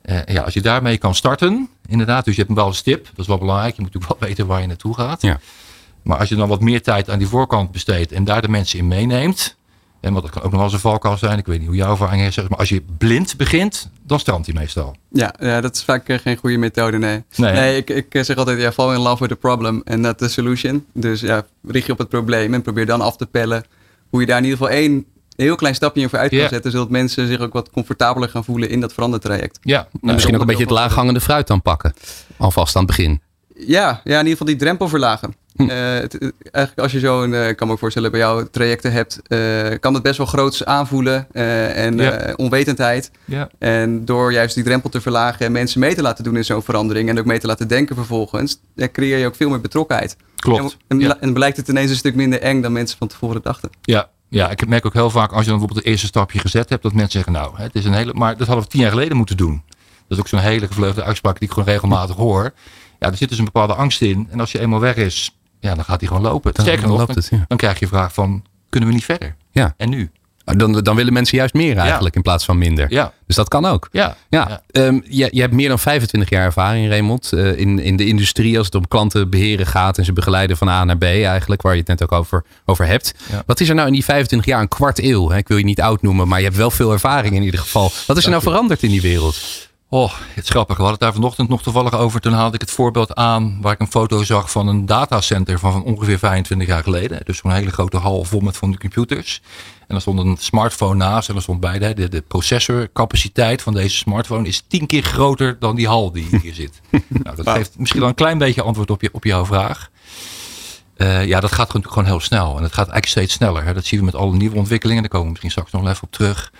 Eh, 0.03 0.25
ja, 0.27 0.43
als 0.43 0.55
je 0.55 0.61
daarmee 0.61 0.99
kan 0.99 1.15
starten, 1.15 1.69
inderdaad, 1.87 2.25
dus 2.25 2.37
je 2.37 2.43
hebt 2.43 2.55
wel 2.55 2.67
een 2.67 2.75
stip, 2.75 3.05
dat 3.05 3.19
is 3.19 3.27
wel 3.27 3.39
belangrijk. 3.39 3.77
Je 3.77 3.83
moet 3.83 3.93
natuurlijk 3.93 4.21
wel 4.21 4.29
weten 4.29 4.47
waar 4.47 4.61
je 4.61 4.67
naartoe 4.67 4.95
gaat. 4.95 5.23
Ja. 5.23 5.39
Maar 6.09 6.19
als 6.19 6.29
je 6.29 6.35
dan 6.35 6.49
wat 6.49 6.61
meer 6.61 6.83
tijd 6.83 7.11
aan 7.11 7.19
die 7.19 7.29
voorkant 7.29 7.71
besteedt 7.71 8.13
en 8.13 8.25
daar 8.25 8.43
de 8.43 8.49
mensen 8.49 8.79
in 8.79 8.89
meeneemt. 8.89 9.57
En 10.01 10.13
want 10.13 10.25
dat 10.25 10.35
kan 10.35 10.43
ook 10.43 10.51
nog 10.51 10.57
wel 10.57 10.65
eens 10.65 10.73
een 10.73 10.91
valkuil 10.91 11.17
zijn. 11.17 11.39
Ik 11.39 11.47
weet 11.47 11.59
niet 11.59 11.69
hoe 11.69 11.77
jouw 11.77 11.91
ervaring 11.91 12.23
is. 12.23 12.35
zeg 12.35 12.49
Maar 12.49 12.59
als 12.59 12.69
je 12.69 12.83
blind 12.99 13.37
begint, 13.37 13.91
dan 14.03 14.21
strandt 14.21 14.47
hij 14.47 14.55
meestal. 14.55 14.97
Ja, 15.13 15.35
ja, 15.41 15.61
dat 15.61 15.75
is 15.75 15.83
vaak 15.83 16.09
eh, 16.09 16.19
geen 16.19 16.37
goede 16.37 16.57
methode, 16.57 16.99
nee. 16.99 17.25
Nee, 17.37 17.77
ik, 17.77 17.91
ik 17.91 18.15
eh, 18.15 18.23
zeg 18.23 18.37
altijd, 18.37 18.61
ja, 18.61 18.73
fall 18.73 18.95
in 18.95 19.01
love 19.01 19.19
with 19.19 19.29
the 19.29 19.37
problem 19.37 19.83
and 19.85 19.99
not 19.99 20.19
the 20.19 20.29
solution. 20.29 20.87
Dus 20.95 21.21
ja, 21.21 21.47
richt 21.67 21.87
je 21.87 21.93
op 21.93 21.99
het 21.99 22.09
probleem 22.09 22.55
en 22.55 22.63
probeer 22.63 22.87
dan 22.87 23.01
af 23.01 23.17
te 23.17 23.27
pellen 23.27 23.65
hoe 24.11 24.21
je 24.21 24.27
daar 24.27 24.39
in 24.39 24.45
ieder 24.45 24.59
geval 24.59 24.75
één 24.75 25.05
heel 25.37 25.57
klein 25.57 25.75
stapje 25.75 26.01
in 26.01 26.09
voor 26.09 26.19
uit 26.19 26.31
kan 26.31 26.49
zetten, 26.49 26.71
zodat 26.71 26.91
mensen 26.91 27.27
zich 27.27 27.41
ook 27.41 27.53
wat 27.53 27.71
comfortabeler 27.71 28.29
gaan 28.29 28.45
voelen 28.45 28.71
in 28.71 28.81
dat 28.81 28.93
verandertraject. 28.93 29.59
Ja, 29.63 29.89
nou, 30.01 30.15
Misschien 30.15 30.35
ook 30.35 30.41
een 30.41 30.47
beetje 30.47 30.63
het 30.63 30.73
laaghangende 30.73 31.21
fruit 31.21 31.47
dan 31.47 31.63
pakken. 31.63 31.95
Alvast 32.37 32.77
aan 32.77 32.85
het 32.87 32.97
begin. 32.97 33.21
Ja, 33.67 34.01
ja, 34.05 34.13
in 34.13 34.17
ieder 34.17 34.31
geval 34.31 34.47
die 34.47 34.57
drempel 34.57 34.89
verlagen. 34.89 35.35
Hm. 35.59 35.69
Eh, 35.69 35.93
het, 36.01 36.19
eigenlijk 36.41 36.79
als 36.79 36.93
je 36.93 36.99
zo'n, 36.99 37.35
eh, 37.35 37.49
ik 37.49 37.57
kan 37.57 37.67
me 37.67 37.73
ook 37.73 37.79
voorstellen 37.79 38.11
bij 38.11 38.21
jou 38.21 38.49
trajecten 38.51 38.93
hebt, 38.93 39.21
eh, 39.27 39.39
kan 39.81 39.95
het 39.95 40.03
best 40.03 40.17
wel 40.19 40.27
groots 40.27 40.65
aanvoelen 40.65 41.27
eh, 41.33 41.85
en 41.85 41.97
Ja. 41.99 42.11
eh, 42.13 42.33
onwetendheid. 42.37 43.11
Ja, 43.25 43.49
En 43.59 44.05
door 44.05 44.33
juist 44.33 44.55
die 44.55 44.65
drempel 44.65 44.91
te 44.91 45.01
verlagen 45.01 45.47
en 45.47 45.53
mensen 45.53 45.81
mee 45.81 45.95
te 45.95 46.03
laten 46.03 46.25
doen 46.25 46.37
in 46.37 46.45
zo'n 46.45 46.63
verandering 46.63 47.09
en 47.09 47.19
ook 47.19 47.25
mee 47.25 47.39
te 47.39 47.47
laten 47.47 47.69
denken 47.69 47.97
vervolgens, 47.97 48.61
ja, 48.75 48.89
creëer 48.93 49.19
je 49.19 49.27
ook 49.27 49.35
veel 49.37 49.49
meer 49.49 49.61
betrokkenheid. 49.61 50.17
klopt. 50.37 50.61
En, 50.89 50.99
en, 50.99 51.01
Ja. 51.01 51.17
en 51.21 51.33
blijkt 51.33 51.57
het 51.57 51.69
ineens 51.69 51.91
een 51.91 51.97
stuk 51.97 52.15
minder 52.15 52.41
eng 52.41 52.61
dan 52.63 52.73
mensen 52.73 52.99
van 52.99 53.09
tevoren 53.09 53.43
dachten. 53.43 53.71
Ja, 53.83 54.09
ja, 54.29 54.51
ik 54.51 54.69
merk 54.69 54.87
ook 54.87 54.93
heel 54.93 55.11
vaak 55.11 55.31
als 55.33 55.45
je 55.45 55.51
dan 55.51 55.59
bijvoorbeeld 55.59 55.79
het 55.85 55.89
eerste 55.89 56.07
stapje 56.07 56.39
gezet 56.39 56.69
hebt, 56.69 56.83
dat 56.83 56.93
mensen 56.93 57.13
zeggen, 57.13 57.33
nou, 57.33 57.53
het 57.57 57.75
is 57.75 57.85
een 57.85 57.93
hele, 57.93 58.13
maar 58.15 58.37
dat 58.37 58.47
hadden 58.47 58.65
we 58.65 58.71
tien 58.71 58.81
jaar 58.81 58.91
geleden 58.91 59.17
moeten 59.17 59.37
doen. 59.37 59.63
Dat 60.09 60.19
is 60.19 60.19
ook 60.19 60.29
zo'n 60.29 60.39
hele 60.51 60.67
gevleugelde 60.67 61.05
uitspraak 61.05 61.39
die 61.39 61.49
ik 61.49 61.55
gewoon 61.55 61.69
regelmatig 61.69 62.17
hoor. 62.17 62.53
Ja, 62.99 63.07
er 63.11 63.17
zit 63.17 63.29
dus 63.29 63.39
een 63.39 63.45
bepaalde 63.45 63.75
angst 63.75 64.01
in. 64.03 64.29
En 64.31 64.41
als 64.41 64.53
je 64.53 64.59
eenmaal 64.61 64.81
weg 64.81 64.97
is, 64.97 65.38
ja, 65.61 65.75
dan 65.75 65.85
gaat 65.85 66.01
hij 66.01 66.09
gewoon 66.09 66.23
lopen. 66.23 66.55
Dan- 66.55 66.65
Sterker 66.65 66.89
nog, 66.89 67.07
dan, 67.07 67.17
het, 67.17 67.29
ja. 67.31 67.45
dan 67.49 67.59
krijg 67.59 67.79
je 67.79 67.87
vraag 67.87 68.13
van, 68.15 68.45
kunnen 68.69 68.89
we 68.89 68.95
niet 68.95 69.05
verder? 69.05 69.35
Ja. 69.51 69.75
En 69.77 69.89
nu? 69.91 70.11
Dan, 70.57 70.73
dan 70.73 70.97
willen 70.97 71.13
mensen 71.13 71.37
juist 71.39 71.55
meer 71.55 71.77
eigenlijk 71.77 72.17
in 72.17 72.23
plaats 72.23 72.45
van 72.45 72.59
minder. 72.59 72.87
Ja. 72.93 73.13
Dus 73.27 73.37
dat 73.37 73.49
kan 73.49 73.65
ook. 73.65 73.89
Ja. 73.93 74.17
Ja, 74.29 74.47
Ja. 74.49 74.63
Ehm, 74.87 75.01
je, 75.05 75.29
je 75.33 75.41
hebt 75.41 75.53
meer 75.53 75.69
dan 75.69 75.79
25 75.79 76.31
jaar 76.31 76.45
ervaring, 76.45 76.89
Raymond, 76.89 77.33
eh, 77.33 77.59
in, 77.59 77.79
in 77.79 77.97
de 77.97 78.07
industrie 78.07 78.57
als 78.57 78.67
het 78.67 78.75
om 78.75 78.89
klanten 78.89 79.31
beheren 79.31 79.67
gaat 79.67 79.99
en 79.99 80.05
ze 80.05 80.13
begeleiden 80.13 80.57
van 80.57 80.69
A 80.69 80.85
naar 80.85 80.97
B 80.99 81.03
eigenlijk, 81.03 81.63
waar 81.63 81.73
je 81.73 81.79
het 81.79 81.89
net 81.89 82.03
ook 82.03 82.13
over, 82.13 82.45
over 82.65 82.87
hebt. 82.87 83.15
Wat 83.47 83.61
is 83.61 83.69
er 83.69 83.75
nou 83.75 83.87
in 83.87 83.93
die 83.93 84.05
25 84.05 84.49
jaar, 84.49 84.61
een 84.61 84.69
kwart 84.69 84.99
eeuw? 85.03 85.31
Hè? 85.31 85.37
Ik 85.37 85.49
wil 85.49 85.57
je 85.57 85.65
niet 85.65 85.81
oud 85.81 86.03
noemen, 86.03 86.29
maar 86.29 86.39
je 86.39 86.45
hebt 86.45 86.57
wel 86.57 86.71
veel 86.71 86.93
ervaring 86.93 87.35
in 87.35 87.43
ieder 87.43 87.61
geval. 87.61 87.91
Wat 88.07 88.17
is 88.17 88.25
er 88.25 88.31
nou 88.31 88.43
veranderd 88.43 88.83
in 88.83 88.91
die 88.91 89.01
wereld? 89.03 89.68
Oh, 89.91 90.13
het 90.35 90.45
is 90.45 90.51
grappig. 90.51 90.77
We 90.77 90.83
hadden 90.83 90.99
het 90.99 91.01
daar 91.01 91.13
vanochtend 91.13 91.49
nog 91.49 91.63
toevallig 91.63 91.95
over. 91.95 92.21
Toen 92.21 92.33
haalde 92.33 92.55
ik 92.55 92.61
het 92.61 92.71
voorbeeld 92.71 93.15
aan 93.15 93.59
waar 93.61 93.73
ik 93.73 93.81
een 93.81 93.91
foto 93.91 94.25
zag 94.25 94.51
van 94.51 94.69
een 94.69 94.87
datacenter 94.87 95.59
van, 95.59 95.73
van 95.73 95.85
ongeveer 95.85 96.19
25 96.19 96.69
jaar 96.69 96.83
geleden. 96.83 97.21
Dus 97.25 97.39
zo'n 97.39 97.53
hele 97.53 97.71
grote 97.71 97.97
hal 97.97 98.25
vol 98.25 98.41
met 98.41 98.57
van 98.57 98.71
de 98.71 98.79
computers. 98.79 99.43
En 99.87 99.95
er 99.95 100.01
stond 100.01 100.19
een 100.19 100.37
smartphone 100.39 100.95
naast 100.95 101.29
en 101.29 101.35
er 101.35 101.43
stond 101.43 101.61
bij 101.61 101.95
de, 101.95 102.25
processorcapaciteit 102.29 103.63
van 103.63 103.75
deze 103.75 103.97
smartphone 103.97 104.49
is 104.49 104.65
tien 104.69 104.87
keer 104.87 105.03
groter 105.03 105.59
dan 105.59 105.77
die 105.77 105.87
hal 105.87 106.13
die 106.13 106.39
hier 106.43 106.55
zit. 106.55 106.81
nou, 107.23 107.37
dat 107.37 107.51
geeft 107.51 107.79
misschien 107.79 108.01
wel 108.01 108.09
een 108.09 108.15
klein 108.15 108.39
beetje 108.39 108.63
antwoord 108.63 108.91
op, 108.91 109.03
je, 109.03 109.09
op 109.13 109.25
jouw 109.25 109.45
vraag. 109.45 109.91
Eh, 110.97 111.27
ja, 111.27 111.41
dat 111.41 111.53
gaat 111.53 111.67
natuurlijk 111.67 111.93
gewoon 111.93 112.09
heel 112.09 112.21
snel. 112.21 112.57
En 112.57 112.63
het 112.63 112.73
gaat 112.73 112.89
eigenlijk 112.89 113.07
steeds 113.07 113.35
sneller. 113.35 113.65
Hè. 113.65 113.75
Dat 113.75 113.85
zien 113.85 113.99
we 113.99 114.05
met 114.05 114.15
alle 114.15 114.37
nieuwe 114.37 114.57
ontwikkelingen. 114.57 115.03
Daar 115.03 115.11
komen 115.11 115.27
we 115.27 115.31
misschien 115.33 115.51
straks 115.51 115.73
nog 115.73 115.89
even 115.89 116.03
op 116.03 116.13
terug. 116.13 116.53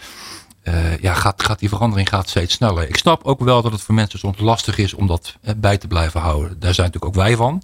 Eh, 0.69 0.99
ja, 0.99 1.15
gaat, 1.15 1.43
gaat 1.43 1.59
die 1.59 1.69
verandering 1.69 2.09
gaat 2.09 2.29
steeds 2.29 2.55
sneller. 2.55 2.89
Ik 2.89 2.97
snap 2.97 3.25
ook 3.25 3.41
wel 3.41 3.63
dat 3.63 3.73
het 3.73 3.81
voor 3.81 3.95
mensen 3.95 4.19
soms 4.19 4.39
lastig 4.39 4.79
is 4.79 4.95
om 4.95 5.07
dat 5.07 5.37
eh, 5.41 5.55
bij 5.57 5.79
te 5.79 5.87
blijven 5.87 6.21
houden. 6.21 6.61
Daar 6.61 6.75
zijn 6.75 6.87
natuurlijk 6.87 7.17
ook 7.17 7.25
wij 7.25 7.37
van. 7.37 7.63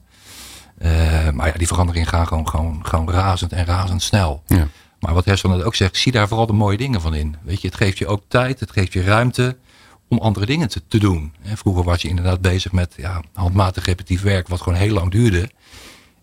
Eh, 0.78 1.30
maar 1.30 1.46
ja, 1.46 1.58
die 1.58 1.66
veranderingen 1.66 2.08
gaan 2.08 2.26
gewoon, 2.26 2.48
gewoon, 2.48 2.86
gewoon 2.86 3.10
razend 3.10 3.52
en 3.52 3.64
razendsnel. 3.64 4.42
Ja. 4.46 4.68
Maar 5.00 5.14
wat 5.14 5.24
Hersel 5.24 5.48
net 5.48 5.62
ook 5.62 5.74
zegt, 5.74 5.96
zie 5.96 6.12
daar 6.12 6.28
vooral 6.28 6.46
de 6.46 6.52
mooie 6.52 6.76
dingen 6.76 7.00
van 7.00 7.14
in. 7.14 7.36
Weet 7.42 7.60
je, 7.60 7.68
het 7.68 7.76
geeft 7.76 7.98
je 7.98 8.06
ook 8.06 8.22
tijd, 8.28 8.60
het 8.60 8.70
geeft 8.70 8.92
je 8.92 9.02
ruimte 9.02 9.56
om 10.08 10.18
andere 10.18 10.46
dingen 10.46 10.68
te, 10.68 10.82
te 10.88 10.98
doen. 10.98 11.32
Hè, 11.40 11.56
Vroeger 11.56 11.84
was 11.84 12.02
je 12.02 12.08
inderdaad 12.08 12.40
bezig 12.40 12.72
met 12.72 12.94
ja, 12.96 13.22
handmatig 13.32 13.84
repetitief 13.84 14.22
werk, 14.22 14.48
wat 14.48 14.62
gewoon 14.62 14.78
heel 14.78 14.94
lang 14.94 15.10
duurde. 15.10 15.50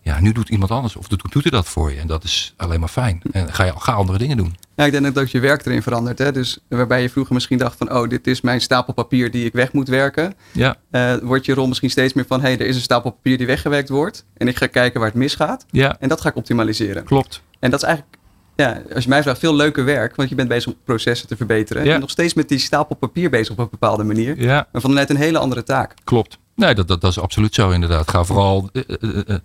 Ja, 0.04 0.20
nu 0.20 0.32
doet 0.32 0.48
iemand 0.48 0.70
anders 0.70 0.96
of 0.96 1.06
doet, 1.08 1.32
doet 1.32 1.42
hij 1.42 1.50
dat 1.52 1.68
voor 1.68 1.92
je. 1.92 1.98
En 1.98 2.06
dat 2.06 2.24
is 2.24 2.54
alleen 2.56 2.80
maar 2.80 2.88
fijn. 2.88 3.22
En 3.32 3.54
ga 3.54 3.64
je 3.64 3.72
ga 3.76 3.92
andere 3.92 4.18
dingen 4.18 4.36
doen. 4.36 4.56
Ja, 4.76 4.84
ik 4.84 4.92
denk 4.92 5.06
ook 5.06 5.14
dat 5.14 5.30
je 5.30 5.40
werk 5.40 5.66
erin 5.66 5.82
verandert. 5.82 6.18
Hè? 6.18 6.32
Dus 6.32 6.58
waarbij 6.68 7.02
je 7.02 7.10
vroeger 7.10 7.34
misschien 7.34 7.58
dacht 7.58 7.76
van, 7.76 7.92
oh, 7.94 8.08
dit 8.08 8.26
is 8.26 8.40
mijn 8.40 8.60
stapel 8.60 8.92
papier 8.92 9.30
die 9.30 9.44
ik 9.44 9.52
weg 9.52 9.72
moet 9.72 9.88
werken. 9.88 10.34
Ja, 10.52 10.76
eh, 10.90 11.14
wordt 11.22 11.44
je 11.44 11.54
rol 11.54 11.66
misschien 11.66 11.90
steeds 11.90 12.12
meer 12.12 12.24
van, 12.26 12.40
hé, 12.40 12.46
hey, 12.46 12.58
er 12.58 12.66
is 12.66 12.76
een 12.76 12.82
stapel 12.82 13.10
papier 13.10 13.38
die 13.38 13.46
weggewerkt 13.46 13.88
wordt. 13.88 14.24
En 14.36 14.48
ik 14.48 14.56
ga 14.56 14.66
kijken 14.66 15.00
waar 15.00 15.08
het 15.08 15.18
misgaat. 15.18 15.64
ja 15.70 15.96
En 16.00 16.08
dat 16.08 16.20
ga 16.20 16.28
ik 16.28 16.36
optimaliseren. 16.36 17.04
klopt. 17.04 17.42
En 17.58 17.70
dat 17.70 17.82
is 17.82 17.86
eigenlijk, 17.86 18.16
ja, 18.56 18.82
als 18.94 19.02
je 19.04 19.08
mij 19.10 19.22
vraagt, 19.22 19.38
veel 19.38 19.54
leuker 19.54 19.84
werk. 19.84 20.16
Want 20.16 20.28
je 20.28 20.34
bent 20.34 20.48
bezig 20.48 20.72
om 20.72 20.78
processen 20.84 21.28
te 21.28 21.36
verbeteren. 21.36 21.84
Ja. 21.84 21.94
En 21.94 22.00
nog 22.00 22.10
steeds 22.10 22.34
met 22.34 22.48
die 22.48 22.58
stapel 22.58 22.96
papier 22.96 23.30
bezig 23.30 23.52
op 23.52 23.58
een 23.58 23.68
bepaalde 23.70 24.04
manier. 24.04 24.40
Ja, 24.40 24.68
Maar 24.72 24.80
van 24.80 24.92
net 24.92 25.10
een 25.10 25.16
hele 25.16 25.38
andere 25.38 25.62
taak. 25.62 25.94
Klopt. 26.04 26.38
Nee, 26.62 26.74
dat, 26.74 26.88
dat, 26.88 27.00
dat 27.00 27.10
is 27.10 27.18
absoluut 27.18 27.54
zo 27.54 27.70
inderdaad. 27.70 28.10
Ga 28.10 28.24
vooral 28.24 28.68
eh, 28.72 28.82
eh, 29.00 29.18
eh, 29.26 29.36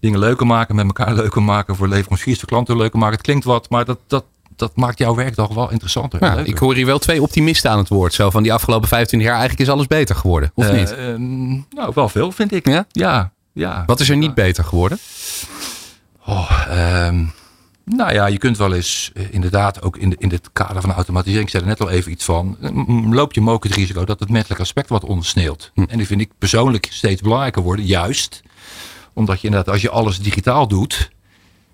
dingen 0.00 0.18
leuker 0.18 0.46
maken, 0.46 0.74
met 0.74 0.86
elkaar 0.86 1.14
leuker 1.14 1.42
maken, 1.42 1.76
voor 1.76 1.88
leveranciers, 1.88 2.38
voor 2.38 2.48
klanten 2.48 2.76
leuker 2.76 2.98
maken. 2.98 3.16
Het 3.16 3.24
klinkt 3.24 3.44
wat, 3.44 3.70
maar 3.70 3.84
dat, 3.84 3.98
dat, 4.06 4.24
dat 4.56 4.76
maakt 4.76 4.98
jouw 4.98 5.14
werk 5.14 5.34
toch 5.34 5.54
wel 5.54 5.70
interessanter. 5.70 6.24
Ja, 6.24 6.36
ik 6.36 6.58
hoor 6.58 6.74
hier 6.74 6.86
wel 6.86 6.98
twee 6.98 7.22
optimisten 7.22 7.70
aan 7.70 7.78
het 7.78 7.88
woord. 7.88 8.14
Zo 8.14 8.30
van 8.30 8.42
die 8.42 8.52
afgelopen 8.52 8.88
25 8.88 9.28
jaar, 9.28 9.38
eigenlijk 9.38 9.68
is 9.68 9.74
alles 9.74 9.86
beter 9.86 10.16
geworden. 10.16 10.50
Of 10.54 10.72
niet? 10.72 10.92
eh, 10.94 11.06
nou, 11.70 11.92
wel 11.94 12.08
veel 12.08 12.32
vind 12.32 12.52
ik. 12.52 12.68
Ja? 12.68 12.86
Ja, 12.90 13.32
ja. 13.52 13.82
Wat 13.86 14.00
is 14.00 14.08
er 14.08 14.16
niet 14.16 14.34
beter 14.34 14.64
geworden? 14.64 14.98
Oh, 16.26 16.50
ehm, 16.68 17.24
nou 17.88 18.12
ja, 18.12 18.26
je 18.26 18.38
kunt 18.38 18.56
wel 18.56 18.74
eens 18.74 19.10
eh, 19.14 19.24
inderdaad 19.30 19.82
ook 19.82 19.96
in, 19.96 20.10
de, 20.10 20.16
in 20.18 20.30
het 20.30 20.48
kader 20.52 20.80
van 20.80 20.92
automatisering, 20.92 21.44
ik 21.44 21.50
zei 21.50 21.62
er 21.62 21.68
net 21.68 21.80
al 21.80 21.90
even 21.90 22.12
iets 22.12 22.24
van, 22.24 22.56
eh, 22.60 22.70
loop 23.10 23.32
je 23.32 23.40
mogelijk 23.40 23.64
het 23.64 23.74
risico 23.74 24.04
dat 24.04 24.20
het 24.20 24.30
menselijk 24.30 24.60
aspect 24.60 24.88
wat 24.88 25.04
ondersneeuwt. 25.04 25.72
En 25.74 25.98
die 25.98 26.06
vind 26.06 26.20
ik 26.20 26.30
persoonlijk 26.38 26.86
steeds 26.90 27.22
belangrijker 27.22 27.62
worden, 27.62 27.84
juist 27.84 28.42
omdat 29.12 29.40
je 29.40 29.46
inderdaad, 29.46 29.72
als 29.72 29.82
je 29.82 29.90
alles 29.90 30.20
digitaal 30.20 30.68
doet, 30.68 31.10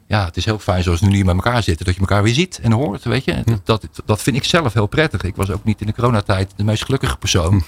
ja, 0.07 0.25
het 0.25 0.37
is 0.37 0.45
heel 0.45 0.59
fijn 0.59 0.83
zoals 0.83 1.01
we 1.01 1.07
nu 1.07 1.15
hier 1.15 1.25
met 1.25 1.35
elkaar 1.35 1.63
zitten, 1.63 1.87
dat 1.87 1.95
je 1.95 2.01
elkaar 2.01 2.23
weer 2.23 2.35
ziet 2.35 2.59
en 2.63 2.73
hoort, 2.73 3.05
weet 3.05 3.25
je. 3.25 3.43
Dat, 3.45 3.67
dat, 3.67 3.89
dat 4.05 4.23
vind 4.23 4.37
ik 4.37 4.45
zelf 4.45 4.73
heel 4.73 4.87
prettig. 4.87 5.23
Ik 5.23 5.37
was 5.37 5.51
ook 5.51 5.65
niet 5.65 5.81
in 5.81 5.87
de 5.87 5.95
coronatijd 5.95 6.53
de 6.57 6.65
meest 6.65 6.85
gelukkige 6.85 7.17
persoon, 7.17 7.63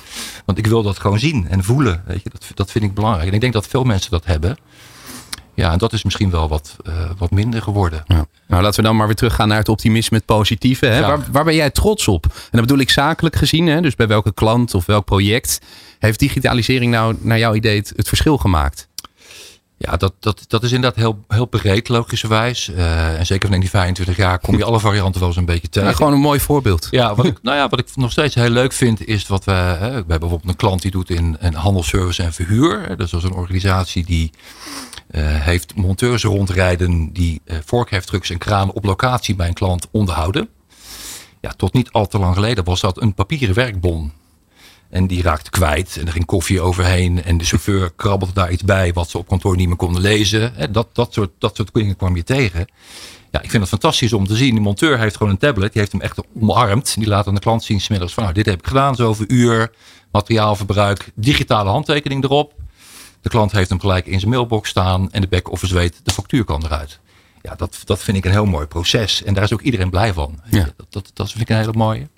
want 0.44 0.58
ik 0.58 0.66
wil 0.66 0.82
dat 0.82 0.98
gewoon 0.98 1.18
zien 1.18 1.48
en 1.48 1.64
voelen, 1.64 2.02
weet 2.06 2.22
je. 2.22 2.30
Dat, 2.30 2.46
dat 2.54 2.70
vind 2.70 2.84
ik 2.84 2.94
belangrijk. 2.94 3.28
En 3.28 3.34
ik 3.34 3.40
denk 3.40 3.52
dat 3.52 3.66
veel 3.66 3.84
mensen 3.84 4.10
dat 4.10 4.24
hebben. 4.24 4.56
Ja, 5.56 5.72
en 5.72 5.78
dat 5.78 5.92
is 5.92 6.04
misschien 6.04 6.30
wel 6.30 6.48
wat, 6.48 6.76
eh, 6.84 6.92
wat 7.18 7.30
minder 7.30 7.62
geworden. 7.62 8.04
Ja. 8.06 8.26
Nou, 8.46 8.62
laten 8.62 8.80
we 8.80 8.86
dan 8.86 8.96
maar 8.96 9.06
weer 9.06 9.16
teruggaan 9.16 9.48
naar 9.48 9.58
het 9.58 9.68
optimisme, 9.68 10.16
het 10.16 10.26
positieve. 10.26 10.86
Hè? 10.86 10.98
Ja. 10.98 11.06
Waar, 11.06 11.26
waar 11.32 11.44
ben 11.44 11.54
jij 11.54 11.70
trots 11.70 12.08
op? 12.08 12.24
En 12.24 12.32
dat 12.50 12.60
bedoel 12.60 12.78
ik 12.78 12.90
zakelijk 12.90 13.36
gezien. 13.36 13.66
Hè? 13.66 13.80
Dus 13.80 13.94
bij 13.94 14.06
welke 14.06 14.34
klant 14.34 14.74
of 14.74 14.86
welk 14.86 15.04
project 15.04 15.60
heeft 15.98 16.18
digitalisering 16.18 16.92
nou 16.92 17.16
naar 17.20 17.38
jouw 17.38 17.54
idee 17.54 17.76
het, 17.76 17.92
het 17.96 18.08
verschil 18.08 18.38
gemaakt? 18.38 18.88
Ja, 19.78 19.96
dat, 19.96 20.12
dat, 20.20 20.44
dat 20.48 20.62
is 20.62 20.72
inderdaad 20.72 20.98
heel, 20.98 21.24
heel 21.28 21.46
breed, 21.46 21.88
logischerwijs. 21.88 22.68
Eh, 22.68 23.18
en 23.18 23.26
zeker 23.26 23.46
van 23.46 23.54
in 23.54 23.60
die 23.60 23.70
25 23.70 24.16
jaar 24.16 24.38
kom 24.38 24.56
je 24.56 24.64
alle 24.64 24.80
varianten 24.80 25.20
wel 25.20 25.28
eens 25.28 25.38
een 25.38 25.44
beetje 25.44 25.68
tegen. 25.68 25.88
Ja, 25.88 25.94
gewoon 25.94 26.12
een 26.12 26.18
mooi 26.18 26.40
voorbeeld. 26.40 26.88
Ja, 26.90 27.14
wat 27.14 27.26
ik, 27.26 27.38
nou 27.42 27.56
ja, 27.56 27.68
wat 27.68 27.78
ik 27.78 27.86
nog 27.94 28.10
steeds 28.10 28.34
heel 28.34 28.50
leuk 28.50 28.72
vind, 28.72 29.06
is 29.06 29.26
wat 29.26 29.44
we. 29.44 29.52
Hè, 29.52 29.78
we 29.78 29.94
hebben 29.94 30.18
bijvoorbeeld 30.18 30.48
een 30.48 30.56
klant 30.56 30.82
die 30.82 30.90
doet 30.90 31.10
in, 31.10 31.36
in 31.40 31.54
handelsservice 31.54 32.22
en 32.22 32.32
verhuur. 32.32 32.96
Dus 32.96 33.10
dat 33.10 33.22
is 33.22 33.28
een 33.28 33.36
organisatie 33.36 34.04
die 34.04 34.30
eh, 34.34 34.95
heeft 35.18 35.74
monteurs 35.74 36.22
rondrijden 36.22 37.12
die 37.12 37.40
eh 37.44 37.56
vorkheftrucks 37.64 38.30
en 38.30 38.38
kranen 38.38 38.74
op 38.74 38.84
locatie 38.84 39.34
bij 39.34 39.48
een 39.48 39.54
klant 39.54 39.88
onderhouden. 39.90 40.48
Ja, 41.40 41.50
tot 41.56 41.72
niet 41.72 41.90
al 41.92 42.06
te 42.06 42.18
lang 42.18 42.34
geleden 42.34 42.64
was 42.64 42.80
dat 42.80 43.00
een 43.00 43.14
papieren 43.14 43.54
werkbon. 43.54 44.12
En 44.90 45.06
die 45.06 45.22
raakte 45.22 45.50
kwijt 45.50 45.96
en 45.96 46.06
er 46.06 46.12
ging 46.12 46.24
koffie 46.24 46.60
overheen. 46.60 47.22
En 47.24 47.38
de 47.38 47.44
chauffeur 47.44 47.92
krabbelde 47.96 48.34
daar 48.34 48.52
iets 48.52 48.64
bij 48.64 48.92
wat 48.92 49.10
ze 49.10 49.18
op 49.18 49.28
kantoor 49.28 49.56
niet 49.56 49.68
meer 49.68 49.76
konden 49.76 50.02
lezen. 50.02 50.72
Dat, 50.72 50.88
dat, 50.92 51.12
soort, 51.12 51.30
dat 51.38 51.56
soort 51.56 51.74
dingen 51.74 51.96
kwam 51.96 52.16
je 52.16 52.24
tegen. 52.24 52.66
Ja, 53.30 53.42
ik 53.42 53.50
vind 53.50 53.62
het 53.62 53.70
fantastisch 53.70 54.12
om 54.12 54.26
te 54.26 54.36
zien. 54.36 54.54
De 54.54 54.60
monteur 54.60 54.98
heeft 54.98 55.16
gewoon 55.16 55.32
een 55.32 55.38
tablet. 55.38 55.72
Die 55.72 55.80
heeft 55.80 55.92
hem 55.92 56.00
echt 56.00 56.20
omarmd. 56.40 56.94
Die 56.98 57.06
laat 57.06 57.26
aan 57.26 57.34
de 57.34 57.40
klant 57.40 57.64
zien 57.64 57.80
smiddags 57.80 58.14
van 58.14 58.22
nou, 58.22 58.34
dit 58.34 58.46
heb 58.46 58.58
ik 58.58 58.66
gedaan. 58.66 58.94
Zoveel 58.94 59.26
uur, 59.28 59.70
materiaalverbruik, 60.12 61.10
digitale 61.14 61.70
handtekening 61.70 62.24
erop. 62.24 62.54
De 63.26 63.32
klant 63.32 63.52
heeft 63.52 63.68
hem 63.68 63.80
gelijk 63.80 64.06
in 64.06 64.18
zijn 64.18 64.30
mailbox 64.30 64.68
staan. 64.68 65.12
En 65.12 65.20
de 65.20 65.26
back-office 65.26 65.74
weet, 65.74 66.00
de 66.02 66.12
factuur 66.12 66.44
kan 66.44 66.64
eruit. 66.64 67.00
Ja, 67.42 67.54
dat, 67.54 67.80
dat 67.84 67.98
vind 67.98 68.16
ik 68.16 68.24
een 68.24 68.30
heel 68.30 68.44
mooi 68.44 68.66
proces. 68.66 69.22
En 69.22 69.34
daar 69.34 69.42
is 69.42 69.52
ook 69.52 69.60
iedereen 69.60 69.90
blij 69.90 70.12
van. 70.12 70.40
Ja. 70.50 70.68
Dat, 70.76 70.86
dat, 70.90 71.10
dat 71.14 71.30
vind 71.30 71.42
ik 71.42 71.48
een 71.48 71.56
hele 71.56 71.72
mooie. 71.72 72.08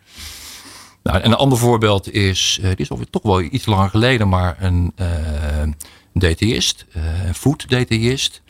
Nou, 1.02 1.18
en 1.18 1.30
een 1.30 1.36
ander 1.36 1.58
voorbeeld 1.58 2.12
is, 2.12 2.58
eh, 2.62 2.68
dit 2.68 2.80
is 2.80 2.90
alweer 2.90 3.10
toch 3.10 3.22
wel 3.22 3.40
iets 3.40 3.66
langer 3.66 3.90
geleden, 3.90 4.28
maar 4.28 4.56
een, 4.60 4.92
eh, 4.96 5.58
een 5.60 5.74
detailist, 6.12 6.86
eh, 6.92 7.26
een 7.26 7.34
food 7.34 7.68
detailist. 7.68 8.42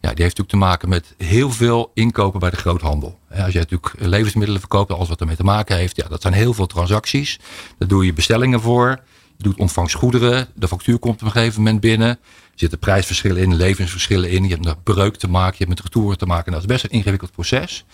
Ja, 0.00 0.14
die 0.14 0.22
heeft 0.24 0.38
natuurlijk 0.38 0.48
te 0.48 0.56
maken 0.56 0.88
met 0.88 1.14
heel 1.16 1.50
veel 1.50 1.90
inkopen 1.94 2.40
bij 2.40 2.50
de 2.50 2.56
groothandel. 2.56 3.18
Als 3.30 3.52
je 3.52 3.58
natuurlijk 3.58 3.94
levensmiddelen 3.98 4.60
verkoopt, 4.60 4.92
alles 4.92 5.08
wat 5.08 5.20
ermee 5.20 5.36
te 5.36 5.44
maken 5.44 5.76
heeft, 5.76 5.96
ja, 5.96 6.08
dat 6.08 6.22
zijn 6.22 6.34
heel 6.34 6.54
veel 6.54 6.66
transacties. 6.66 7.38
Daar 7.78 7.88
doe 7.88 8.04
je 8.04 8.12
bestellingen 8.12 8.60
voor. 8.60 9.00
Doet 9.44 9.58
ontvangstgoederen. 9.58 10.46
De 10.54 10.68
factuur 10.68 10.98
komt 10.98 11.14
op 11.14 11.26
een 11.26 11.32
gegeven 11.32 11.62
moment 11.62 11.80
binnen. 11.80 12.08
Er 12.08 12.18
zitten 12.54 12.78
prijsverschillen 12.78 13.42
in, 13.42 13.54
levensverschillen 13.54 14.30
in. 14.30 14.42
Je 14.42 14.48
hebt 14.48 14.64
met 14.64 14.82
breuk 14.82 15.16
te 15.16 15.28
maken, 15.28 15.54
je 15.58 15.64
hebt 15.64 15.68
met 15.68 15.80
retouren 15.80 16.18
te 16.18 16.26
maken. 16.26 16.52
Nou, 16.52 16.62
dat 16.62 16.70
is 16.70 16.76
best 16.76 16.84
een 16.84 16.98
ingewikkeld 16.98 17.32
proces. 17.32 17.84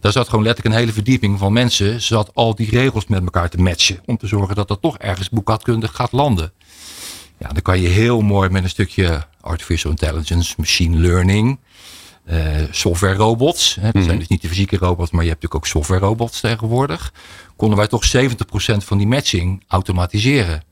Daar 0.00 0.12
zat 0.12 0.28
gewoon 0.28 0.44
letterlijk 0.44 0.74
een 0.74 0.80
hele 0.80 0.92
verdieping 0.92 1.38
van 1.38 1.52
mensen. 1.52 2.00
Zat 2.00 2.30
al 2.34 2.54
die 2.54 2.70
regels 2.70 3.06
met 3.06 3.22
elkaar 3.22 3.48
te 3.50 3.58
matchen. 3.58 4.00
Om 4.04 4.16
te 4.16 4.26
zorgen 4.26 4.54
dat 4.54 4.68
dat 4.68 4.80
toch 4.80 4.98
ergens 4.98 5.30
boekhoudkundig 5.30 5.94
gaat 5.94 6.12
landen. 6.12 6.52
Ja, 7.38 7.48
dan 7.48 7.62
kan 7.62 7.80
je 7.80 7.88
heel 7.88 8.20
mooi 8.20 8.48
met 8.48 8.62
een 8.62 8.68
stukje 8.68 9.26
artificial 9.40 9.90
intelligence, 9.90 10.54
machine 10.56 10.96
learning, 10.96 11.58
eh, 12.24 12.38
software 12.70 13.14
robots. 13.14 13.74
Hè, 13.80 13.90
dat 13.90 14.04
zijn 14.04 14.18
dus 14.18 14.28
niet 14.28 14.42
de 14.42 14.48
fysieke 14.48 14.76
robots, 14.76 15.10
maar 15.10 15.22
je 15.22 15.30
hebt 15.30 15.42
natuurlijk 15.42 15.54
ook 15.54 15.82
software 15.82 16.06
robots 16.06 16.40
tegenwoordig. 16.40 17.12
Konden 17.56 17.78
wij 17.78 17.86
toch 17.86 18.04
70% 18.04 18.84
van 18.84 18.98
die 18.98 19.06
matching 19.06 19.64
automatiseren. 19.68 20.62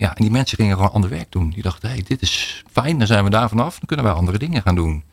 Ja, 0.00 0.08
en 0.08 0.22
die 0.22 0.30
mensen 0.30 0.56
gingen 0.56 0.76
gewoon 0.76 0.92
ander 0.92 1.10
werk 1.10 1.32
doen. 1.32 1.50
Die 1.50 1.62
dachten, 1.62 1.88
hé, 1.88 1.94
hey, 1.94 2.04
dit 2.08 2.22
is 2.22 2.64
fijn, 2.72 2.98
dan 2.98 3.06
zijn 3.06 3.24
we 3.24 3.30
daar 3.30 3.48
vanaf. 3.48 3.70
Dan 3.78 3.86
kunnen 3.86 4.06
wij 4.06 4.14
andere 4.14 4.38
dingen 4.38 4.62
gaan 4.62 4.74
doen. 4.74 5.04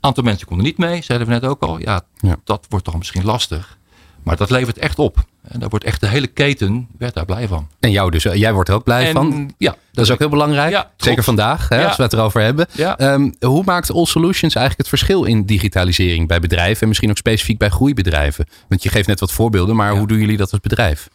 aantal 0.00 0.22
mensen 0.24 0.46
konden 0.46 0.66
niet 0.66 0.78
mee, 0.78 1.02
zeiden 1.02 1.28
we 1.28 1.32
net 1.34 1.44
ook 1.44 1.62
al. 1.62 1.78
Ja, 1.80 2.00
Ja. 2.18 2.36
dat 2.44 2.66
wordt 2.68 2.84
toch 2.84 2.98
misschien 2.98 3.24
lastig. 3.24 3.78
Maar 4.22 4.36
dat 4.36 4.50
levert 4.50 4.78
echt 4.78 4.98
op. 4.98 5.24
En 5.42 5.60
daar 5.60 5.68
wordt 5.68 5.84
echt 5.84 6.00
de 6.00 6.06
hele 6.08 6.26
keten, 6.26 6.88
werd 6.98 7.14
daar 7.14 7.24
blij 7.24 7.48
van. 7.48 7.68
En 7.80 7.90
jou 7.90 8.10
dus, 8.10 8.24
eh, 8.24 8.34
jij 8.34 8.52
wordt 8.52 8.68
er 8.68 8.74
ook 8.74 8.84
blij 8.84 9.06
En, 9.06 9.12
van. 9.12 9.54
Ja, 9.58 9.74
Dat 9.92 10.04
is 10.04 10.10
ook 10.10 10.18
heel 10.18 10.28
belangrijk. 10.28 10.70
Ja, 10.70 10.90
Zeker 10.96 11.22
vandaag, 11.24 11.68
hè, 11.68 11.80
Ja. 11.80 11.86
als 11.86 11.96
we 11.96 12.02
het 12.02 12.12
erover 12.12 12.40
hebben. 12.40 12.66
Ehm, 12.76 13.30
hoe 13.40 13.62
maakt 13.64 13.92
All 13.92 14.04
Solutions 14.04 14.54
eigenlijk 14.54 14.88
het 14.88 14.98
verschil 14.98 15.24
in 15.24 15.46
digitalisering 15.46 16.28
bij 16.28 16.40
bedrijven 16.40 16.80
en 16.82 16.88
misschien 16.88 17.10
ook 17.10 17.16
specifiek 17.16 17.58
bij 17.58 17.68
groeibedrijven? 17.68 18.46
Want 18.68 18.82
je 18.82 18.88
geeft 18.88 19.08
net 19.08 19.20
wat 19.20 19.32
voorbeelden, 19.32 19.76
maar 19.76 19.96
hoe 19.96 20.06
doen 20.06 20.18
jullie 20.18 20.36
dat 20.36 20.50
als 20.52 20.60
bedrijf? 20.60 21.08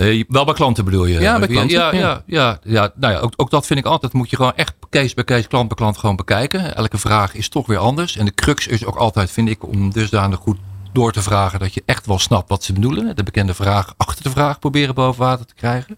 Eh, 0.00 0.24
wel 0.28 0.44
bij 0.44 0.54
klanten 0.54 0.84
bedoel 0.84 1.04
je? 1.06 1.20
Ja, 1.20 1.38
bij 1.38 1.48
klanten, 1.48 1.78
Ja, 1.78 1.92
ja. 1.92 1.98
ja, 1.98 2.22
ja, 2.26 2.58
ja, 2.62 2.92
nou 2.94 3.12
ja 3.14 3.18
ook, 3.18 3.32
ook 3.36 3.50
dat 3.50 3.66
vind 3.66 3.78
ik 3.78 3.84
altijd. 3.86 4.12
Moet 4.12 4.30
je 4.30 4.36
gewoon 4.36 4.54
echt 4.56 4.74
case 4.90 5.14
bij 5.14 5.24
case, 5.24 5.48
klant 5.48 5.68
bij 5.68 5.76
klant 5.76 5.98
gewoon 5.98 6.16
bekijken. 6.16 6.76
Elke 6.76 6.98
vraag 6.98 7.34
is 7.34 7.48
toch 7.48 7.66
weer 7.66 7.78
anders. 7.78 8.16
En 8.16 8.24
de 8.24 8.34
crux 8.34 8.66
is 8.66 8.84
ook 8.84 8.96
altijd, 8.96 9.30
vind 9.30 9.48
ik, 9.48 9.66
om 9.66 9.90
dusdanig 9.90 10.38
goed 10.38 10.58
door 10.92 11.12
te 11.12 11.22
vragen 11.22 11.58
dat 11.58 11.74
je 11.74 11.82
echt 11.86 12.06
wel 12.06 12.18
snapt 12.18 12.48
wat 12.48 12.64
ze 12.64 12.72
bedoelen. 12.72 13.16
De 13.16 13.22
bekende 13.22 13.54
vraag 13.54 13.94
achter 13.96 14.22
de 14.24 14.30
vraag 14.30 14.58
proberen 14.58 14.94
boven 14.94 15.22
water 15.22 15.46
te 15.46 15.54
krijgen. 15.54 15.96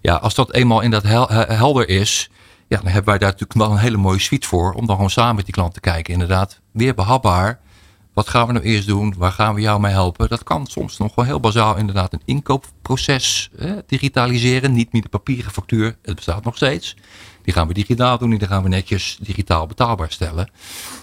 Ja, 0.00 0.14
als 0.14 0.34
dat 0.34 0.52
eenmaal 0.52 0.80
in 0.80 0.90
dat 0.90 1.02
hel- 1.02 1.28
he- 1.28 1.54
helder 1.54 1.88
is, 1.88 2.30
ja, 2.68 2.76
dan 2.76 2.86
hebben 2.86 3.04
wij 3.10 3.18
daar 3.18 3.30
natuurlijk 3.30 3.58
wel 3.60 3.70
een 3.70 3.76
hele 3.82 3.96
mooie 3.96 4.18
suite 4.20 4.46
voor. 4.46 4.72
Om 4.72 4.86
dan 4.86 4.94
gewoon 4.94 5.10
samen 5.10 5.34
met 5.34 5.44
die 5.44 5.54
klant 5.54 5.74
te 5.74 5.80
kijken. 5.80 6.12
Inderdaad, 6.12 6.60
weer 6.72 6.94
behapbaar. 6.94 7.58
Wat 8.20 8.28
gaan 8.28 8.46
we 8.46 8.52
nou 8.52 8.64
eerst 8.64 8.86
doen? 8.86 9.14
Waar 9.16 9.32
gaan 9.32 9.54
we 9.54 9.60
jou 9.60 9.80
mee 9.80 9.92
helpen? 9.92 10.28
Dat 10.28 10.44
kan 10.44 10.66
soms 10.66 10.98
nog 10.98 11.14
wel 11.14 11.24
heel 11.24 11.40
bazaal 11.40 11.76
inderdaad 11.76 12.12
een 12.12 12.22
inkoopproces 12.24 13.50
digitaliseren. 13.86 14.72
Niet 14.72 14.92
meer 14.92 15.02
de 15.02 15.08
papieren 15.08 15.50
factuur, 15.50 15.96
het 16.02 16.14
bestaat 16.14 16.44
nog 16.44 16.56
steeds. 16.56 16.96
Die 17.42 17.54
gaan 17.54 17.66
we 17.66 17.74
digitaal 17.74 18.18
doen, 18.18 18.30
die 18.30 18.46
gaan 18.46 18.62
we 18.62 18.68
netjes 18.68 19.18
digitaal 19.20 19.66
betaalbaar 19.66 20.10
stellen. 20.10 20.50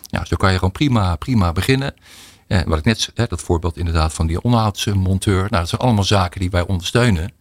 Ja, 0.03 0.25
zo 0.25 0.35
kan 0.35 0.51
je 0.51 0.57
gewoon 0.57 0.71
prima, 0.71 1.15
prima 1.15 1.51
beginnen. 1.51 1.93
Eh, 2.47 2.61
wat 2.65 2.77
ik 2.77 2.85
net, 2.85 3.11
eh, 3.15 3.27
dat 3.27 3.41
voorbeeld 3.41 3.77
inderdaad 3.77 4.13
van 4.13 4.27
die 4.27 4.41
onderhoudsmonteur. 4.41 5.39
Nou, 5.39 5.49
dat 5.49 5.69
zijn 5.69 5.81
allemaal 5.81 6.03
zaken 6.03 6.39
die 6.39 6.49
wij 6.49 6.67
ondersteunen. 6.67 7.31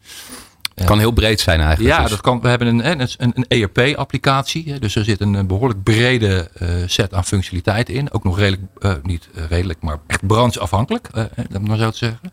Kan 0.85 0.99
heel 0.99 1.11
breed 1.11 1.41
zijn 1.41 1.61
eigenlijk. 1.61 1.95
Ja, 1.95 2.03
dus. 2.03 2.11
dat 2.11 2.21
kan, 2.21 2.41
we 2.41 2.49
hebben 2.49 2.69
een, 2.69 3.01
een, 3.01 3.09
een, 3.19 3.45
ERP-applicatie. 3.49 4.79
Dus 4.79 4.97
er 4.97 5.05
zit 5.05 5.21
een, 5.21 5.35
eh, 5.35 5.45
behoorlijk 5.45 5.83
brede 5.83 6.51
eh, 6.55 6.69
set 6.87 7.15
aan 7.15 7.25
functionaliteiten 7.25 7.95
in. 7.95 8.13
Ook 8.13 8.25
nog 8.25 8.39
redelijk, 8.39 8.63
eh, 8.79 8.95
niet 9.03 9.29
redelijk, 9.49 9.81
maar 9.83 9.99
echt 10.07 10.27
brancheafhankelijk, 10.27 11.09
om 11.57 11.67
maar 11.67 11.77
zo 11.77 11.91
te 11.91 11.97
zeggen. 11.97 12.33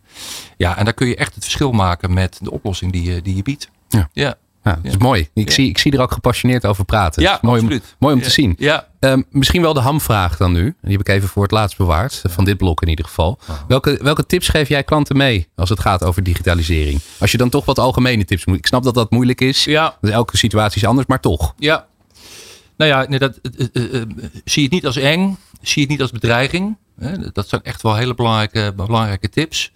Ja, 0.58 0.78
en 0.78 0.84
daar 0.84 0.94
kun 0.94 1.08
je 1.08 1.16
echt 1.16 1.36
het 1.36 1.44
verschil 1.44 1.72
maken 1.72 2.14
met 2.14 2.40
de 2.42 2.52
oplossing 2.52 2.92
die 2.92 3.04
je, 3.04 3.22
die 3.22 3.36
je 3.36 3.44
biedt. 3.44 3.70
Ja. 3.90 4.10
ja. 4.14 4.36
Ja, 4.64 4.80
dat 4.82 4.92
is 4.92 4.98
mooi. 4.98 5.30
Ik, 5.34 5.52
zie, 5.52 5.70
ik 5.70 5.78
zie 5.78 5.92
er 5.92 6.02
ook 6.02 6.12
gepassioneerd 6.12 6.66
over 6.66 6.86
praten. 6.86 7.22
Ja, 7.22 7.40
mooi, 7.42 7.62
om, 7.62 7.82
mooi 8.00 8.16
om 8.16 8.22
te 8.22 8.30
zien. 8.30 8.56
Ja. 8.58 8.88
Ehm, 9.00 9.22
misschien 9.30 9.62
wel 9.62 9.74
de 9.74 9.80
hamvraag 9.80 10.38
dan 10.38 10.52
nu. 10.52 10.76
Die 10.82 10.92
heb 10.92 11.00
ik 11.00 11.08
even 11.08 11.30
voor 11.30 11.44
het 11.44 11.52
laatst 11.52 11.78
bewaard. 11.78 12.22
Van 12.30 12.46
dit 12.46 12.58
blok 12.58 12.82
in 12.82 12.88
ieder 12.88 13.06
geval. 13.06 13.40
Welke, 13.68 14.00
welke 14.02 14.26
tips 14.26 14.48
geef 14.48 14.70
jij 14.70 14.84
klanten 14.84 15.18
mee 15.18 15.48
als 15.56 15.70
het 15.70 15.80
gaat 15.80 16.04
over 16.04 16.24
digitalisering? 16.24 17.00
Als 17.20 17.32
je 17.32 17.38
dan 17.38 17.50
toch 17.50 17.66
wat 17.66 17.80
algemene 17.80 18.26
tips 18.26 18.46
moet. 18.46 18.58
Ik 18.58 18.66
snap 18.66 18.84
dat 18.84 18.94
dat 18.94 19.12
moeilijk 19.12 19.42
is. 19.42 19.64
Ja. 19.64 19.98
Elke 20.02 20.38
situatie 20.38 20.82
is 20.82 20.88
anders, 20.88 21.08
maar 21.08 21.20
toch. 21.20 21.54
Ja. 21.58 21.86
Nou 22.78 22.92
ja, 22.92 23.06
nee, 23.10 23.20
dat, 23.20 23.40
eh, 23.42 23.68
eh, 23.74 24.02
eh, 24.02 24.08
zie 24.46 24.64
het 24.64 24.72
niet 24.72 24.86
als 24.86 24.96
eng. 24.96 25.38
Zie 25.62 25.82
het 25.82 25.92
niet 25.92 26.02
als 26.02 26.12
bedreiging. 26.12 26.78
Dat 27.34 27.50
zijn 27.50 27.64
echt 27.64 27.82
wel 27.82 27.96
hele 27.96 28.16
belangrijke, 28.16 28.74
belangrijke 28.76 29.30
tips. 29.30 29.72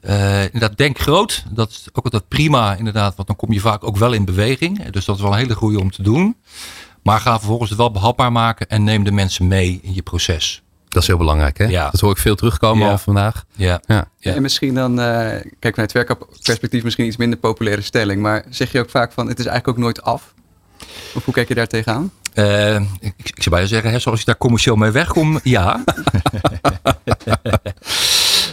Eh, 0.00 0.44
inderdaad, 0.44 0.76
denk 0.76 0.98
groot. 0.98 1.44
Dat 1.50 1.70
is 1.70 1.88
ook 1.92 2.04
altijd 2.04 2.28
prima, 2.28 2.74
inderdaad. 2.74 3.14
Want 3.16 3.28
dan 3.28 3.36
kom 3.36 3.52
je 3.52 3.60
vaak 3.60 3.84
ook 3.84 3.96
wel 3.96 4.12
in 4.12 4.24
beweging. 4.24 4.90
Dus 4.90 5.04
dat 5.04 5.16
is 5.16 5.22
wel 5.22 5.32
een 5.32 5.38
hele 5.38 5.54
goede 5.54 5.80
om 5.80 5.90
te 5.90 6.02
doen. 6.02 6.36
Maar 7.02 7.20
ga 7.20 7.38
vervolgens 7.38 7.70
het 7.70 7.78
wel 7.78 7.90
behapbaar 7.90 8.32
maken. 8.32 8.68
En 8.68 8.84
neem 8.84 9.04
de 9.04 9.10
mensen 9.12 9.46
mee 9.46 9.78
in 9.82 9.94
je 9.94 10.02
proces. 10.02 10.62
Dat 10.88 11.02
is 11.02 11.08
heel 11.08 11.18
belangrijk, 11.18 11.58
hè? 11.58 11.64
Ja. 11.64 11.90
Dat 11.90 12.00
hoor 12.00 12.10
ik 12.10 12.18
veel 12.18 12.34
terugkomen 12.34 12.84
Ja. 12.84 12.90
al 12.90 12.98
vandaag. 12.98 13.44
Ja. 13.54 13.80
Ja. 13.86 14.08
Ja. 14.18 14.34
En 14.34 14.42
misschien 14.42 14.74
dan, 14.74 15.00
eh, 15.00 15.40
kijk 15.58 15.74
vanuit 15.74 15.92
werkperspectief 15.92 16.82
misschien 16.84 17.06
iets 17.06 17.16
minder 17.16 17.38
populaire 17.38 17.82
stelling. 17.82 18.22
Maar 18.22 18.44
zeg 18.50 18.72
je 18.72 18.78
ook 18.80 18.90
vaak 18.90 19.12
van 19.12 19.28
het 19.28 19.38
is 19.38 19.46
eigenlijk 19.46 19.78
ook 19.78 19.84
nooit 19.84 20.02
af? 20.02 20.34
Of 21.14 21.24
hoe 21.24 21.34
kijk 21.34 21.48
je 21.48 21.54
daar 21.54 21.66
tegenaan? 21.66 22.10
Eh, 22.38 22.80
ik, 23.00 23.14
ik 23.16 23.42
zou 23.42 23.50
bijna 23.50 23.66
zeggen, 23.66 23.90
hè, 23.90 23.98
zoals 23.98 24.18
je 24.18 24.24
daar 24.24 24.36
commercieel 24.36 24.76
mee 24.76 24.90
wegkomt, 24.90 25.40
ja. 25.44 25.80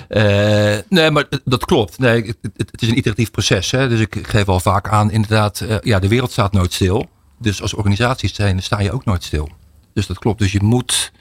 Eh, 0.08 0.78
nee, 0.90 1.12
maar 1.12 1.26
dat 1.44 1.66
klopt. 1.66 1.98
Nee, 1.98 2.34
het, 2.42 2.82
is 2.82 2.88
een 2.88 2.98
iteratief 2.98 3.32
proces. 3.32 3.72
Hè? 3.72 3.90
Dus 3.90 4.00
ik 4.00 4.18
geef 4.22 4.48
al 4.48 4.60
vaak 4.60 4.90
aan, 4.90 5.12
inderdaad, 5.12 5.60
eh, 5.60 5.76
ja, 5.82 6.00
de 6.00 6.08
wereld 6.08 6.32
staat 6.32 6.52
nooit 6.54 6.74
stil. 6.74 7.10
Dus 7.38 7.62
als 7.62 7.74
organisatie 7.74 8.30
zijn, 8.34 8.64
sta 8.64 8.80
je 8.80 8.92
ook 8.92 9.06
nooit 9.06 9.24
stil. 9.24 9.50
Dus 9.94 10.08
dat 10.08 10.20
klopt. 10.20 10.40
Dus 10.40 10.52
je 10.52 10.64
moet, 10.64 11.12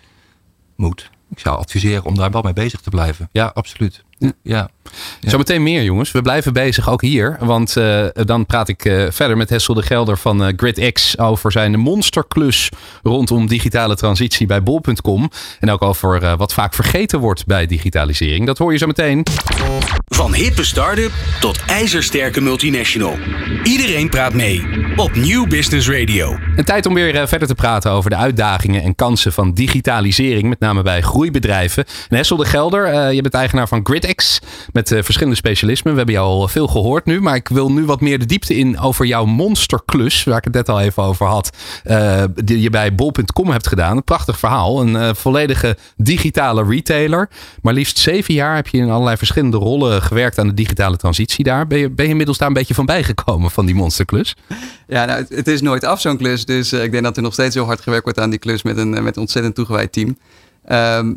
moet. 0.77 1.11
Ik 1.31 1.39
zou 1.39 1.57
adviseren 1.57 2.05
om 2.05 2.15
daar 2.15 2.31
wel 2.31 2.43
mee 2.43 2.53
bezig 2.53 2.81
te 2.81 2.91
blijven. 2.91 3.29
Ja, 3.33 3.51
absoluut. 3.55 4.05
Ja. 4.19 4.33
Ja. 4.43 4.71
Zometeen 5.21 5.63
meer, 5.63 5.83
jongens. 5.83 6.13
We 6.13 6.23
blijven 6.23 6.53
bezig, 6.53 6.91
ook 6.91 7.03
hier. 7.03 7.37
Want 7.41 7.77
eh, 7.77 8.07
dan 8.13 8.47
praat 8.47 8.69
ik 8.69 8.85
eh, 8.85 9.07
verder 9.11 9.37
met 9.37 9.51
Hessel 9.51 9.75
de 9.75 9.83
Gelder 9.83 10.19
van 10.19 10.45
eh, 10.45 10.53
GridX 10.57 11.19
over 11.19 11.53
zijn 11.53 11.79
monsterklus 11.79 12.69
rondom 13.03 13.47
digitale 13.47 13.97
transitie 13.97 14.47
bij 14.47 14.63
bol.com. 14.63 15.31
En 15.61 15.71
ook 15.71 15.83
over 15.83 16.23
eh, 16.23 16.37
wat 16.37 16.53
vaak 16.53 16.75
vergeten 16.75 17.19
wordt 17.21 17.47
bij 17.47 17.67
digitalisering. 17.67 18.47
Dat 18.47 18.59
hoor 18.59 18.73
je 18.73 18.79
zo 18.79 18.87
meteen. 18.87 19.23
Van 20.07 20.35
hippe 20.35 20.65
start-up 20.65 21.13
tot 21.41 21.59
ijzersterke 21.67 22.41
multinational. 22.41 23.19
Iedereen 23.63 24.09
praat 24.09 24.35
mee 24.35 24.67
op 24.97 25.15
Nieuw 25.15 25.47
Business 25.47 25.89
Radio. 25.89 26.39
En 26.57 26.65
tijd 26.65 26.87
om 26.87 26.95
weer 26.95 27.29
verder 27.29 27.49
te 27.49 27.55
praten 27.55 27.91
over 27.91 28.11
de 28.11 28.17
uitdagingen 28.17 28.83
en 28.83 28.95
kansen 28.95 29.33
van 29.33 29.53
digitalisering, 29.53 30.49
met 30.49 30.61
name 30.61 30.83
bij 30.83 31.01
groeibedrijven. 31.01 31.85
En 32.09 32.17
Hessel 32.17 32.37
de 32.37 32.45
Gelder, 32.45 32.85
eh, 32.87 33.13
je 33.13 33.23
bent 33.23 33.35
eigenaar 33.35 33.69
van 33.69 33.81
GridX 33.83 34.39
met 34.73 34.84
eh, 34.93 35.03
verschillende 35.03 35.37
specialismen. 35.37 35.93
We 35.93 35.99
hebben 35.99 36.15
jou 36.15 36.27
al 36.27 36.49
veel 36.49 36.67
gehoord 36.67 37.05
nu, 37.05 37.21
maar 37.21 37.35
ik 37.35 37.49
wil 37.49 37.73
nu 37.73 37.85
wat 37.85 38.01
meer 38.01 38.19
de 38.19 38.27
diepte 38.27 38.55
in 38.55 38.79
over 38.79 39.07
jouw 39.07 39.25
monsterklus, 39.25 40.25
waar 40.25 40.37
ik 40.37 40.45
het 40.45 40.53
net 40.55 40.69
al 40.69 40.81
even 40.81 41.03
over 41.03 41.27
had, 41.27 41.57
eh, 41.85 42.25
die 42.35 42.61
je 42.61 42.71
bij 42.71 42.95
bol.com 42.95 43.51
hebt 43.51 43.67
gedaan. 43.67 43.97
Een 43.97 44.05
prachtig 44.05 44.39
verhaal, 44.39 44.81
een 44.81 44.97
eh, 44.97 45.15
volledige 45.15 45.77
digitale 45.97 46.65
retailer. 46.65 47.29
Maar 47.63 47.75
liefst 47.75 47.99
zeven 47.99 48.35
jaar 48.35 48.55
heb 48.55 48.67
je 48.67 48.79
in 48.79 48.91
allerlei 48.91 49.17
verschillende 49.17 49.57
rollen 49.57 50.03
gewerkt 50.03 50.39
aan 50.39 50.49
de 50.49 50.55
digitale 50.55 50.97
transitie 50.97 51.45
daar. 51.45 51.67
Ben 51.67 51.79
je, 51.79 51.91
ben 51.91 52.05
je 52.05 52.11
inmiddels 52.11 52.39
daar 52.39 52.49
een 52.49 52.55
beetje 52.55 52.75
van 52.75 52.87
bijgekomen 52.87 53.51
van 53.51 53.67
die 53.67 53.75
monsterklus? 53.75 54.37
Ja, 54.87 55.05
nou, 55.05 55.25
het, 55.29 55.49
is 55.49 55.61
nooit 55.61 55.85
af 55.85 56.01
zo'n 56.01 56.17
klus. 56.17 56.45
Dus 56.45 56.73
ik 56.73 56.91
denk 56.91 57.05
dat 57.05 57.17
er 57.17 57.23
nog 57.23 57.33
steeds 57.33 57.55
heel 57.55 57.65
hard 57.65 57.81
gewerkt 57.81 58.05
wordt 58.05 58.21
aan 58.21 58.31
die 58.31 58.39
klus 58.39 58.63
met 58.63 58.77
een, 58.77 58.91
met 58.91 59.17
een 59.17 59.23
ontzettend 59.23 59.55
toegewijd 59.55 59.93
team. 59.93 60.17
Ehm, 60.65 61.13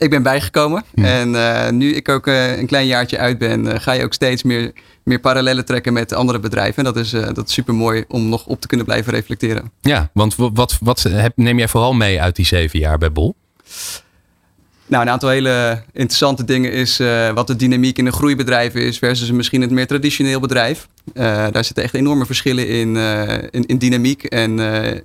ik 0.00 0.10
ben 0.10 0.22
bijgekomen. 0.22 0.84
En 0.94 1.34
eh, 1.34 1.70
nu 1.70 1.94
ik 1.94 2.08
ook 2.08 2.26
eh, 2.26 2.58
een 2.58 2.66
klein 2.66 2.86
jaartje 2.86 3.18
uit 3.18 3.38
ben, 3.38 3.72
eh, 3.72 3.80
ga 3.80 3.92
je 3.92 4.04
ook 4.04 4.12
steeds 4.12 4.42
meer, 4.42 4.72
meer 5.02 5.20
parallellen 5.20 5.64
trekken 5.64 5.92
met 5.92 6.12
andere 6.12 6.38
bedrijven. 6.38 6.76
En 6.76 6.92
dat 6.92 6.96
is, 7.04 7.10
dat 7.10 7.48
is 7.48 7.52
super 7.52 7.74
mooi 7.74 8.04
om 8.08 8.28
nog 8.28 8.46
op 8.46 8.60
te 8.60 8.66
kunnen 8.66 8.86
blijven 8.86 9.12
reflecteren. 9.12 9.70
Ja, 9.80 10.10
want 10.12 10.36
wa- 10.36 10.52
wat, 10.52 10.78
wat 10.80 11.02
heb, 11.02 11.32
neem 11.36 11.58
jij 11.58 11.68
vooral 11.68 11.92
mee 11.92 12.20
uit 12.20 12.36
die 12.36 12.46
zeven 12.46 12.78
jaar 12.78 12.98
bij 12.98 13.12
Bol? 13.12 13.34
Nou, 14.86 15.02
een 15.02 15.10
aantal 15.10 15.28
hele 15.28 15.82
interessante 15.92 16.44
dingen 16.44 16.72
is 16.72 16.96
wat 17.34 17.46
de 17.46 17.56
dynamiek 17.56 17.98
in 17.98 18.06
een 18.06 18.12
groeibedrijf 18.12 18.74
is 18.74 18.98
versus 18.98 19.30
misschien 19.30 19.62
een 19.62 19.74
meer 19.74 19.86
traditioneel 19.86 20.40
bedrijf. 20.40 20.88
Daar 21.14 21.64
zitten 21.64 21.84
echt 21.84 21.94
enorme 21.94 22.26
verschillen 22.26 22.68
in, 22.68 22.96
in, 23.50 23.66
in 23.66 23.78
dynamiek 23.78 24.24
en 24.24 24.56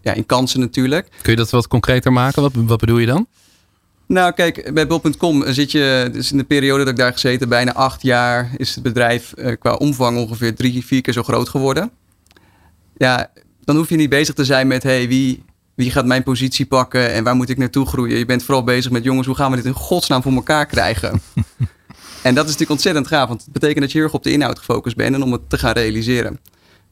ja, 0.02 0.14
in 0.14 0.26
kansen 0.26 0.60
natuurlijk. 0.60 1.08
Kun 1.22 1.32
je 1.32 1.38
dat 1.38 1.50
wat 1.50 1.68
concreter 1.68 2.14
maken? 2.14 2.42
Wat, 2.42 2.52
wat 2.56 2.80
bedoel 2.80 2.98
je 2.98 3.06
dan? 3.06 3.28
Nou, 4.08 4.34
kijk, 4.34 4.74
bij 4.74 4.88
bol.com 4.88 5.44
zit 5.54 5.72
je, 5.72 6.10
dus 6.12 6.32
in 6.32 6.38
de 6.38 6.44
periode 6.44 6.84
dat 6.84 6.94
ik 6.94 7.00
daar 7.00 7.12
gezeten, 7.12 7.50
bijna 7.50 7.74
acht 7.74 8.02
jaar, 8.02 8.52
is 8.58 8.76
het 8.76 8.84
bedrijf 8.84 9.34
eh, 9.34 9.54
qua 9.60 9.74
omvang 9.74 10.18
ongeveer 10.18 10.56
drie, 10.56 10.86
vier 10.86 11.02
keer 11.02 11.14
zo 11.14 11.24
groot 11.24 11.50
geworden. 11.50 11.92
Ja, 12.98 13.32
dan 13.64 13.76
hoef 13.76 13.90
je 13.90 13.96
niet 13.96 14.10
bezig 14.10 14.36
te 14.36 14.46
zijn 14.46 14.68
met, 14.68 14.84
hey, 14.84 15.08
wie, 15.08 15.44
wie 15.76 15.92
gaat 15.92 16.06
mijn 16.06 16.24
positie 16.24 16.66
pakken 16.66 17.12
en 17.12 17.24
waar 17.24 17.36
moet 17.36 17.50
ik 17.50 17.58
naartoe 17.58 17.86
groeien? 17.86 18.18
Je 18.18 18.26
bent 18.26 18.44
vooral 18.44 18.64
bezig 18.64 18.92
met, 18.92 19.04
jongens, 19.04 19.28
hoe 19.28 19.36
gaan 19.36 19.50
we 19.50 19.56
dit 19.56 19.66
in 19.66 19.74
godsnaam 19.74 20.22
voor 20.22 20.34
elkaar 20.34 20.66
krijgen? 20.66 21.10
en 22.24 22.36
dat 22.36 22.44
is 22.44 22.52
natuurlijk 22.52 22.70
ontzettend 22.70 23.08
gaaf, 23.08 23.28
want 23.28 23.42
het 23.42 23.52
betekent 23.52 23.80
dat 23.80 23.92
je 23.92 23.98
heel 23.98 24.08
erg 24.08 24.16
op 24.16 24.24
de 24.24 24.32
inhoud 24.32 24.60
gefocust 24.60 24.96
bent 24.96 25.16
en 25.16 25.24
om 25.24 25.32
het 25.32 25.50
te 25.50 25.58
gaan 25.58 25.74
realiseren. 25.74 26.40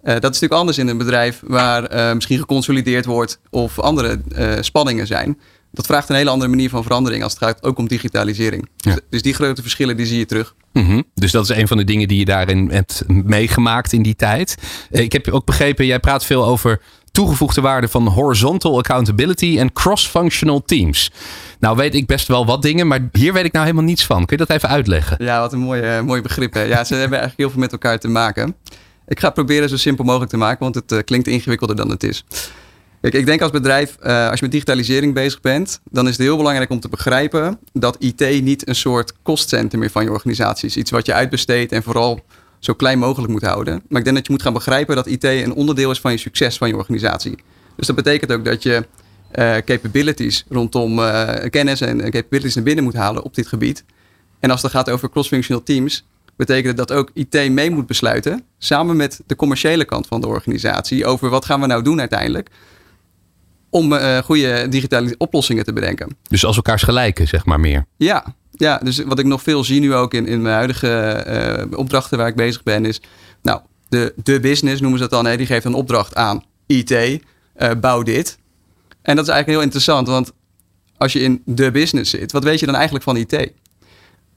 Eh, 0.02 0.14
dat 0.14 0.16
is 0.16 0.40
natuurlijk 0.42 0.54
anders 0.54 0.78
in 0.78 0.88
een 0.88 0.98
bedrijf 0.98 1.42
waar 1.44 1.86
eh, 1.86 2.14
misschien 2.14 2.40
geconsolideerd 2.40 3.06
wordt 3.06 3.40
of 3.50 3.80
andere 3.80 4.22
spanningen 4.60 5.08
zijn. 5.08 5.38
Dat 5.76 5.86
vraagt 5.86 6.10
een 6.10 6.16
hele 6.16 6.30
andere 6.30 6.50
manier 6.50 6.70
van 6.70 6.84
verandering 6.84 7.24
als 7.24 7.34
het 7.34 7.44
gaat 7.44 7.64
ook 7.64 7.78
om 7.78 7.88
digitalisering. 7.88 8.70
Ja. 8.78 8.98
Dus 9.10 9.22
die 9.22 9.34
grote 9.34 9.62
verschillen 9.62 9.98
die 9.98 10.06
zie 10.06 10.18
je 10.18 10.26
terug. 10.26 10.56
Mhm. 10.74 11.02
Dus 11.14 11.32
dat 11.32 11.50
is 11.50 11.58
een 11.58 11.68
van 11.68 11.78
de 11.78 11.84
dingen 11.84 12.08
die 12.08 12.20
je 12.20 12.26
daarin 12.26 12.70
hebt 12.72 13.04
meegemaakt 13.08 13.94
in 13.94 14.04
die 14.04 14.16
tijd. 14.16 14.58
Eh, 14.92 15.02
Ik 15.02 15.12
heb 15.12 15.28
ook 15.28 15.46
begrepen, 15.46 15.86
jij 15.86 16.00
praat 16.00 16.26
veel 16.26 16.46
over 16.46 16.82
toegevoegde 17.12 17.62
waarde 17.62 17.88
van 17.88 18.08
horizontal 18.08 18.78
accountability 18.78 19.56
en 19.60 19.74
cross-functional 19.74 20.62
teams. 20.66 21.12
Nou 21.60 21.76
weet 21.78 21.96
ik 21.96 22.06
best 22.06 22.28
wel 22.28 22.46
wat 22.46 22.62
dingen, 22.62 22.88
maar 22.88 23.10
hier 23.12 23.34
weet 23.34 23.46
ik 23.46 23.52
nou 23.52 23.66
helemaal 23.66 23.86
niets 23.86 24.06
van. 24.06 24.26
Kun 24.26 24.38
je 24.38 24.46
dat 24.46 24.56
even 24.56 24.70
uitleggen? 24.70 25.18
Ja, 25.20 25.40
wat 25.40 25.54
een 25.54 25.60
mooi, 25.60 25.82
eh, 25.82 26.02
mooi 26.02 26.22
begrip. 26.22 26.54
Hè? 26.54 26.62
Ja, 26.62 26.84
ze 26.84 26.94
hebben 27.04 27.20
eigenlijk 27.20 27.38
heel 27.38 27.50
veel 27.50 27.60
met 27.60 27.72
elkaar 27.72 28.00
te 28.00 28.08
maken. 28.08 28.56
Ik 29.08 29.20
ga 29.20 29.26
het 29.26 29.34
proberen 29.36 29.70
zo 29.70 29.78
simpel 29.78 30.04
mogelijk 30.06 30.32
te 30.32 30.38
maken, 30.38 30.60
want 30.60 30.76
het 30.76 30.92
eh, 30.92 31.00
klinkt 31.06 31.28
ingewikkelder 31.28 31.76
dan 31.76 31.90
het 31.90 32.04
is. 32.04 32.24
Ik 33.12 33.26
denk 33.26 33.42
als 33.42 33.52
bedrijf, 33.52 33.98
eh, 34.00 34.30
als 34.30 34.40
je 34.40 34.46
met 34.46 34.52
digitalisering 34.52 35.14
bezig 35.14 35.42
bent, 35.42 35.80
dan 35.92 36.08
is 36.08 36.12
het 36.12 36.22
heel 36.22 36.38
belangrijk 36.38 36.70
om 36.70 36.80
te 36.80 36.90
begrijpen 36.90 37.60
dat 37.74 37.96
IT 38.00 38.42
niet 38.42 38.68
een 38.68 38.76
soort 38.76 39.14
kostcenter 39.22 39.80
meer 39.80 39.90
van 39.90 40.04
je 40.04 40.12
organisatie 40.12 40.68
is. 40.68 40.78
Iets 40.78 40.92
wat 40.92 41.06
je 41.06 41.14
uitbesteedt 41.14 41.72
en 41.72 41.84
vooral 41.84 42.20
zo 42.60 42.74
klein 42.74 43.00
mogelijk 43.00 43.32
moet 43.32 43.42
houden. 43.42 43.84
Maar 43.90 44.00
ik 44.00 44.04
denk 44.04 44.16
dat 44.16 44.26
je 44.26 44.32
moet 44.32 44.42
gaan 44.42 44.54
begrijpen 44.54 44.96
dat 44.96 45.08
IT 45.08 45.24
een 45.24 45.54
onderdeel 45.54 45.92
is 45.92 46.00
van 46.00 46.12
je 46.12 46.18
succes 46.18 46.58
van 46.58 46.68
je 46.68 46.76
organisatie. 46.76 47.36
Dus 47.76 47.88
dat 47.88 47.96
betekent 47.96 48.32
ook 48.32 48.46
dat 48.46 48.64
je 48.64 48.86
eh, 49.32 49.56
capabilities 49.58 50.46
rondom 50.50 51.00
eh, 51.00 51.50
kennis 51.50 51.82
en 51.82 51.98
capabilities 51.98 52.56
naar 52.56 52.64
binnen 52.64 52.84
moet 52.84 52.96
halen 52.96 53.24
op 53.24 53.36
dit 53.36 53.48
gebied. 53.48 53.84
En 54.40 54.52
als 54.52 54.62
het 54.62 54.72
gaat 54.72 54.90
over 54.90 55.10
cross-functional 55.10 55.64
teams, 55.64 56.06
betekent 56.36 56.78
dat 56.78 56.92
ook 56.92 57.12
IT 57.14 57.52
mee 57.52 57.70
moet 57.70 57.88
besluiten, 57.88 58.44
samen 58.58 58.96
met 58.96 59.22
de 59.26 59.36
commerciële 59.36 59.86
kant 59.86 60.08
van 60.08 60.22
de 60.22 60.28
organisatie, 60.28 61.06
over 61.06 61.30
wat 61.30 61.46
gaan 61.46 61.62
we 61.62 61.68
nou 61.68 61.84
doen 61.84 62.00
uiteindelijk, 62.00 62.50
om 63.74 63.94
eh, 63.94 64.18
goede 64.18 64.70
digitale 64.70 65.16
oplossingen 65.18 65.64
te 65.64 65.74
bedenken. 65.74 66.18
Dus 66.28 66.46
als 66.46 66.56
elkaars 66.56 66.84
gelijken, 66.84 67.28
zeg 67.28 67.46
maar 67.46 67.60
meer. 67.60 67.86
Ja, 67.98 68.36
Ja, 68.52 68.78
dus 68.78 69.04
wat 69.04 69.20
ik 69.20 69.26
nog 69.26 69.42
veel 69.42 69.64
zie 69.64 69.80
nu 69.80 69.94
ook 69.94 70.14
in, 70.14 70.28
in 70.28 70.42
mijn 70.42 70.56
huidige 70.56 70.90
eh, 70.90 71.80
opdrachten 71.80 72.18
waar 72.18 72.28
ik 72.28 72.36
bezig 72.36 72.64
ben, 72.64 72.86
is 72.86 73.02
nou, 73.42 73.62
de, 73.90 74.14
de 74.24 74.40
business 74.40 74.82
noemen 74.82 75.00
ze 75.00 75.08
dat 75.08 75.24
dan. 75.24 75.32
Hè, 75.32 75.38
die 75.38 75.46
geeft 75.46 75.66
een 75.66 75.74
opdracht 75.74 76.16
aan 76.16 76.44
IT, 76.66 76.92
eh, 76.92 77.20
bouw 77.82 78.02
dit. 78.02 78.38
En 79.02 79.16
dat 79.16 79.26
is 79.26 79.32
eigenlijk 79.32 79.48
heel 79.48 79.62
interessant, 79.62 80.08
want 80.08 80.32
als 80.98 81.14
je 81.14 81.20
in 81.20 81.42
de 81.46 81.72
business 81.72 82.12
zit, 82.12 82.32
wat 82.32 82.44
weet 82.44 82.60
je 82.60 82.66
dan 82.66 82.76
eigenlijk 82.76 83.04
van 83.04 83.18
IT? 83.18 83.34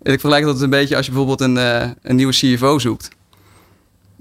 Ik 0.03 0.20
vergelijk 0.20 0.44
dat 0.44 0.61
een 0.61 0.70
beetje 0.70 0.96
als 0.96 1.07
je 1.07 1.12
bijvoorbeeld 1.12 1.40
een, 1.40 1.57
een 2.03 2.16
nieuwe 2.16 2.33
CFO 2.33 2.79
zoekt 2.79 3.15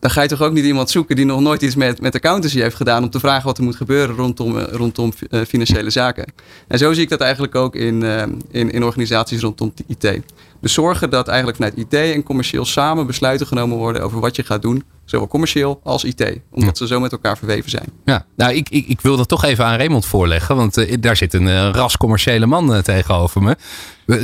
dan 0.05 0.13
ga 0.13 0.21
je 0.21 0.27
toch 0.27 0.41
ook 0.41 0.53
niet 0.53 0.65
iemand 0.65 0.89
zoeken 0.89 1.15
die 1.15 1.25
nog 1.25 1.39
nooit 1.39 1.61
iets 1.61 1.75
met, 1.75 2.01
met 2.01 2.15
accountancy 2.15 2.59
heeft 2.59 2.75
gedaan 2.75 3.03
om 3.03 3.09
te 3.09 3.19
vragen 3.19 3.45
wat 3.45 3.57
er 3.57 3.63
moet 3.63 3.75
gebeuren 3.75 4.15
rondom, 4.15 4.57
eh, 4.57 4.73
rondom 4.73 5.13
uh, 5.29 5.41
financiële 5.41 5.89
zaken. 5.89 6.25
En 6.67 6.77
zo 6.77 6.93
zie 6.93 7.03
ik 7.03 7.09
dat 7.09 7.21
eigenlijk 7.21 7.55
ook 7.55 7.75
in, 7.75 8.03
uh, 8.03 8.21
in, 8.51 8.71
in 8.71 8.83
organisaties 8.83 9.41
rondom 9.41 9.73
IT. 9.87 10.21
Dus 10.61 10.73
zorgen 10.73 11.09
dat 11.09 11.27
eigenlijk 11.27 11.57
vanuit 11.57 11.77
IT 11.77 11.93
en 11.93 12.23
commercieel 12.23 12.65
samen 12.65 13.07
besluiten 13.07 13.47
genomen 13.47 13.77
worden 13.77 14.01
over 14.01 14.19
wat 14.19 14.35
je 14.35 14.43
gaat 14.43 14.61
doen, 14.61 14.83
zowel 15.05 15.27
commercieel 15.27 15.79
als 15.83 16.03
IT, 16.03 16.39
omdat 16.51 16.77
ze 16.77 16.87
zo 16.87 16.99
met 16.99 17.11
elkaar 17.11 17.37
verweven 17.37 17.69
zijn. 17.69 17.89
Ja, 18.03 18.25
nou 18.35 18.53
ik, 18.53 18.69
ik, 18.69 18.87
ik 18.87 19.01
wil 19.01 19.17
dat 19.17 19.27
toch 19.27 19.43
even 19.43 19.65
aan 19.65 19.77
Raymond 19.77 20.05
voorleggen, 20.05 20.55
want 20.55 21.01
daar 21.01 21.15
zit 21.15 21.33
een 21.33 21.73
ras 21.73 21.97
commerciële 21.97 22.45
man 22.45 22.81
tegenover 22.81 23.41
me. 23.41 23.55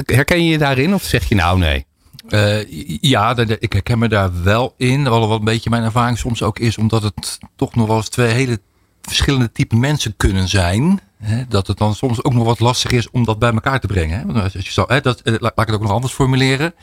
Herken 0.06 0.44
je 0.44 0.52
je 0.52 0.58
daarin 0.58 0.94
of 0.94 1.04
zeg 1.04 1.30
je 1.30 1.36
nou 1.36 1.58
nee? 1.58 1.86
Uh, 2.30 3.00
ja, 3.02 3.38
ik 3.38 3.74
herken 3.74 4.00
me 4.00 4.08
daar 4.08 4.44
wel 4.44 4.74
in. 4.78 5.04
Wat 5.04 5.30
een 5.30 5.44
beetje 5.44 5.70
mijn 5.70 5.84
ervaring 5.84 6.18
soms 6.18 6.44
ook 6.44 6.60
is, 6.60 6.78
omdat 6.78 7.04
het 7.04 7.40
toch 7.56 7.76
nog 7.76 7.88
wel 7.88 7.96
eens 7.96 8.10
twee 8.10 8.32
hele 8.32 8.60
verschillende 9.02 9.52
type 9.52 9.76
mensen 9.76 10.18
kunnen 10.18 10.48
zijn. 10.48 11.00
Hè, 11.18 11.48
dat 11.48 11.68
het 11.68 11.78
dan 11.78 11.96
soms 11.96 12.24
ook 12.24 12.34
nog 12.34 12.46
wat 12.46 12.60
lastig 12.60 12.92
is 12.92 13.10
om 13.10 13.24
dat 13.24 13.40
bij 13.40 13.52
elkaar 13.52 13.80
te 13.80 13.88
brengen. 13.88 14.20
Hè. 14.20 14.26
Want 14.26 14.44
als 14.44 14.54
je 14.54 14.72
zo, 14.72 14.84
hè, 14.88 15.02
dat, 15.02 15.22
eh, 15.22 15.34
laat 15.40 15.52
ik 15.60 15.66
het 15.66 15.76
ook 15.76 15.82
nog 15.82 15.92
anders 15.92 16.14
formuleren. 16.14 16.74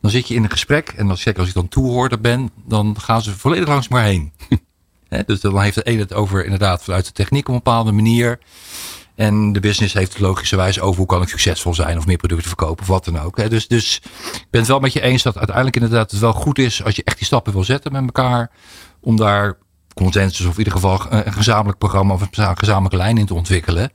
Dan 0.00 0.10
zit 0.10 0.28
je 0.28 0.34
in 0.34 0.42
een 0.42 0.50
gesprek 0.50 0.88
en 0.88 1.10
als, 1.10 1.20
zeker 1.20 1.40
als 1.40 1.48
ik 1.48 1.54
dan 1.54 1.68
toehoorder 1.68 2.20
ben, 2.20 2.50
dan 2.66 3.00
gaan 3.00 3.22
ze 3.22 3.38
volledig 3.38 3.68
langs 3.68 3.88
maar 3.88 4.04
heen. 4.04 4.32
dus 5.26 5.40
dan 5.40 5.60
heeft 5.60 5.74
de 5.74 5.88
een 5.90 5.98
het 5.98 6.12
over 6.14 6.44
inderdaad 6.44 6.84
vanuit 6.84 7.06
de 7.06 7.12
techniek 7.12 7.48
op 7.48 7.54
een 7.54 7.62
bepaalde 7.62 7.92
manier. 7.92 8.38
En 9.18 9.52
de 9.52 9.60
business 9.60 9.94
heeft 9.94 10.18
logischerwijs 10.18 10.80
over 10.80 10.96
hoe 10.96 11.06
kan 11.06 11.22
ik 11.22 11.28
succesvol 11.28 11.74
zijn 11.74 11.98
of 11.98 12.06
meer 12.06 12.16
producten 12.16 12.48
verkopen 12.48 12.82
of 12.82 12.88
wat 12.88 13.04
dan 13.04 13.18
ook. 13.18 13.50
Dus, 13.50 13.68
dus 13.68 13.96
ik 14.34 14.46
ben 14.50 14.60
het 14.60 14.70
wel 14.70 14.80
met 14.80 14.92
je 14.92 15.00
eens 15.00 15.22
dat 15.22 15.36
uiteindelijk 15.36 15.76
inderdaad 15.76 16.10
het 16.10 16.20
wel 16.20 16.32
goed 16.32 16.58
is 16.58 16.84
als 16.84 16.96
je 16.96 17.04
echt 17.04 17.16
die 17.16 17.26
stappen 17.26 17.52
wil 17.52 17.64
zetten 17.64 17.92
met 17.92 18.02
elkaar. 18.02 18.50
Om 19.00 19.16
daar 19.16 19.58
consensus 19.94 20.46
of 20.46 20.52
in 20.52 20.58
ieder 20.58 20.72
geval 20.72 21.00
een 21.08 21.32
gezamenlijk 21.32 21.78
programma 21.78 22.14
of 22.14 22.20
een 22.20 22.56
gezamenlijke 22.56 22.96
lijn 22.96 23.18
in 23.18 23.26
te 23.26 23.34
ontwikkelen. 23.34 23.92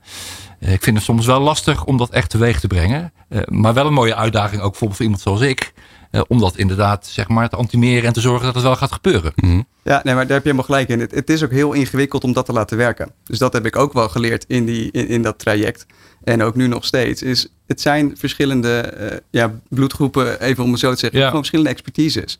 Eh, 0.60 0.72
ik 0.72 0.82
vind 0.82 0.96
het 0.96 1.04
soms 1.04 1.26
wel 1.26 1.40
lastig 1.40 1.84
om 1.84 1.96
dat 1.96 2.10
echt 2.10 2.30
teweeg 2.30 2.60
te 2.60 2.66
brengen. 2.66 3.12
Eh, 3.28 3.40
maar 3.44 3.74
wel 3.74 3.86
een 3.86 3.92
mooie 3.92 4.14
uitdaging 4.14 4.62
ook 4.62 4.70
bijvoorbeeld 4.70 4.96
voor 4.96 5.04
iemand 5.04 5.22
zoals 5.22 5.40
ik. 5.40 5.72
Eh, 6.14 6.22
om 6.28 6.40
dat 6.40 6.56
inderdaad 6.56 7.06
zeg 7.06 7.28
maar, 7.28 7.48
te 7.48 7.56
antimeren 7.56 8.04
en 8.04 8.12
te 8.12 8.20
zorgen 8.20 8.44
dat 8.44 8.54
het 8.54 8.62
wel 8.62 8.76
gaat 8.76 8.92
gebeuren. 8.92 9.32
Mhm. 9.36 9.60
Ja, 9.82 10.00
nee, 10.04 10.14
maar 10.14 10.26
daar 10.26 10.36
heb 10.36 10.44
je 10.44 10.50
helemaal 10.50 10.64
gelijk 10.64 10.88
in. 10.88 11.00
Het, 11.00 11.14
het, 11.14 11.30
is 11.30 11.42
ook 11.42 11.50
heel 11.50 11.72
ingewikkeld 11.72 12.24
om 12.24 12.32
dat 12.32 12.46
te 12.46 12.52
laten 12.52 12.76
werken. 12.76 13.10
Dus 13.24 13.38
dat 13.38 13.52
heb 13.52 13.66
ik 13.66 13.76
ook 13.76 13.92
wel 13.92 14.08
geleerd 14.08 14.44
in, 14.48 14.64
die, 14.64 14.90
in, 14.90 15.08
in 15.08 15.22
dat 15.22 15.38
traject. 15.38 15.86
En 16.24 16.42
ook 16.42 16.54
nu 16.54 16.66
nog 16.66 16.84
steeds. 16.84 17.22
Is, 17.22 17.48
het 17.66 17.80
zijn 17.80 18.16
verschillende 18.16 18.94
uh, 19.00 19.06
ja, 19.30 19.52
bloedgroepen, 19.68 20.40
even 20.40 20.64
om 20.64 20.70
het 20.70 20.80
zo 20.80 20.92
te 20.92 20.98
zeggen. 20.98 21.20
Gewoon 21.20 21.36
verschillende 21.36 21.70
expertises. 21.70 22.38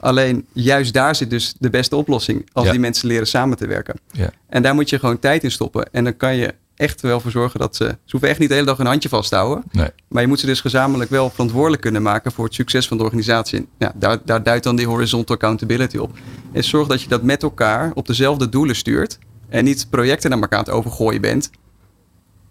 Alleen 0.00 0.46
juist 0.52 0.92
daar 0.92 1.14
zit 1.14 1.30
dus 1.30 1.54
de 1.58 1.70
beste 1.70 1.96
oplossing. 1.96 2.48
Als 2.52 2.70
die 2.70 2.80
mensen 2.80 3.08
leren 3.08 3.26
samen 3.26 3.56
te 3.56 3.66
werken. 3.66 3.94
Ja. 4.10 4.30
En 4.48 4.62
daar 4.62 4.74
moet 4.74 4.90
je 4.90 4.98
gewoon 4.98 5.18
tijd 5.18 5.44
in 5.44 5.50
stoppen. 5.50 5.92
En 5.92 6.04
dan 6.04 6.16
kan 6.16 6.36
je 6.36 6.54
echt 6.76 7.00
wel 7.00 7.20
voor 7.20 7.30
zorgen 7.30 7.60
dat 7.60 7.76
ze. 7.76 7.84
Ze 7.84 8.10
hoeven 8.10 8.28
echt 8.28 8.38
niet 8.38 8.48
de 8.48 8.54
hele 8.54 8.66
dag 8.66 8.78
een 8.78 8.86
handje 8.86 9.08
vasthouden. 9.08 9.64
Nee. 9.72 9.88
Maar 10.08 10.22
je 10.22 10.28
moet 10.28 10.40
ze 10.40 10.46
dus 10.46 10.60
gezamenlijk 10.60 11.10
wel 11.10 11.30
verantwoordelijk 11.30 11.82
kunnen 11.82 12.02
maken 12.02 12.32
voor 12.32 12.44
het 12.44 12.54
succes 12.54 12.88
van 12.88 12.96
de 12.96 13.04
organisatie. 13.04 13.66
Ja, 13.78 13.92
daar, 13.94 14.18
daar 14.24 14.42
duidt 14.42 14.64
dan 14.64 14.76
die 14.76 14.86
horizontal 14.86 15.34
accountability 15.34 15.96
op. 15.96 16.18
En 16.52 16.64
zorg 16.64 16.88
dat 16.88 17.02
je 17.02 17.08
dat 17.08 17.22
met 17.22 17.42
elkaar 17.42 17.90
op 17.94 18.06
dezelfde 18.06 18.48
doelen 18.48 18.76
stuurt. 18.76 19.18
En 19.48 19.64
niet 19.64 19.86
projecten 19.90 20.30
naar 20.30 20.40
elkaar 20.40 20.58
aan 20.58 20.64
het 20.64 20.74
overgooien 20.74 21.20
bent. 21.20 21.50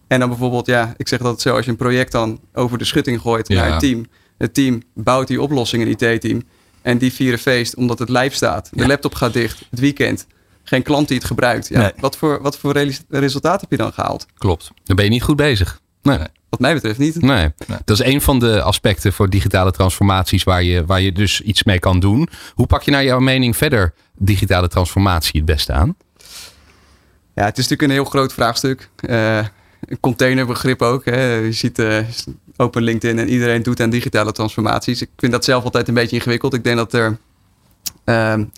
En 0.08 0.20
dan 0.20 0.30
bijvoorbeeld, 0.30 0.66
ja, 0.66 0.94
ik 0.98 1.08
zeg 1.08 1.20
dat 1.20 1.42
zo, 1.42 1.56
als 1.56 1.66
je 1.66 1.72
een 1.72 1.78
project 1.78 2.12
dan 2.12 2.40
over 2.54 2.78
de 2.78 2.86
schutting 2.86 3.22
gooit 3.22 3.50
naar 3.50 3.72
het 3.72 3.80
team. 3.80 4.06
Het 4.38 4.54
team 4.54 4.82
bouwt 4.94 5.28
die 5.28 5.42
oplossing, 5.42 5.84
een 5.84 6.10
IT-team. 6.10 6.42
En 6.82 6.98
die 6.98 7.14
vieren 7.14 7.40
feest 7.40 7.76
omdat 7.76 8.00
het 8.00 8.10
lijf 8.10 8.34
staat. 8.34 8.70
De 8.72 8.88
laptop 8.88 9.16
gaat 9.16 9.34
dicht, 9.34 9.66
het 9.70 9.80
weekend 9.80 10.28
geen 10.74 10.84
klant 10.84 11.08
die 11.08 11.18
het 11.18 11.26
gebruikt. 11.26 11.68
Ja, 11.68 11.92
wat, 12.00 12.18
voor, 12.18 12.42
wat 12.42 12.58
voor 12.58 12.88
resultaat 13.10 13.62
heb 13.62 13.70
je 13.70 13.78
dan 13.78 13.94
gehaald? 13.94 14.26
Klopt. 14.38 14.72
Dan 14.84 14.96
ben 14.96 15.06
je 15.06 15.12
niet 15.12 15.24
goed 15.24 15.36
bezig. 15.36 15.80
Nee. 16.02 16.20
Wat 16.50 16.60
mij 16.60 16.74
betreft 16.74 17.00
niet. 17.00 17.22
Nee. 17.22 17.50
Dat 17.86 18.00
is 18.00 18.06
een 18.06 18.22
van 18.22 18.40
de 18.40 18.62
aspecten 18.62 19.14
voor 19.14 19.30
digitale 19.30 19.72
transformaties 19.72 20.44
waar 20.44 20.64
je, 20.64 20.86
waar 20.86 21.02
je 21.02 21.12
dus 21.12 21.42
iets 21.42 21.64
mee 21.64 21.80
kan 21.80 22.00
doen. 22.00 22.30
Hoe 22.54 22.68
pak 22.68 22.84
je 22.84 22.92
naar 22.92 23.04
jouw 23.04 23.20
mening 23.20 23.58
verder 23.58 23.94
digitale 24.18 24.68
transformatie 24.68 25.32
het 25.36 25.46
beste 25.46 25.74
aan? 25.74 25.96
Ja, 27.36 27.46
het 27.46 27.58
is 27.58 27.68
natuurlijk 27.68 27.82
een 27.82 27.90
heel 27.90 28.06
groot 28.06 28.34
vraagstuk. 28.34 28.90
Uh, 29.10 29.38
een 29.80 30.00
containerbegrip 30.00 30.82
ook. 30.82 31.06
Hè. 31.06 31.34
Je 31.34 31.52
ziet 31.52 31.80
uh, 31.80 31.98
open 32.58 32.84
LinkedIn 32.84 33.20
en 33.20 33.30
iedereen 33.30 33.64
doet 33.64 33.80
aan 33.80 33.90
digitale 33.90 34.32
transformaties. 34.32 35.02
Ik 35.02 35.10
vind 35.18 35.32
dat 35.32 35.44
zelf 35.44 35.64
altijd 35.64 35.88
een 35.88 35.94
beetje 35.94 36.16
ingewikkeld. 36.16 36.54
Ik 36.54 36.64
denk 36.64 36.78
dat 36.78 36.94
er 36.94 37.18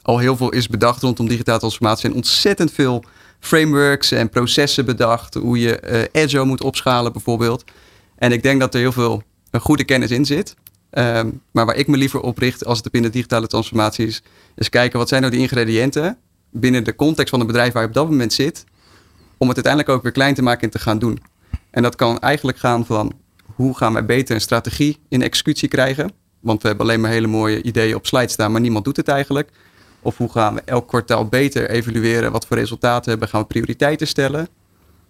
al 0.02 0.18
heel 0.18 0.38
veel 0.38 0.50
is 0.50 0.68
bedacht 0.68 1.02
rondom 1.02 1.28
digitale 1.28 1.60
transformatie. 1.60 2.10
En 2.10 2.16
ontzettend 2.16 2.72
veel 2.72 3.04
frameworks 3.40 4.12
en 4.12 4.30
processen 4.30 4.86
bedacht. 4.86 5.34
Hoe 5.34 5.60
je 5.60 6.08
uh, 6.14 6.24
Agile 6.24 6.46
moet 6.46 6.64
opschalen 6.64 7.12
bijvoorbeeld. 7.12 7.64
En 8.16 8.32
ik 8.32 8.44
denk 8.44 8.60
dat 8.60 8.74
er 8.74 8.80
heel 8.80 8.92
veel 8.92 9.24
uh, 9.52 9.62
goede 9.62 9.84
kennis 9.84 10.12
in 10.12 10.26
zit. 10.26 10.56
Ehm, 10.90 11.30
maar 11.52 11.66
waar 11.66 11.76
ik 11.76 11.88
me 11.88 11.98
liever 11.98 12.20
op 12.20 12.38
richt 12.38 12.66
als 12.66 12.78
het 12.78 12.92
binnen 12.92 13.12
digitale 13.12 13.48
transformatie 13.48 14.08
is, 14.08 14.24
is 14.56 14.70
kijken 14.70 15.00
wat 15.00 15.08
zijn 15.08 15.22
nou 15.22 15.34
die 15.34 15.42
ingrediënten 15.42 16.18
binnen 16.52 16.84
de 16.84 16.96
context 16.96 17.30
van 17.30 17.40
het 17.40 17.48
bedrijf 17.48 17.74
waar 17.74 17.82
je 17.82 17.88
op 17.88 17.94
dat 17.94 18.10
moment 18.10 18.34
zit, 18.34 18.64
om 19.38 19.48
het 19.48 19.56
uiteindelijk 19.56 19.94
ook 19.96 20.04
weer 20.04 20.12
klein 20.12 20.34
te 20.34 20.42
maken 20.42 20.62
en 20.62 20.70
te 20.70 20.80
gaan 20.80 21.00
doen. 21.00 21.20
En 21.70 21.84
dat 21.84 21.96
kan 21.96 22.20
eigenlijk 22.20 22.58
gaan 22.58 22.86
van 22.86 23.14
hoe 23.56 23.78
gaan 23.78 23.94
wij 23.94 24.06
beter 24.06 24.36
een 24.36 24.42
strategie 24.42 25.00
in 25.10 25.22
executie 25.22 25.68
krijgen? 25.68 26.12
Want 26.46 26.62
we 26.62 26.68
hebben 26.68 26.86
alleen 26.86 27.02
maar 27.02 27.12
hele 27.12 27.28
mooie 27.28 27.62
ideeën 27.62 27.96
op 27.96 28.08
slide 28.08 28.28
staan, 28.28 28.52
maar 28.52 28.62
niemand 28.62 28.86
doet 28.86 28.98
het 28.98 29.08
eigenlijk. 29.08 29.50
Of 30.02 30.18
hoe 30.18 30.32
gaan 30.32 30.54
we 30.54 30.62
elk 30.66 30.88
kwartaal 30.88 31.26
beter 31.26 31.70
evalueren 31.70 32.32
wat 32.32 32.46
voor 32.48 32.58
resultaten 32.58 33.10
hebben? 33.10 33.28
Gaan 33.30 33.42
we 33.42 33.48
prioriteiten 33.48 34.08
stellen? 34.08 34.48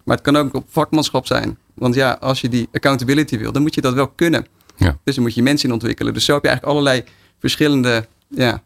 Maar 0.04 0.16
het 0.16 0.24
kan 0.24 0.36
ook 0.36 0.54
op 0.54 0.64
vakmanschap 0.68 1.26
zijn. 1.26 1.58
Want 1.74 1.94
ja, 1.94 2.16
als 2.20 2.40
je 2.40 2.48
die 2.48 2.68
accountability 2.72 3.38
wil, 3.38 3.52
dan 3.52 3.62
moet 3.62 3.74
je 3.74 3.80
dat 3.80 3.94
wel 3.94 4.08
kunnen. 4.08 4.46
Ja. 4.76 4.98
Dus 5.04 5.14
dan 5.14 5.24
moet 5.24 5.34
je 5.34 5.42
mensen 5.42 5.68
in 5.68 5.74
ontwikkelen. 5.74 6.14
Dus 6.14 6.24
zo 6.24 6.32
heb 6.32 6.42
je 6.42 6.48
eigenlijk 6.48 6.78
allerlei 6.78 7.04
verschillende 7.38 8.06
ja, 8.28 8.62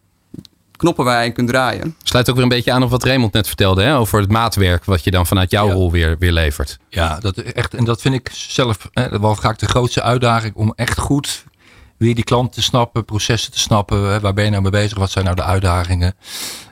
knoppen 0.76 1.04
waar 1.04 1.20
je 1.20 1.26
in 1.26 1.32
kunt 1.32 1.48
draaien. 1.48 1.96
Sluit 2.02 2.28
ook 2.28 2.34
weer 2.34 2.44
een 2.44 2.50
beetje 2.50 2.72
aan 2.72 2.82
op 2.82 2.90
wat 2.90 3.04
Raymond 3.04 3.32
net 3.32 3.46
vertelde 3.46 3.82
hè, 3.82 3.96
over 3.96 4.20
het 4.20 4.30
maatwerk 4.30 4.84
wat 4.84 5.04
je 5.04 5.10
dan 5.10 5.26
vanuit 5.26 5.50
jouw 5.50 5.70
rol 5.70 5.90
weer, 5.90 6.16
weer 6.18 6.32
levert. 6.32 6.78
Ja, 6.88 7.18
dat 7.20 7.36
echt, 7.36 7.74
en 7.74 7.84
dat 7.84 8.00
vind 8.00 8.14
ik 8.14 8.30
zelf 8.32 8.88
hè, 8.92 9.20
wel 9.20 9.34
vaak 9.34 9.58
de 9.58 9.68
grootste 9.68 10.02
uitdaging 10.02 10.54
om 10.54 10.72
echt 10.76 10.98
goed 10.98 11.44
weer 12.00 12.14
die 12.14 12.24
klant 12.24 12.52
te 12.52 12.62
snappen, 12.62 13.04
processen 13.04 13.52
te 13.52 13.58
snappen. 13.58 14.20
Waar 14.20 14.34
ben 14.34 14.44
je 14.44 14.50
nou 14.50 14.62
mee 14.62 14.70
bezig? 14.70 14.98
Wat 14.98 15.10
zijn 15.10 15.24
nou 15.24 15.36
de 15.36 15.42
uitdagingen? 15.42 16.14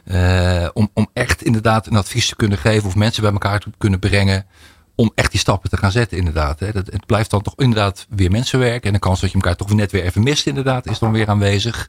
Uh, 0.04 0.68
om, 0.72 0.90
om 0.94 1.08
echt 1.12 1.42
inderdaad 1.42 1.86
een 1.86 1.96
advies 1.96 2.28
te 2.28 2.36
kunnen 2.36 2.58
geven 2.58 2.88
of 2.88 2.94
mensen 2.94 3.22
bij 3.22 3.32
elkaar 3.32 3.60
te 3.60 3.70
kunnen 3.78 3.98
brengen. 3.98 4.46
Om 4.94 5.12
echt 5.14 5.30
die 5.30 5.40
stappen 5.40 5.70
te 5.70 5.76
gaan 5.76 5.90
zetten, 5.90 6.18
inderdaad. 6.18 6.60
Hè. 6.60 6.72
Dat, 6.72 6.86
het 6.86 7.06
blijft 7.06 7.30
dan 7.30 7.42
toch 7.42 7.54
inderdaad 7.56 8.06
weer 8.08 8.30
mensenwerk. 8.30 8.84
En 8.84 8.92
de 8.92 8.98
kans 8.98 9.20
dat 9.20 9.30
je 9.30 9.34
elkaar 9.34 9.56
toch 9.56 9.74
net 9.74 9.92
weer 9.92 10.04
even 10.04 10.22
mist, 10.22 10.46
inderdaad, 10.46 10.86
is 10.86 10.98
dan 10.98 11.12
weer 11.12 11.28
aanwezig. 11.28 11.88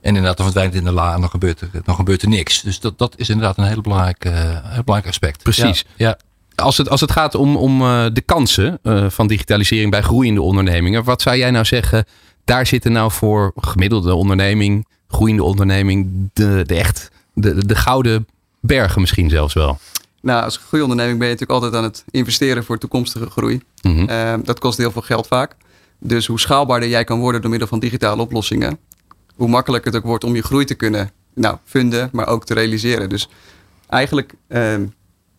En 0.00 0.08
inderdaad, 0.08 0.36
dan 0.36 0.44
verdwijnt 0.46 0.74
het 0.74 0.82
in 0.82 0.88
de 0.88 0.94
la 0.94 1.14
en 1.14 1.20
dan 1.20 1.30
gebeurt 1.30 1.60
er, 1.60 1.70
dan 1.84 1.94
gebeurt 1.94 2.22
er 2.22 2.28
niks. 2.28 2.62
Dus 2.62 2.80
dat, 2.80 2.98
dat 2.98 3.14
is 3.16 3.28
inderdaad 3.28 3.58
een 3.58 3.64
heel 3.64 3.80
belangrijk, 3.80 4.24
uh, 4.24 4.32
heel 4.32 4.84
belangrijk 4.84 5.06
aspect. 5.06 5.42
Precies. 5.42 5.84
Ja. 5.96 6.18
Als 6.54 6.76
het, 6.76 6.88
als 6.88 7.00
het 7.00 7.12
gaat 7.12 7.34
om, 7.34 7.56
om 7.56 7.82
uh, 7.82 8.06
de 8.12 8.20
kansen 8.20 8.78
van 9.08 9.26
digitalisering 9.26 9.90
bij 9.90 10.02
groeiende 10.02 10.42
ondernemingen, 10.42 11.04
wat 11.04 11.22
zou 11.22 11.36
jij 11.36 11.50
nou 11.50 11.64
zeggen? 11.64 12.04
Daar 12.48 12.66
zitten 12.66 12.92
nou 12.92 13.10
voor 13.10 13.52
gemiddelde 13.56 14.14
onderneming, 14.14 14.86
groeiende 15.08 15.42
onderneming, 15.42 16.30
de, 16.32 16.62
de 16.66 16.74
echt, 16.74 17.10
de, 17.34 17.66
de 17.66 17.74
gouden 17.74 18.26
bergen 18.60 19.00
misschien 19.00 19.30
zelfs 19.30 19.54
wel. 19.54 19.78
Nou, 20.20 20.44
als 20.44 20.56
goede 20.56 20.84
onderneming 20.84 21.18
ben 21.18 21.28
je 21.28 21.32
natuurlijk 21.32 21.62
altijd 21.62 21.82
aan 21.82 21.88
het 21.90 22.04
investeren 22.10 22.64
voor 22.64 22.78
toekomstige 22.78 23.30
groei. 23.30 23.60
Mhm. 23.82 24.08
Ehm, 24.08 24.40
dat 24.42 24.58
kost 24.58 24.78
heel 24.78 24.90
veel 24.90 25.02
geld 25.02 25.26
vaak. 25.26 25.56
Dus 25.98 26.26
hoe 26.26 26.40
schaalbaarder 26.40 26.88
jij 26.88 27.04
kan 27.04 27.18
worden 27.18 27.40
door 27.40 27.50
middel 27.50 27.68
van 27.68 27.78
digitale 27.78 28.22
oplossingen, 28.22 28.78
hoe 29.34 29.48
makkelijker 29.48 29.92
het 29.92 30.00
ook 30.00 30.06
wordt 30.06 30.24
om 30.24 30.34
je 30.34 30.42
groei 30.42 30.64
te 30.64 30.74
kunnen 30.74 31.10
nou, 31.34 31.56
vinden, 31.64 32.08
maar 32.12 32.26
ook 32.26 32.44
te 32.44 32.54
realiseren. 32.54 33.08
Dus 33.08 33.28
eigenlijk, 33.88 34.34
ehm, 34.48 34.86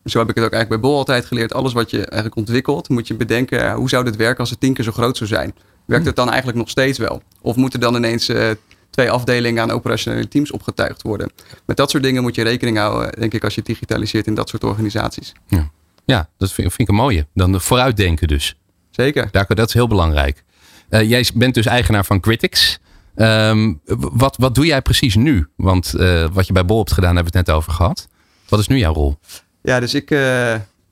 zo 0.06 0.20
heb 0.20 0.30
ik 0.30 0.36
het 0.36 0.46
ook 0.46 0.54
eigenlijk 0.54 0.82
bij 0.82 0.90
Bol 0.90 0.98
altijd 0.98 1.26
geleerd, 1.26 1.54
alles 1.54 1.74
wat 1.74 1.90
je 1.92 1.98
eigenlijk 1.98 2.36
ontwikkelt, 2.36 2.90
moet 2.90 3.08
je 3.08 3.14
bedenken, 3.14 3.74
hoe 3.74 3.90
zou 3.90 4.04
dit 4.04 4.16
werken 4.16 4.40
als 4.40 4.50
het 4.50 4.60
tien 4.60 4.74
keer 4.74 4.84
zo 4.84 4.92
groot 4.92 5.18
zou 5.18 5.30
zijn? 5.30 5.54
Werkt 5.90 6.06
het 6.06 6.16
dan 6.16 6.28
eigenlijk 6.28 6.58
nog 6.58 6.70
steeds 6.70 6.98
wel? 6.98 7.22
Of 7.42 7.56
moeten 7.56 7.80
dan 7.80 7.96
ineens 7.96 8.30
uh, 8.30 8.50
twee 8.90 9.12
afdelingen 9.12 9.64
aan 9.64 9.72
operationele 9.72 10.28
teams 10.28 10.52
opgetuigd 10.52 11.02
worden? 11.02 11.32
Met 11.66 11.78
dat 11.78 11.90
soort 11.90 12.04
dingen 12.04 12.22
moet 12.22 12.36
je 12.36 12.44
rekening 12.44 12.78
houden, 12.78 13.20
denk 13.20 13.34
ik, 13.34 13.44
als 13.44 13.56
je 13.56 13.62
digitaliseert 13.62 14.28
in 14.28 14.34
dat 14.34 14.50
soort 14.50 14.64
organisaties. 14.64 15.32
Ja, 15.48 15.72
ja 16.06 16.30
dat 16.38 16.52
vind, 16.52 16.74
vind 16.74 16.90
ik 16.90 16.96
een 16.96 17.02
mooie. 17.02 17.28
Dan 17.34 17.62
vooruitdenken 17.62 18.28
dus. 18.28 18.56
Zeker. 18.92 19.28
Daar, 19.32 19.46
dat 19.48 19.68
is 19.68 19.74
heel 19.74 19.88
belangrijk. 19.88 20.44
Uh, 20.90 21.10
jij 21.10 21.30
bent 21.34 21.54
dus 21.54 21.66
eigenaar 21.66 22.06
van 22.06 22.20
Critics. 22.20 22.80
Ehm, 23.16 23.74
wat, 23.96 24.38
wat 24.38 24.56
doe 24.56 24.66
jij 24.66 24.82
precies 24.82 25.16
nu? 25.16 25.48
Want 25.56 25.94
uh, 25.98 26.28
wat 26.32 26.48
je 26.48 26.54
bij 26.54 26.66
Bol 26.66 26.78
hebt 26.78 26.94
gedaan, 26.94 27.16
hebben 27.16 27.34
we 27.34 27.38
het 27.38 27.48
net 27.48 27.56
over 27.56 27.72
gehad. 27.72 28.08
Wat 28.50 28.60
is 28.60 28.68
nu 28.68 28.78
jouw 28.78 28.94
rol? 28.94 29.18
Ja, 29.62 29.80
dus 29.80 29.94
ik, 29.94 30.10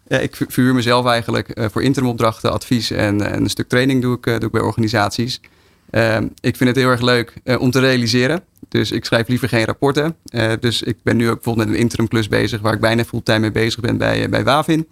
ja, 0.08 0.17
ik 0.17 0.36
verhuur 0.48 0.74
mezelf 0.74 1.06
eigenlijk 1.06 1.70
voor 1.72 1.84
interimopdrachten, 1.84 2.52
advies 2.52 2.91
en, 2.91 3.32
en, 3.32 3.41
een 3.41 3.50
stuk 3.50 3.67
training 3.67 4.02
doe 4.02 4.15
ik, 4.15 4.24
doe 4.24 4.39
ik 4.39 4.52
bij 4.52 4.62
organisaties. 4.62 5.41
Ehm, 5.89 6.28
ik 6.39 6.56
vind 6.56 6.70
het 6.70 6.80
heel 6.80 6.89
erg 6.89 7.02
leuk 7.02 7.34
om 7.60 7.72
te 7.72 7.80
realiseren. 7.80 8.43
Dus 8.70 8.91
ik 8.91 9.06
schrijf 9.06 9.28
liever 9.28 9.50
geen 9.50 9.65
rapporten. 9.65 10.15
Dus 10.60 10.82
ik 10.82 10.98
ben 11.04 11.17
nu 11.17 11.30
ook 11.30 11.36
bijvoorbeeld 11.36 11.67
met 11.67 11.76
een 11.76 11.82
interim 11.82 12.08
plus 12.08 12.28
bezig, 12.28 12.62
waar 12.62 12.74
ik 12.74 12.80
bijna 12.80 13.06
fulltime 13.06 13.39
mee 13.39 13.52
bezig 13.52 13.80
ben 13.80 13.98
bij, 13.98 14.30
bij 14.30 14.43
Wavin. 14.43 14.88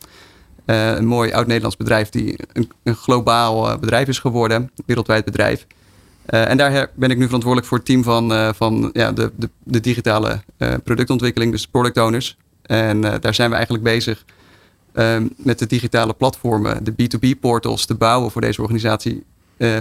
Een 0.65 1.05
mooi 1.05 1.31
oud-Nederlands 1.31 1.77
bedrijf 1.77 2.09
die 2.09 2.35
een, 2.53 2.71
een 2.83 2.95
globaal 2.95 3.79
bedrijf 3.79 4.07
is 4.07 4.19
geworden, 4.19 4.71
wereldwijd 4.85 5.25
bedrijf. 5.25 5.65
en 6.25 6.57
daar 6.57 6.89
ben 6.93 7.09
ik 7.09 7.17
nu 7.17 7.23
verantwoordelijk 7.23 7.69
voor 7.69 7.77
het 7.77 7.87
team 7.87 8.03
van, 8.03 8.55
van 8.55 8.89
ja, 8.93 9.11
de, 9.11 9.31
de, 9.35 9.49
de 9.63 9.79
digitale 9.79 10.41
productontwikkeling, 10.83 11.51
dus 11.51 11.67
product 11.67 11.97
owners. 11.97 12.37
En 12.61 13.01
daar 13.01 13.33
zijn 13.33 13.49
we 13.49 13.55
eigenlijk 13.55 13.83
bezig 13.83 14.25
ehm, 14.95 15.27
met 15.37 15.59
de 15.59 15.67
digitale 15.67 16.13
platformen, 16.13 16.83
de 16.83 16.91
B2B-portals, 16.91 17.85
te 17.85 17.95
bouwen 17.95 18.31
voor 18.31 18.41
deze 18.41 18.61
organisatie 18.61 19.23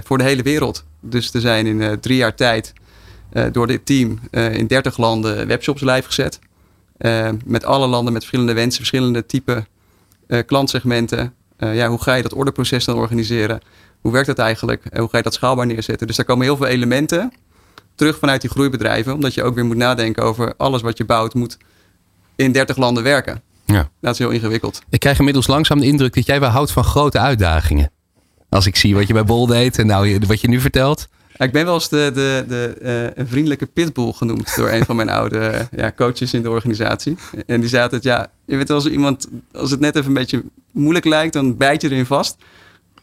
voor 0.03 0.17
de 0.17 0.23
hele 0.23 0.43
wereld. 0.43 0.83
Dus 0.99 1.33
er 1.33 1.41
zijn 1.41 1.65
in 1.65 1.99
drie 1.99 2.17
jaar 2.17 2.35
tijd 2.35 2.73
uh, 3.33 3.45
door 3.51 3.67
dit 3.67 3.85
team 3.85 4.19
in 4.31 4.67
30 4.67 4.97
landen 4.97 5.47
webshops 5.47 5.81
live 5.81 6.03
gezet. 6.03 6.39
Uh, 6.97 7.29
met 7.45 7.65
alle 7.65 7.87
landen 7.87 8.13
met 8.13 8.21
verschillende 8.21 8.53
wensen, 8.53 8.77
verschillende 8.77 9.25
type 9.25 9.65
klantsegmenten. 10.45 11.33
ja, 11.57 11.87
hoe 11.87 12.01
ga 12.01 12.13
je 12.13 12.23
dat 12.23 12.33
orderproces 12.33 12.85
dan 12.85 12.95
organiseren? 12.95 13.59
Hoe 14.01 14.11
werkt 14.11 14.27
dat 14.27 14.39
eigenlijk? 14.39 14.83
hoe 14.97 15.09
ga 15.09 15.17
je 15.17 15.23
dat 15.23 15.33
schaalbaar 15.33 15.65
neerzetten? 15.65 16.07
Dus 16.07 16.15
daar 16.15 16.25
komen 16.25 16.45
heel 16.45 16.57
veel 16.57 16.65
elementen 16.65 17.31
terug 17.95 18.17
vanuit 18.17 18.41
die 18.41 18.49
groeibedrijven. 18.49 19.13
Omdat 19.13 19.33
je 19.33 19.43
ook 19.43 19.55
weer 19.55 19.65
moet 19.65 19.77
nadenken 19.77 20.23
over 20.23 20.53
alles 20.57 20.81
wat 20.81 20.97
je 20.97 21.05
bouwt 21.05 21.33
moet 21.33 21.57
in 22.35 22.51
30 22.51 22.77
landen 22.77 23.03
werken. 23.03 23.41
Ja. 23.65 23.89
Dat 24.01 24.13
is 24.13 24.19
heel 24.19 24.29
ingewikkeld. 24.29 24.81
Ik 24.89 24.99
krijg 24.99 25.17
inmiddels 25.17 25.47
langzaam 25.47 25.79
de 25.79 25.85
indruk 25.85 26.13
dat 26.13 26.25
jij 26.25 26.39
wel 26.39 26.49
houdt 26.49 26.71
van 26.71 26.83
grote 26.83 27.19
uitdagingen. 27.19 27.91
Als 28.49 28.65
ik 28.65 28.75
zie 28.75 28.95
wat 28.95 29.07
je 29.07 29.13
bij 29.13 29.23
Bol 29.23 29.45
deed 29.47 29.79
en 29.79 29.87
nou, 29.87 30.19
wat 30.27 30.41
je 30.41 30.47
nu 30.47 30.59
vertelt. 30.59 31.07
Ik 31.37 31.51
ben 31.51 31.65
wel 31.65 31.73
eens 31.73 31.89
de, 31.89 32.11
de, 32.13 32.45
de 32.47 32.75
uh, 32.81 33.21
een 33.21 33.27
vriendelijke 33.27 33.65
pitbull 33.65 34.11
genoemd 34.11 34.55
door 34.55 34.69
een 34.69 34.85
van 34.85 34.95
mijn 34.95 35.09
oude 35.19 35.67
ja, 35.75 35.91
coaches 35.91 36.33
in 36.33 36.41
de 36.41 36.49
organisatie. 36.49 37.17
En 37.45 37.59
die 37.59 37.69
zei 37.69 37.83
altijd, 37.83 38.03
ja, 38.03 38.31
je 38.45 38.55
weet 38.55 38.69
als 38.69 38.85
iemand, 38.85 39.27
als 39.51 39.71
het 39.71 39.79
net 39.79 39.95
even 39.95 40.07
een 40.07 40.13
beetje 40.13 40.43
moeilijk 40.71 41.05
lijkt, 41.05 41.33
dan 41.33 41.57
bijt 41.57 41.81
je 41.81 41.89
erin 41.91 42.05
vast. 42.05 42.37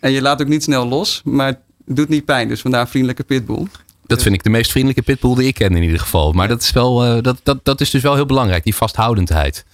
En 0.00 0.12
je 0.12 0.22
laat 0.22 0.40
ook 0.40 0.48
niet 0.48 0.62
snel 0.62 0.86
los, 0.86 1.20
maar 1.24 1.46
het 1.46 1.58
doet 1.86 2.08
niet 2.08 2.24
pijn. 2.24 2.48
Dus 2.48 2.60
vandaar 2.60 2.88
vriendelijke 2.88 3.22
pitbull. 3.22 3.66
Dat 4.06 4.22
vind 4.22 4.34
ik 4.34 4.42
de 4.42 4.50
meest 4.50 4.70
vriendelijke 4.70 5.02
pitbull 5.02 5.34
die 5.34 5.46
ik 5.46 5.54
ken 5.54 5.76
in 5.76 5.82
ieder 5.82 6.00
geval. 6.00 6.32
Maar 6.32 6.48
dat 6.48 6.62
is, 6.62 6.72
wel, 6.72 7.16
uh, 7.16 7.22
dat, 7.22 7.40
dat, 7.42 7.64
dat 7.64 7.80
is 7.80 7.90
dus 7.90 8.02
wel 8.02 8.14
heel 8.14 8.26
belangrijk, 8.26 8.64
die 8.64 8.74
vasthoudendheid. 8.74 9.64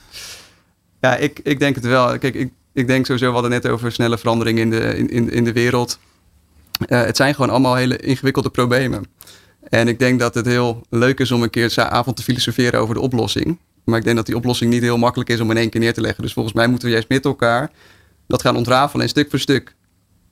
Ja, 1.00 1.16
ik, 1.16 1.40
ik 1.42 1.58
denk 1.58 1.74
het 1.74 1.84
wel. 1.84 2.18
Kijk, 2.18 2.34
ik, 2.34 2.52
ik 2.72 2.86
denk 2.86 3.06
sowieso, 3.06 3.26
we 3.26 3.32
hadden 3.32 3.50
net 3.50 3.68
over 3.68 3.92
snelle 3.92 4.18
veranderingen 4.18 4.62
in 4.62 4.70
de, 4.70 4.96
in, 4.96 5.08
in, 5.08 5.30
in 5.30 5.44
de 5.44 5.52
wereld. 5.52 5.98
Uh, 6.88 7.00
het 7.04 7.16
zijn 7.16 7.34
gewoon 7.34 7.50
allemaal 7.50 7.74
hele 7.74 7.96
ingewikkelde 7.96 8.50
problemen. 8.50 9.06
En 9.68 9.88
ik 9.88 9.98
denk 9.98 10.20
dat 10.20 10.34
het 10.34 10.46
heel 10.46 10.86
leuk 10.90 11.20
is 11.20 11.30
om 11.30 11.42
een 11.42 11.50
keer 11.50 11.88
avond 11.88 12.16
te 12.16 12.22
filosoferen 12.22 12.80
over 12.80 12.94
de 12.94 13.00
oplossing. 13.00 13.58
Maar 13.84 13.98
ik 13.98 14.04
denk 14.04 14.16
dat 14.16 14.26
die 14.26 14.36
oplossing 14.36 14.70
niet 14.70 14.82
heel 14.82 14.98
makkelijk 14.98 15.30
is 15.30 15.40
om 15.40 15.50
in 15.50 15.56
één 15.56 15.70
keer 15.70 15.80
neer 15.80 15.94
te 15.94 16.00
leggen. 16.00 16.22
Dus 16.22 16.32
volgens 16.32 16.54
mij 16.54 16.66
moeten 16.66 16.86
we 16.86 16.92
juist 16.92 17.08
met 17.08 17.24
elkaar 17.24 17.70
dat 18.26 18.42
gaan 18.42 18.56
ontrafelen 18.56 19.02
en 19.02 19.08
stuk 19.08 19.30
voor 19.30 19.38
stuk 19.38 19.74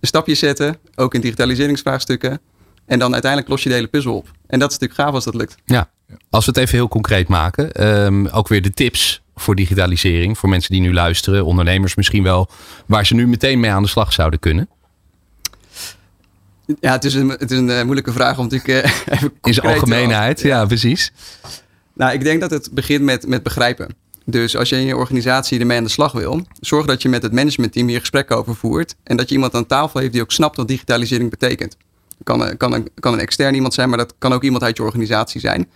een 0.01 0.09
stapje 0.09 0.35
zetten. 0.35 0.77
Ook 0.95 1.15
in 1.15 1.21
digitaliseringsvraagstukken. 1.21 2.41
En 2.87 2.99
dan 2.99 3.13
uiteindelijk 3.13 3.51
los 3.51 3.63
je 3.63 3.69
de 3.69 3.75
hele 3.75 3.87
puzzel 3.87 4.17
op. 4.17 4.31
En 4.47 4.59
dat 4.59 4.71
is 4.71 4.79
natuurlijk 4.79 5.01
gaaf 5.01 5.15
als 5.15 5.25
dat 5.25 5.35
lukt. 5.35 5.57
Ja, 5.65 5.91
als 6.31 6.45
we 6.45 6.51
het 6.51 6.61
even 6.61 6.77
heel 6.77 6.89
concreet 6.89 7.29
maken. 7.29 7.87
Um, 7.87 8.27
ook 8.27 8.49
weer 8.49 8.63
de 8.63 8.71
tips 8.71 9.23
voor 9.41 9.55
digitalisering. 9.55 10.39
Voor 10.39 10.49
mensen 10.49 10.73
die 10.73 10.81
nu 10.81 10.93
luisteren, 10.93 11.45
ondernemers 11.45 11.95
misschien 11.95 12.23
wel. 12.23 12.49
Waar 12.87 13.07
ze 13.07 13.15
nu 13.15 13.27
meteen 13.27 13.61
mee 13.61 13.71
aan 13.71 13.83
de 13.83 13.89
slag 13.89 14.13
zouden 14.13 14.39
kunnen. 14.39 14.69
Ja, 16.81 16.93
het 16.93 17.05
is 17.05 17.15
een, 17.15 17.29
het 17.29 17.51
is 17.51 17.59
een 17.59 17.69
uh, 17.69 17.83
moeilijke 17.83 18.13
vraag 18.13 18.39
om 18.39 18.49
natuurlijk 18.49 18.87
uh, 18.87 18.93
even 19.15 19.33
In 19.43 19.55
zijn 19.55 19.67
algemeenheid, 19.67 20.41
ja. 20.41 20.49
ja. 20.49 20.67
precies. 20.67 21.13
Nou, 21.93 22.13
ik 22.13 22.25
denk 22.25 22.41
dat 22.41 22.51
het 22.51 22.69
begint 22.73 23.03
met, 23.03 23.27
met 23.27 23.43
begrijpen. 23.43 23.89
Dus 24.25 24.57
als 24.57 24.69
je 24.69 24.77
in 24.77 24.87
je 24.87 24.97
organisatie 24.97 25.61
ermee 25.61 25.79
aan 25.79 25.85
de 25.85 25.91
slag 25.91 26.13
wil, 26.13 26.47
zorg 26.61 26.87
dat 26.87 27.03
je 27.03 27.09
met 27.09 27.23
het 27.23 27.33
managementteam 27.33 27.89
hier 27.89 28.01
gesprekken 28.01 28.37
over 28.37 28.55
voert. 28.55 28.95
En 29.03 29.17
dat 29.17 29.29
je 29.29 29.35
iemand 29.35 29.55
aan 29.55 29.67
tafel 29.67 30.01
heeft 30.01 30.13
die 30.13 30.23
ook 30.23 30.33
snapt 30.33 30.57
wat 30.57 30.69
digitalisering 30.69 31.31
betekent. 31.31 31.77
Kan, 32.23 32.57
kan, 32.57 32.73
een, 32.73 32.89
kan 32.95 33.13
een 33.13 33.21
extern 33.21 33.55
iemand 33.55 33.75
zijn, 33.75 33.89
maar 33.89 33.99
dat 33.99 34.15
kan 34.19 34.33
ook 34.33 34.43
iemand 34.43 34.63
uit 34.63 34.77
je 34.77 34.83
organisatie 34.83 35.41
zijn. 35.41 35.69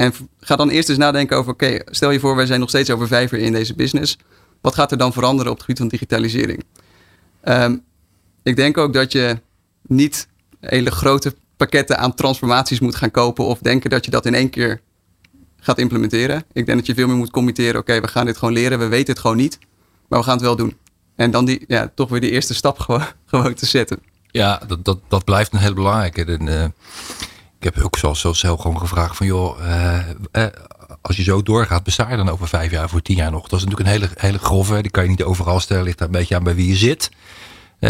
En 0.00 0.12
ga 0.40 0.56
dan 0.56 0.68
eerst 0.68 0.88
eens 0.88 0.98
nadenken 0.98 1.36
over, 1.36 1.52
oké, 1.52 1.78
stel 1.84 2.10
je 2.10 2.20
voor, 2.20 2.36
wij 2.36 2.46
zijn 2.46 2.60
nog 2.60 2.68
steeds 2.68 2.90
over 2.90 3.06
vijf 3.06 3.30
jaar 3.30 3.40
in 3.40 3.52
deze 3.52 3.74
business. 3.74 4.18
Wat 4.60 4.74
gaat 4.74 4.90
er 4.90 4.98
dan 4.98 5.12
veranderen 5.12 5.50
op 5.50 5.56
het 5.56 5.64
gebied 5.64 5.78
van 5.78 5.88
digitalisering? 5.88 6.64
Um, 7.44 7.84
ik 8.42 8.56
denk 8.56 8.78
ook 8.78 8.92
dat 8.92 9.12
je 9.12 9.40
niet 9.82 10.28
hele 10.60 10.90
grote 10.90 11.34
pakketten 11.56 11.98
aan 11.98 12.14
transformaties 12.14 12.80
moet 12.80 12.94
gaan 12.94 13.10
kopen 13.10 13.44
of 13.44 13.58
denken 13.58 13.90
dat 13.90 14.04
je 14.04 14.10
dat 14.10 14.26
in 14.26 14.34
één 14.34 14.50
keer 14.50 14.80
gaat 15.56 15.78
implementeren. 15.78 16.44
Ik 16.52 16.66
denk 16.66 16.78
dat 16.78 16.86
je 16.86 16.94
veel 16.94 17.06
meer 17.06 17.16
moet 17.16 17.30
committeren. 17.30 17.80
Oké, 17.80 18.00
we 18.00 18.08
gaan 18.08 18.26
dit 18.26 18.36
gewoon 18.36 18.54
leren. 18.54 18.78
We 18.78 18.88
weten 18.88 19.12
het 19.12 19.20
gewoon 19.20 19.36
niet, 19.36 19.58
maar 20.08 20.18
we 20.18 20.24
gaan 20.24 20.34
het 20.34 20.44
wel 20.44 20.56
doen. 20.56 20.76
En 21.16 21.30
dan 21.30 21.44
die, 21.44 21.64
ja, 21.66 21.92
toch 21.94 22.08
weer 22.08 22.20
die 22.20 22.30
eerste 22.30 22.54
stap 22.54 22.78
gewoon, 22.84 23.04
gewoon 23.26 23.54
te 23.54 23.66
zetten. 23.66 23.98
Ja, 24.30 24.62
dat, 24.66 24.84
dat, 24.84 24.98
dat 25.08 25.24
blijft 25.24 25.52
een 25.52 25.58
heel 25.58 25.74
belangrijke. 25.74 26.24
En, 26.24 26.46
uh, 26.46 26.64
ik 27.60 27.74
heb 27.74 27.84
ook 27.84 27.98
zoals, 27.98 28.20
zelf 28.38 28.60
gewoon 28.60 28.78
gevraagd 28.78 29.16
van 29.16 29.26
joh, 29.26 29.58
uh, 29.60 29.98
uh, 30.32 30.46
als 31.00 31.16
je 31.16 31.22
zo 31.22 31.42
doorgaat, 31.42 31.82
besta 31.82 32.10
je 32.10 32.16
dan 32.16 32.28
over 32.28 32.48
vijf 32.48 32.70
jaar, 32.70 32.88
voor 32.88 33.02
tien 33.02 33.16
jaar 33.16 33.30
nog? 33.30 33.48
Dat 33.48 33.58
is 33.58 33.64
natuurlijk 33.64 33.90
een 33.90 34.00
hele, 34.00 34.10
hele 34.14 34.38
grove. 34.38 34.82
Die 34.82 34.90
kan 34.90 35.02
je 35.02 35.08
niet 35.08 35.22
overal 35.22 35.60
stellen. 35.60 35.84
Ligt 35.84 35.98
daar 35.98 36.06
een 36.06 36.14
beetje 36.14 36.36
aan 36.36 36.44
bij 36.44 36.54
wie 36.54 36.68
je 36.68 36.76
zit 36.76 37.10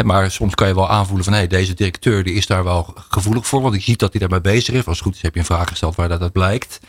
maar 0.05 0.31
soms 0.31 0.55
kan 0.55 0.69
je 0.69 0.75
wel 0.75 0.91
aanvoelen 0.91 1.25
van 1.25 1.33
hey, 1.33 1.47
deze 1.47 1.75
directeur 1.75 2.25
die 2.25 2.35
is 2.35 2.47
daar 2.47 2.65
wel 2.65 2.95
gevoelig 3.09 3.47
voor. 3.47 3.63
Want 3.63 3.75
ik 3.75 3.83
zie 3.83 3.97
dat 3.97 4.11
hij 4.11 4.21
daarmee 4.21 4.41
bezig 4.41 4.75
is. 4.75 4.87
Als 4.87 4.97
het 4.97 5.07
goed 5.07 5.15
is 5.15 5.23
heb 5.23 5.35
je 5.35 5.41
een 5.41 5.47
vraag 5.47 5.69
gesteld 5.69 5.95
waar 5.95 6.09
dat, 6.09 6.21
dat 6.21 6.33
blijkt. 6.33 6.81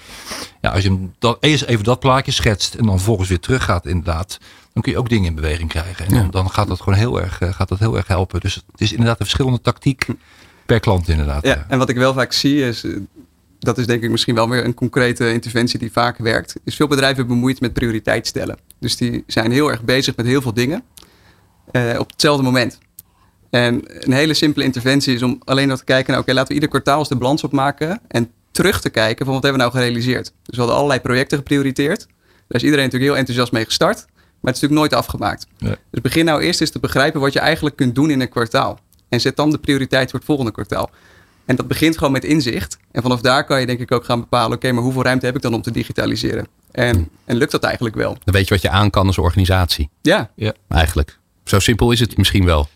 Ja, 0.61 0.71
als 0.71 0.83
je 0.83 0.89
hem 0.89 1.13
dat, 1.19 1.37
eerst 1.39 1.63
even 1.63 1.83
dat 1.83 1.99
plaatje 1.99 2.31
schetst 2.31 2.73
en 2.73 2.85
dan 2.85 2.95
vervolgens 2.95 3.29
weer 3.29 3.39
teruggaat 3.39 3.85
inderdaad. 3.85 4.37
Dan 4.73 4.83
kun 4.83 4.91
je 4.91 4.97
ook 4.97 5.09
dingen 5.09 5.25
in 5.25 5.35
beweging 5.35 5.69
krijgen. 5.69 6.05
En 6.05 6.13
dan, 6.13 6.29
dan 6.29 6.51
gaat 6.51 6.67
dat 6.67 6.81
gewoon 6.81 6.99
heel 6.99 7.21
erg, 7.21 7.41
eh, 7.41 7.53
gaat 7.53 7.69
dat 7.69 7.79
heel 7.79 7.97
erg 7.97 8.07
helpen. 8.07 8.39
Dus 8.39 8.55
het 8.55 8.81
is 8.81 8.91
inderdaad 8.91 9.19
een 9.19 9.25
verschillende 9.25 9.61
tactiek 9.61 10.05
per 10.71 10.79
klant 10.79 11.07
inderdaad. 11.07 11.45
Ja, 11.45 11.65
en 11.67 11.77
wat 11.77 11.89
ik 11.89 11.95
wel 11.95 12.13
vaak 12.13 12.31
zie 12.31 12.61
is, 12.61 12.83
eh, 12.83 12.91
dat 13.59 13.77
is 13.77 13.87
denk 13.87 14.03
ik 14.03 14.09
misschien 14.09 14.35
wel 14.35 14.49
weer 14.49 14.65
een 14.65 14.73
concrete 14.73 15.33
interventie 15.33 15.79
die 15.79 15.91
vaak 15.91 16.17
werkt. 16.17 16.55
Is 16.63 16.75
veel 16.75 16.87
bedrijven 16.87 17.27
bemoeid 17.27 17.59
met 17.59 17.73
prioriteit 17.73 18.27
stellen. 18.27 18.57
Dus 18.79 18.97
die 18.97 19.23
zijn 19.27 19.51
heel 19.51 19.71
erg 19.71 19.83
bezig 19.83 20.15
met 20.15 20.25
heel 20.25 20.41
veel 20.41 20.53
dingen. 20.53 20.83
Uh, 21.71 21.99
op 21.99 22.11
hetzelfde 22.11 22.43
moment. 22.43 22.79
En 23.49 23.81
een 23.85 24.11
hele 24.13 24.33
simpele 24.33 24.65
interventie 24.65 25.15
is 25.15 25.23
om 25.23 25.41
alleen 25.43 25.67
nog 25.67 25.77
te 25.77 25.83
kijken 25.83 26.17
oké, 26.17 26.33
laten 26.33 26.47
we 26.47 26.53
ieder 26.53 26.69
kwartaal 26.69 26.99
eens 26.99 27.09
de 27.09 27.15
balans 27.15 27.43
opmaken 27.43 27.99
en 28.07 28.31
terug 28.51 28.81
te 28.81 28.89
kijken 28.89 29.25
van 29.25 29.33
wat 29.33 29.43
hebben 29.43 29.61
we 29.61 29.67
nou 29.67 29.77
gerealiseerd. 29.77 30.23
Dus 30.23 30.55
we 30.55 30.57
hadden 30.57 30.75
allerlei 30.75 30.99
projecten 30.99 31.37
geprioriteerd. 31.37 32.07
Daar 32.47 32.59
is 32.59 32.63
iedereen 32.63 32.85
natuurlijk 32.85 33.11
heel 33.11 33.19
enthousiast 33.19 33.51
mee 33.51 33.65
gestart, 33.65 34.05
maar 34.05 34.53
het 34.53 34.55
is 34.55 34.61
natuurlijk 34.61 34.79
nooit 34.79 34.93
afgemaakt. 34.93 35.47
Dus 35.91 36.01
begin 36.01 36.25
nou 36.25 36.41
eerst 36.41 36.61
eens 36.61 36.69
te 36.69 36.79
begrijpen 36.79 37.21
wat 37.21 37.33
je 37.33 37.39
eigenlijk 37.39 37.75
kunt 37.75 37.95
doen 37.95 38.09
in 38.09 38.21
een 38.21 38.29
kwartaal. 38.29 38.79
En 39.11 39.21
zet 39.21 39.35
dan 39.35 39.49
de 39.49 39.57
prioriteit 39.57 40.09
voor 40.09 40.19
het 40.19 40.27
volgende 40.27 40.51
kwartaal. 40.51 40.89
En 41.45 41.55
dat 41.55 41.67
begint 41.67 41.97
gewoon 41.97 42.11
met 42.11 42.23
inzicht. 42.23 42.77
En 42.91 43.01
vanaf 43.01 43.21
daar 43.21 43.45
kan 43.45 43.59
je 43.59 43.65
denk 43.65 43.79
ik 43.79 43.91
ook 43.91 44.05
gaan 44.05 44.19
bepalen, 44.19 44.57
oké, 44.57 44.71
maar 44.71 44.83
hoeveel 44.83 45.03
ruimte 45.03 45.25
heb 45.25 45.35
ik 45.35 45.41
dan 45.41 45.53
om 45.53 45.61
te 45.61 45.71
digitaliseren? 45.71 46.47
En, 46.71 47.09
en 47.25 47.35
lukt 47.35 47.51
dat 47.51 47.63
eigenlijk 47.63 47.95
wel? 47.95 48.17
Dan 48.23 48.33
weet 48.33 48.47
je 48.47 48.53
wat 48.53 48.63
je 48.63 48.69
aan 48.69 48.89
kan 48.89 49.07
als 49.07 49.17
organisatie. 49.17 49.89
Ja. 50.01 50.31
ja. 50.35 50.53
Eigenlijk. 50.67 51.19
Zo 51.43 51.59
simpel 51.59 51.91
is 51.91 51.99
het 51.99 52.17
misschien 52.17 52.45
wel. 52.45 52.69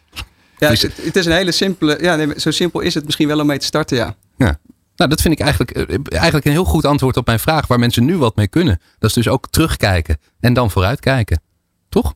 Ja, 0.57 0.69
het, 0.69 0.81
het, 0.81 1.15
is 1.15 1.25
een 1.25 1.31
hele 1.31 1.51
simpele. 1.51 1.97
Ja, 2.01 2.15
nee, 2.15 2.39
zo 2.39 2.51
simpel 2.51 2.79
is 2.79 2.93
het 2.93 3.05
misschien 3.05 3.27
wel 3.27 3.39
om 3.39 3.47
mee 3.47 3.59
te 3.59 3.65
starten, 3.65 3.97
ja. 3.97 4.15
ja. 4.37 4.59
Nou, 4.95 5.09
dat 5.09 5.21
vind 5.21 5.33
ik 5.33 5.39
eigenlijk, 5.39 5.71
eh, 5.71 5.97
eigenlijk 6.11 6.45
een 6.45 6.51
heel 6.51 6.65
goed 6.65 6.85
antwoord 6.85 7.17
op 7.17 7.25
mijn 7.25 7.39
vraag. 7.39 7.67
Waar 7.67 7.79
mensen 7.79 8.05
nu 8.05 8.17
wat 8.17 8.35
mee 8.35 8.47
kunnen. 8.47 8.81
Dat 8.99 9.09
is 9.09 9.15
dus 9.15 9.27
ook 9.27 9.49
terugkijken 9.49 10.17
en 10.39 10.53
dan 10.53 10.71
vooruitkijken. 10.71 11.41
Toch? 11.89 12.13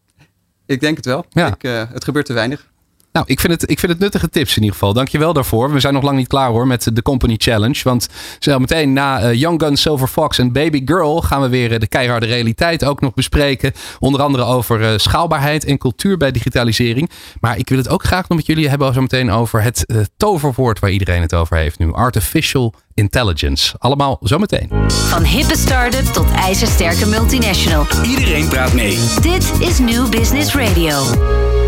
Ik 0.66 0.80
denk 0.80 0.98
het 0.98 1.06
wel. 1.06 1.26
Ja. 1.30 1.48
Ik, 1.48 1.64
uh, 1.64 1.84
het 1.92 2.04
gebeurt 2.04 2.26
te 2.26 2.34
weinig. 2.34 2.68
Nou, 3.12 3.26
ik 3.30 3.40
vind, 3.40 3.54
het, 3.54 3.72
ik 3.72 3.80
vind 3.80 3.92
het 3.92 4.02
nuttige 4.02 4.30
tips 4.30 4.56
in 4.56 4.62
ieder 4.62 4.78
geval. 4.78 4.94
Dankjewel 4.94 5.34
daarvoor. 5.34 5.74
We 5.74 5.80
zijn 5.80 5.94
nog 5.94 6.04
lang 6.04 6.18
niet 6.18 6.28
klaar 6.28 6.50
hoor 6.50 6.68
met 6.68 6.90
de 6.94 7.02
Company 7.02 7.36
Challenge. 7.38 7.80
Want 7.84 8.08
zo 8.40 8.60
meteen 8.60 8.94
na 8.94 9.24
uh, 9.24 9.34
Young 9.34 9.62
Gun, 9.62 9.78
Silver 9.78 10.08
Fox 10.08 10.38
en 10.38 10.52
Baby 10.52 10.82
Girl 10.86 11.22
gaan 11.22 11.42
we 11.42 11.50
weer 11.50 11.72
uh, 11.72 11.80
de 11.80 11.88
keiharde 11.88 12.26
realiteit 12.26 12.86
ook 12.86 13.02
nog 13.02 13.14
bespreken. 13.14 13.72
Onder 14.00 14.22
andere 14.22 14.44
over 14.44 14.82
uh, 14.82 14.90
schaalbaarheid 14.98 15.66
en 15.66 15.78
cultuur 15.78 16.18
bij 16.18 16.32
digitalisering. 16.32 17.10
Maar 17.40 17.58
ik 17.58 17.70
wil 17.70 17.78
het 17.78 17.90
ook 17.90 18.04
graag 18.04 18.28
nog 18.28 18.38
met 18.38 18.48
jullie 18.48 18.70
hebben 18.70 18.94
zo 18.94 19.02
meteen 19.02 19.32
over 19.32 19.62
het 19.62 19.86
toverwoord 20.18 20.80
waar 20.80 20.92
iedereen 20.92 21.22
het 21.22 21.34
over 21.34 21.58
heeft 21.58 21.80
nu. 21.80 21.94
Artificial 21.94 22.74
Intelligence. 22.94 23.76
Allemaal 23.78 24.18
zometeen. 24.22 24.70
Van 24.88 25.24
hippe 25.24 25.58
start-up 25.58 26.06
tot 26.06 26.32
ijzersterke 26.32 27.06
multinational. 27.06 27.86
Iedereen 28.04 28.48
praat 28.48 28.74
mee. 28.74 29.00
Dit 29.22 29.52
is 29.60 29.80
New 29.80 30.10
Business 30.10 30.56
Radio. 30.56 31.59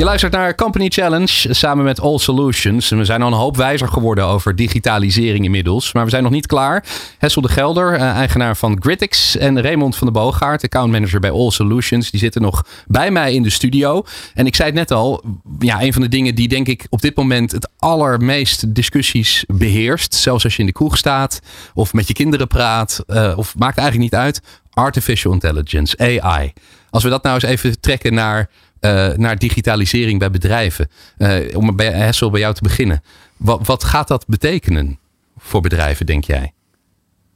Je 0.00 0.06
luistert 0.06 0.32
naar 0.32 0.54
Company 0.54 0.88
Challenge 0.88 1.54
samen 1.54 1.84
met 1.84 2.00
All 2.00 2.18
Solutions. 2.18 2.90
En 2.90 2.98
we 2.98 3.04
zijn 3.04 3.22
al 3.22 3.32
een 3.32 3.38
hoop 3.38 3.56
wijzer 3.56 3.88
geworden 3.88 4.24
over 4.24 4.56
digitalisering 4.56 5.44
inmiddels. 5.44 5.92
Maar 5.92 6.04
we 6.04 6.10
zijn 6.10 6.22
nog 6.22 6.32
niet 6.32 6.46
klaar. 6.46 6.84
Hessel 7.18 7.42
de 7.42 7.48
Gelder, 7.48 7.94
eh, 7.94 8.00
eigenaar 8.02 8.56
van 8.56 8.76
Gritix. 8.80 9.36
En 9.36 9.62
Raymond 9.62 9.96
van 9.96 10.06
de 10.06 10.12
Boogaard, 10.12 10.64
accountmanager 10.64 11.20
bij 11.20 11.30
All 11.30 11.50
Solutions. 11.50 12.10
Die 12.10 12.20
zitten 12.20 12.42
nog 12.42 12.66
bij 12.86 13.10
mij 13.10 13.34
in 13.34 13.42
de 13.42 13.50
studio. 13.50 14.02
En 14.34 14.46
ik 14.46 14.54
zei 14.54 14.68
het 14.68 14.78
net 14.78 14.90
al. 14.90 15.24
Ja, 15.58 15.82
een 15.82 15.92
van 15.92 16.02
de 16.02 16.08
dingen 16.08 16.34
die 16.34 16.48
denk 16.48 16.68
ik 16.68 16.86
op 16.88 17.00
dit 17.00 17.16
moment 17.16 17.52
het 17.52 17.70
allermeest 17.78 18.74
discussies 18.74 19.44
beheerst. 19.46 20.14
Zelfs 20.14 20.44
als 20.44 20.54
je 20.54 20.60
in 20.60 20.66
de 20.66 20.72
kroeg 20.72 20.96
staat 20.96 21.40
of 21.74 21.92
met 21.92 22.06
je 22.06 22.14
kinderen 22.14 22.46
praat. 22.46 23.04
uh, 23.06 23.32
of 23.36 23.54
maakt 23.58 23.78
eigenlijk 23.78 24.10
niet 24.12 24.20
uit. 24.20 24.40
Artificial 24.70 25.32
Intelligence, 25.32 25.98
AI. 25.98 26.52
Als 26.90 27.02
we 27.02 27.08
dat 27.08 27.22
nou 27.22 27.34
eens 27.34 27.44
even 27.44 27.80
trekken 27.80 28.14
naar 28.14 28.50
uh, 28.80 29.08
naar 29.08 29.38
digitalisering 29.38 30.18
bij 30.18 30.30
bedrijven. 30.30 30.90
Uh, 31.18 31.56
om 31.56 31.76
bij 31.76 31.92
Hessel 31.92 32.30
bij 32.30 32.40
jou 32.40 32.54
te 32.54 32.62
beginnen. 32.62 33.02
Wat, 33.36 33.66
wat 33.66 33.84
gaat 33.84 34.08
dat 34.08 34.26
betekenen 34.26 34.98
voor 35.38 35.60
bedrijven, 35.60 36.06
denk 36.06 36.24
jij? 36.24 36.52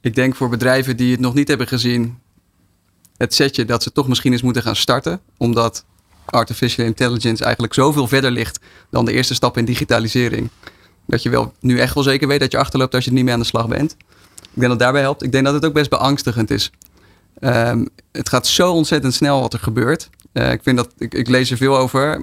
Ik 0.01 0.15
denk 0.15 0.35
voor 0.35 0.49
bedrijven 0.49 0.97
die 0.97 1.11
het 1.11 1.19
nog 1.19 1.33
niet 1.33 1.47
hebben 1.47 1.67
gezien, 1.67 2.19
het 3.17 3.33
setje 3.33 3.65
dat 3.65 3.83
ze 3.83 3.91
toch 3.91 4.07
misschien 4.07 4.31
eens 4.31 4.41
moeten 4.41 4.61
gaan 4.61 4.75
starten. 4.75 5.19
Omdat 5.37 5.85
artificial 6.25 6.85
intelligence 6.85 7.43
eigenlijk 7.43 7.73
zoveel 7.73 8.07
verder 8.07 8.31
ligt 8.31 8.59
dan 8.89 9.05
de 9.05 9.11
eerste 9.11 9.33
stap 9.33 9.57
in 9.57 9.65
digitalisering. 9.65 10.49
Dat 11.07 11.23
je 11.23 11.29
wel 11.29 11.53
nu 11.59 11.79
echt 11.79 11.93
wel 11.93 12.03
zeker 12.03 12.27
weet 12.27 12.39
dat 12.39 12.51
je 12.51 12.57
achterloopt 12.57 12.93
als 12.95 13.05
je 13.05 13.11
niet 13.11 13.23
meer 13.23 13.33
aan 13.33 13.39
de 13.39 13.45
slag 13.45 13.67
bent. 13.67 13.95
Ik 14.35 14.61
denk 14.61 14.69
dat 14.69 14.79
daarbij 14.79 15.01
helpt. 15.01 15.23
Ik 15.23 15.31
denk 15.31 15.45
dat 15.45 15.53
het 15.53 15.65
ook 15.65 15.73
best 15.73 15.89
beangstigend 15.89 16.51
is. 16.51 16.71
Um, 17.39 17.87
het 18.11 18.29
gaat 18.29 18.47
zo 18.47 18.71
ontzettend 18.71 19.13
snel 19.13 19.41
wat 19.41 19.53
er 19.53 19.59
gebeurt. 19.59 20.09
Uh, 20.37 20.51
ik, 20.51 20.59
vind 20.63 20.77
dat, 20.77 20.93
ik, 20.97 21.13
ik, 21.13 21.27
lees 21.27 21.51
er 21.51 21.57
veel 21.57 21.77
over. 21.77 22.21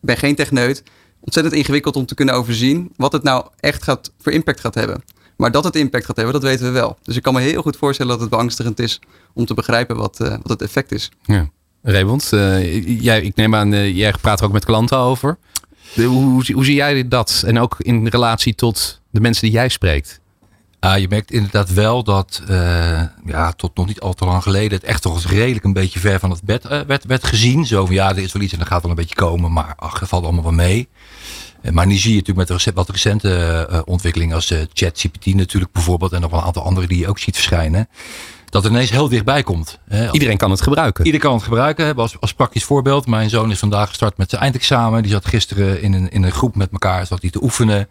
Ben 0.00 0.16
geen 0.16 0.34
techneut. 0.34 0.82
Ontzettend 1.20 1.54
ingewikkeld 1.56 1.96
om 1.96 2.06
te 2.06 2.14
kunnen 2.14 2.34
overzien 2.34 2.92
wat 2.96 3.12
het 3.12 3.22
nou 3.22 3.46
echt 3.60 3.82
gaat, 3.82 4.12
voor 4.18 4.32
impact 4.32 4.60
gaat 4.60 4.74
hebben. 4.74 5.02
Maar 5.36 5.50
dat 5.50 5.64
het 5.64 5.76
impact 5.76 6.04
gaat 6.04 6.16
hebben, 6.16 6.34
dat 6.34 6.42
weten 6.42 6.64
we 6.64 6.70
wel. 6.70 6.98
Dus 7.02 7.16
ik 7.16 7.22
kan 7.22 7.34
me 7.34 7.40
heel 7.40 7.62
goed 7.62 7.76
voorstellen 7.76 8.12
dat 8.12 8.20
het 8.20 8.30
beangstigend 8.30 8.80
is 8.80 9.00
om 9.34 9.44
te 9.44 9.54
begrijpen 9.54 9.96
wat, 9.96 10.18
uh, 10.22 10.28
wat 10.28 10.48
het 10.48 10.62
effect 10.62 10.92
is. 10.92 11.10
Ja. 11.22 11.50
Raymond, 11.82 12.30
uh, 12.34 13.00
jij, 13.00 13.22
ik 13.22 13.36
neem 13.36 13.54
aan, 13.54 13.94
jij 13.94 14.14
praat 14.20 14.40
er 14.40 14.46
ook 14.46 14.52
met 14.52 14.64
klanten 14.64 14.98
over. 14.98 15.38
Hoe, 15.94 16.52
hoe 16.52 16.64
zie 16.64 16.74
jij 16.74 17.08
dat? 17.08 17.42
En 17.46 17.58
ook 17.58 17.76
in 17.78 18.06
relatie 18.06 18.54
tot 18.54 19.00
de 19.10 19.20
mensen 19.20 19.42
die 19.42 19.52
jij 19.52 19.68
spreekt? 19.68 20.20
Uh, 20.84 20.98
je 20.98 21.08
merkt 21.08 21.30
inderdaad 21.30 21.72
wel 21.72 22.02
dat 22.02 22.42
uh, 22.50 23.02
ja, 23.26 23.52
tot 23.52 23.76
nog 23.76 23.86
niet 23.86 24.00
al 24.00 24.12
te 24.12 24.24
lang 24.24 24.42
geleden 24.42 24.78
het 24.78 24.86
echt 24.86 25.02
toch 25.02 25.14
eens 25.14 25.26
redelijk 25.26 25.64
een 25.64 25.72
beetje 25.72 25.98
ver 25.98 26.18
van 26.18 26.30
het 26.30 26.42
bed 26.42 26.64
uh, 26.64 26.80
werd, 26.80 27.04
werd 27.04 27.26
gezien. 27.26 27.66
Zo 27.66 27.86
van 27.86 27.94
ja, 27.94 28.10
er 28.10 28.18
is 28.18 28.32
wel 28.32 28.42
iets 28.42 28.52
en 28.52 28.58
dat 28.58 28.68
gaat 28.68 28.82
wel 28.82 28.90
een 28.90 28.96
beetje 28.96 29.14
komen, 29.14 29.52
maar 29.52 29.72
ach, 29.76 30.00
het 30.00 30.08
valt 30.08 30.24
allemaal 30.24 30.42
wel 30.42 30.52
mee. 30.52 30.88
maar 31.70 31.86
nu 31.86 31.94
zie 31.96 32.10
je 32.10 32.18
natuurlijk 32.18 32.48
met 32.48 32.64
de 32.64 32.72
wat 32.74 32.88
recente 32.88 33.82
ontwikkelingen 33.84 34.34
als 34.34 34.54
ChatGPT 34.72 35.26
natuurlijk 35.26 35.72
bijvoorbeeld 35.72 36.12
en 36.12 36.20
nog 36.20 36.30
wel 36.30 36.40
een 36.40 36.46
aantal 36.46 36.64
andere 36.64 36.86
die 36.86 36.98
je 36.98 37.08
ook 37.08 37.18
ziet 37.18 37.34
verschijnen. 37.34 37.88
Dat 38.44 38.62
het 38.62 38.72
ineens 38.72 38.90
heel 38.90 39.08
dichtbij 39.08 39.42
komt. 39.42 39.78
Hè. 39.88 40.12
Iedereen 40.12 40.36
kan 40.36 40.50
het 40.50 40.60
gebruiken. 40.60 41.04
Iedereen 41.04 41.26
kan 41.26 41.36
het 41.36 41.44
gebruiken. 41.44 41.96
Als, 41.96 42.20
als 42.20 42.34
praktisch 42.34 42.64
voorbeeld. 42.64 43.06
Mijn 43.06 43.30
zoon 43.30 43.50
is 43.50 43.58
vandaag 43.58 43.88
gestart 43.88 44.16
met 44.16 44.30
zijn 44.30 44.42
eindexamen. 44.42 45.02
Die 45.02 45.10
zat 45.10 45.26
gisteren 45.26 45.82
in 45.82 45.92
een, 45.92 46.10
in 46.10 46.22
een 46.22 46.32
groep 46.32 46.56
met 46.56 46.70
elkaar 46.72 47.06
zat 47.06 47.20
hij 47.20 47.30
te 47.30 47.42
oefenen. 47.42 47.88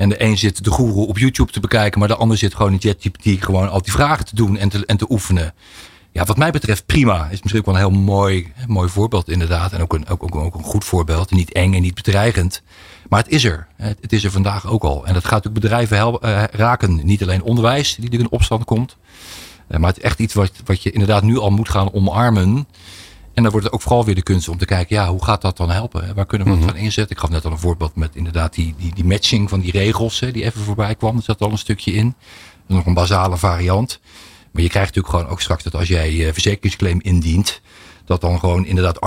En 0.00 0.08
de 0.08 0.22
een 0.22 0.38
zit 0.38 0.64
de 0.64 0.70
goeroe 0.70 1.06
op 1.06 1.18
YouTube 1.18 1.52
te 1.52 1.60
bekijken, 1.60 1.98
maar 1.98 2.08
de 2.08 2.14
ander 2.14 2.38
zit 2.38 2.54
gewoon 2.54 2.72
in 2.72 2.80
ChatGPT 2.80 3.44
gewoon 3.44 3.70
al 3.70 3.82
die 3.82 3.92
vragen 3.92 4.24
te 4.24 4.34
doen 4.34 4.56
en 4.56 4.68
te, 4.68 4.86
en 4.86 4.96
te 4.96 5.06
oefenen. 5.10 5.54
Ja, 6.12 6.24
wat 6.24 6.36
mij 6.36 6.50
betreft 6.50 6.86
prima. 6.86 7.28
Is 7.30 7.42
misschien 7.42 7.58
ook 7.58 7.66
wel 7.66 7.74
een 7.74 7.80
heel 7.80 8.00
mooi, 8.00 8.52
mooi 8.66 8.88
voorbeeld 8.88 9.28
inderdaad. 9.28 9.72
En 9.72 9.80
ook 9.80 9.92
een, 9.92 10.08
ook, 10.08 10.34
ook, 10.34 10.54
een 10.54 10.62
goed 10.62 10.84
voorbeeld. 10.84 11.30
Niet 11.30 11.52
eng 11.52 11.74
en 11.74 11.82
niet 11.82 11.94
bedreigend. 11.94 12.62
Maar 13.08 13.22
het 13.22 13.32
is 13.32 13.44
er. 13.44 13.66
Het 13.76 14.12
is 14.12 14.24
er 14.24 14.30
vandaag 14.30 14.66
ook 14.66 14.82
al. 14.82 15.06
En 15.06 15.14
dat 15.14 15.24
gaat 15.24 15.46
ook 15.46 15.54
bedrijven 15.54 15.96
helpen, 15.96 16.28
uh, 16.28 16.42
raken. 16.50 17.00
Niet 17.04 17.22
alleen 17.22 17.42
onderwijs 17.42 17.94
die 17.94 18.10
er 18.10 18.18
in 18.18 18.30
opstand 18.30 18.64
komt. 18.64 18.96
Uh, 19.68 19.78
maar 19.78 19.88
het 19.88 19.98
is 19.98 20.04
echt 20.04 20.18
iets 20.18 20.34
wat, 20.34 20.52
wat 20.64 20.82
je 20.82 20.90
inderdaad 20.90 21.22
nu 21.22 21.38
al 21.38 21.50
moet 21.50 21.68
gaan 21.68 21.92
omarmen. 21.92 22.66
En 23.40 23.46
dan 23.46 23.54
wordt 23.54 23.66
het 23.66 23.76
ook 23.76 23.82
vooral 23.82 24.04
weer 24.04 24.14
de 24.14 24.22
kunst 24.22 24.48
om 24.48 24.58
te 24.58 24.64
kijken, 24.64 24.96
ja, 24.96 25.08
hoe 25.08 25.24
gaat 25.24 25.42
dat 25.42 25.56
dan 25.56 25.70
helpen? 25.70 26.14
Waar 26.14 26.26
kunnen 26.26 26.46
we 26.46 26.52
mm 26.52 26.60
-hmm. 26.60 26.68
van 26.68 26.78
inzetten? 26.78 27.16
Ik 27.16 27.22
gaf 27.22 27.30
net 27.30 27.44
al 27.44 27.50
een 27.50 27.58
voorbeeld 27.58 27.96
met 27.96 28.16
inderdaad 28.16 28.54
die, 28.54 28.74
die, 28.78 28.94
die 28.94 29.04
matching 29.04 29.48
van 29.48 29.60
die 29.60 29.72
regels, 29.72 30.20
hè, 30.20 30.30
die 30.32 30.44
even 30.44 30.60
voorbij 30.62 30.94
kwam. 30.94 31.16
Er 31.16 31.22
zat 31.22 31.40
al 31.40 31.50
een 31.50 31.58
stukje 31.58 31.92
in. 31.92 32.14
Nog 32.66 32.86
een 32.86 32.94
basale 32.94 33.36
variant. 33.36 34.00
Maar 34.50 34.62
je 34.62 34.68
krijgt 34.68 34.94
natuurlijk 34.94 35.14
gewoon 35.14 35.32
ook 35.32 35.40
straks 35.40 35.62
dat 35.62 35.74
als 35.74 35.88
jij 35.88 36.12
je 36.12 36.32
verzekeringsclaim 36.32 37.00
indient, 37.02 37.60
dat 38.04 38.20
dan 38.20 38.38
gewoon 38.38 38.66
inderdaad 38.66 39.00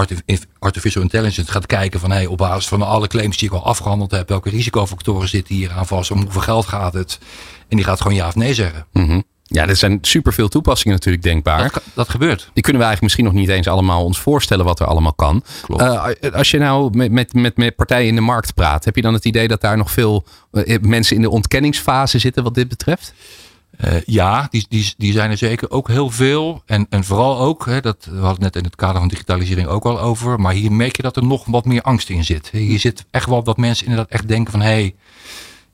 artificial 0.59 1.03
intelligence 1.03 1.51
gaat 1.51 1.65
kijken 1.65 1.99
van 1.99 2.11
hey, 2.11 2.25
op 2.25 2.37
basis 2.37 2.67
van 2.67 2.81
alle 2.81 3.07
claims 3.07 3.37
die 3.37 3.47
ik 3.47 3.55
al 3.55 3.65
afgehandeld 3.65 4.11
heb, 4.11 4.29
welke 4.29 4.49
risicofactoren 4.49 5.29
zitten 5.29 5.55
hier 5.55 5.71
aan 5.71 5.87
vast, 5.87 6.11
om 6.11 6.21
hoeveel 6.21 6.41
geld 6.41 6.65
gaat 6.65 6.93
het? 6.93 7.19
En 7.67 7.75
die 7.75 7.85
gaat 7.85 8.01
gewoon 8.01 8.17
ja 8.17 8.27
of 8.27 8.35
nee 8.35 8.53
zeggen. 8.53 8.85
Mm 8.91 9.07
-hmm. 9.07 9.23
Ja, 9.53 9.67
er 9.67 9.75
zijn 9.75 9.97
superveel 10.01 10.47
toepassingen 10.47 10.95
natuurlijk 10.97 11.23
denkbaar. 11.23 11.71
Dat, 11.71 11.83
dat, 11.93 12.09
gebeurt. 12.09 12.49
Die 12.53 12.63
kunnen 12.63 12.81
we 12.81 12.87
eigenlijk 12.87 13.01
misschien 13.01 13.23
nog 13.23 13.33
niet 13.33 13.49
eens 13.49 13.67
allemaal 13.67 14.03
ons 14.03 14.19
voorstellen 14.19 14.65
wat 14.65 14.79
er 14.79 14.85
allemaal 14.85 15.13
kan. 15.13 15.43
Uh, 15.67 16.05
als 16.33 16.51
je 16.51 16.57
nou 16.57 16.97
met, 16.97 17.11
met, 17.11 17.33
met, 17.33 17.57
met 17.57 17.75
partijen 17.75 18.07
in 18.07 18.15
de 18.15 18.21
markt 18.21 18.53
praat, 18.53 18.85
heb 18.85 18.95
je 18.95 19.01
dan 19.01 19.13
het 19.13 19.25
idee 19.25 19.47
dat 19.47 19.61
daar 19.61 19.77
nog 19.77 19.91
veel 19.91 20.23
uh, 20.51 20.77
mensen 20.81 21.15
in 21.15 21.21
de 21.21 21.29
ontkenningsfase 21.29 22.19
zitten 22.19 22.43
wat 22.43 22.55
dit 22.55 22.67
betreft? 22.67 23.13
Uh, 23.85 24.01
ja, 24.05 24.47
die, 24.49 24.65
die, 24.69 24.93
die 24.97 25.11
zijn 25.11 25.31
er 25.31 25.37
zeker 25.37 25.71
ook 25.71 25.87
heel 25.87 26.09
veel. 26.09 26.63
En, 26.65 26.87
en 26.89 27.03
vooral 27.03 27.39
ook, 27.39 27.65
hè, 27.65 27.81
dat 27.81 28.07
we 28.11 28.17
hadden 28.17 28.43
net 28.43 28.55
in 28.55 28.63
het 28.63 28.75
kader 28.75 28.99
van 28.99 29.07
digitalisering 29.07 29.67
ook 29.67 29.85
al 29.85 29.99
over. 29.99 30.39
Maar 30.39 30.53
hier 30.53 30.71
merk 30.71 30.95
je 30.95 31.01
dat 31.01 31.15
er 31.15 31.25
nog 31.25 31.45
wat 31.45 31.65
meer 31.65 31.81
angst 31.81 32.09
in 32.09 32.23
zit. 32.23 32.49
Hier 32.51 32.79
zit 32.79 33.05
echt 33.11 33.29
wel 33.29 33.43
dat 33.43 33.57
mensen 33.57 33.85
inderdaad 33.85 34.11
echt 34.11 34.27
denken 34.27 34.51
van 34.51 34.61
hé. 34.61 34.67
Hey, 34.67 34.95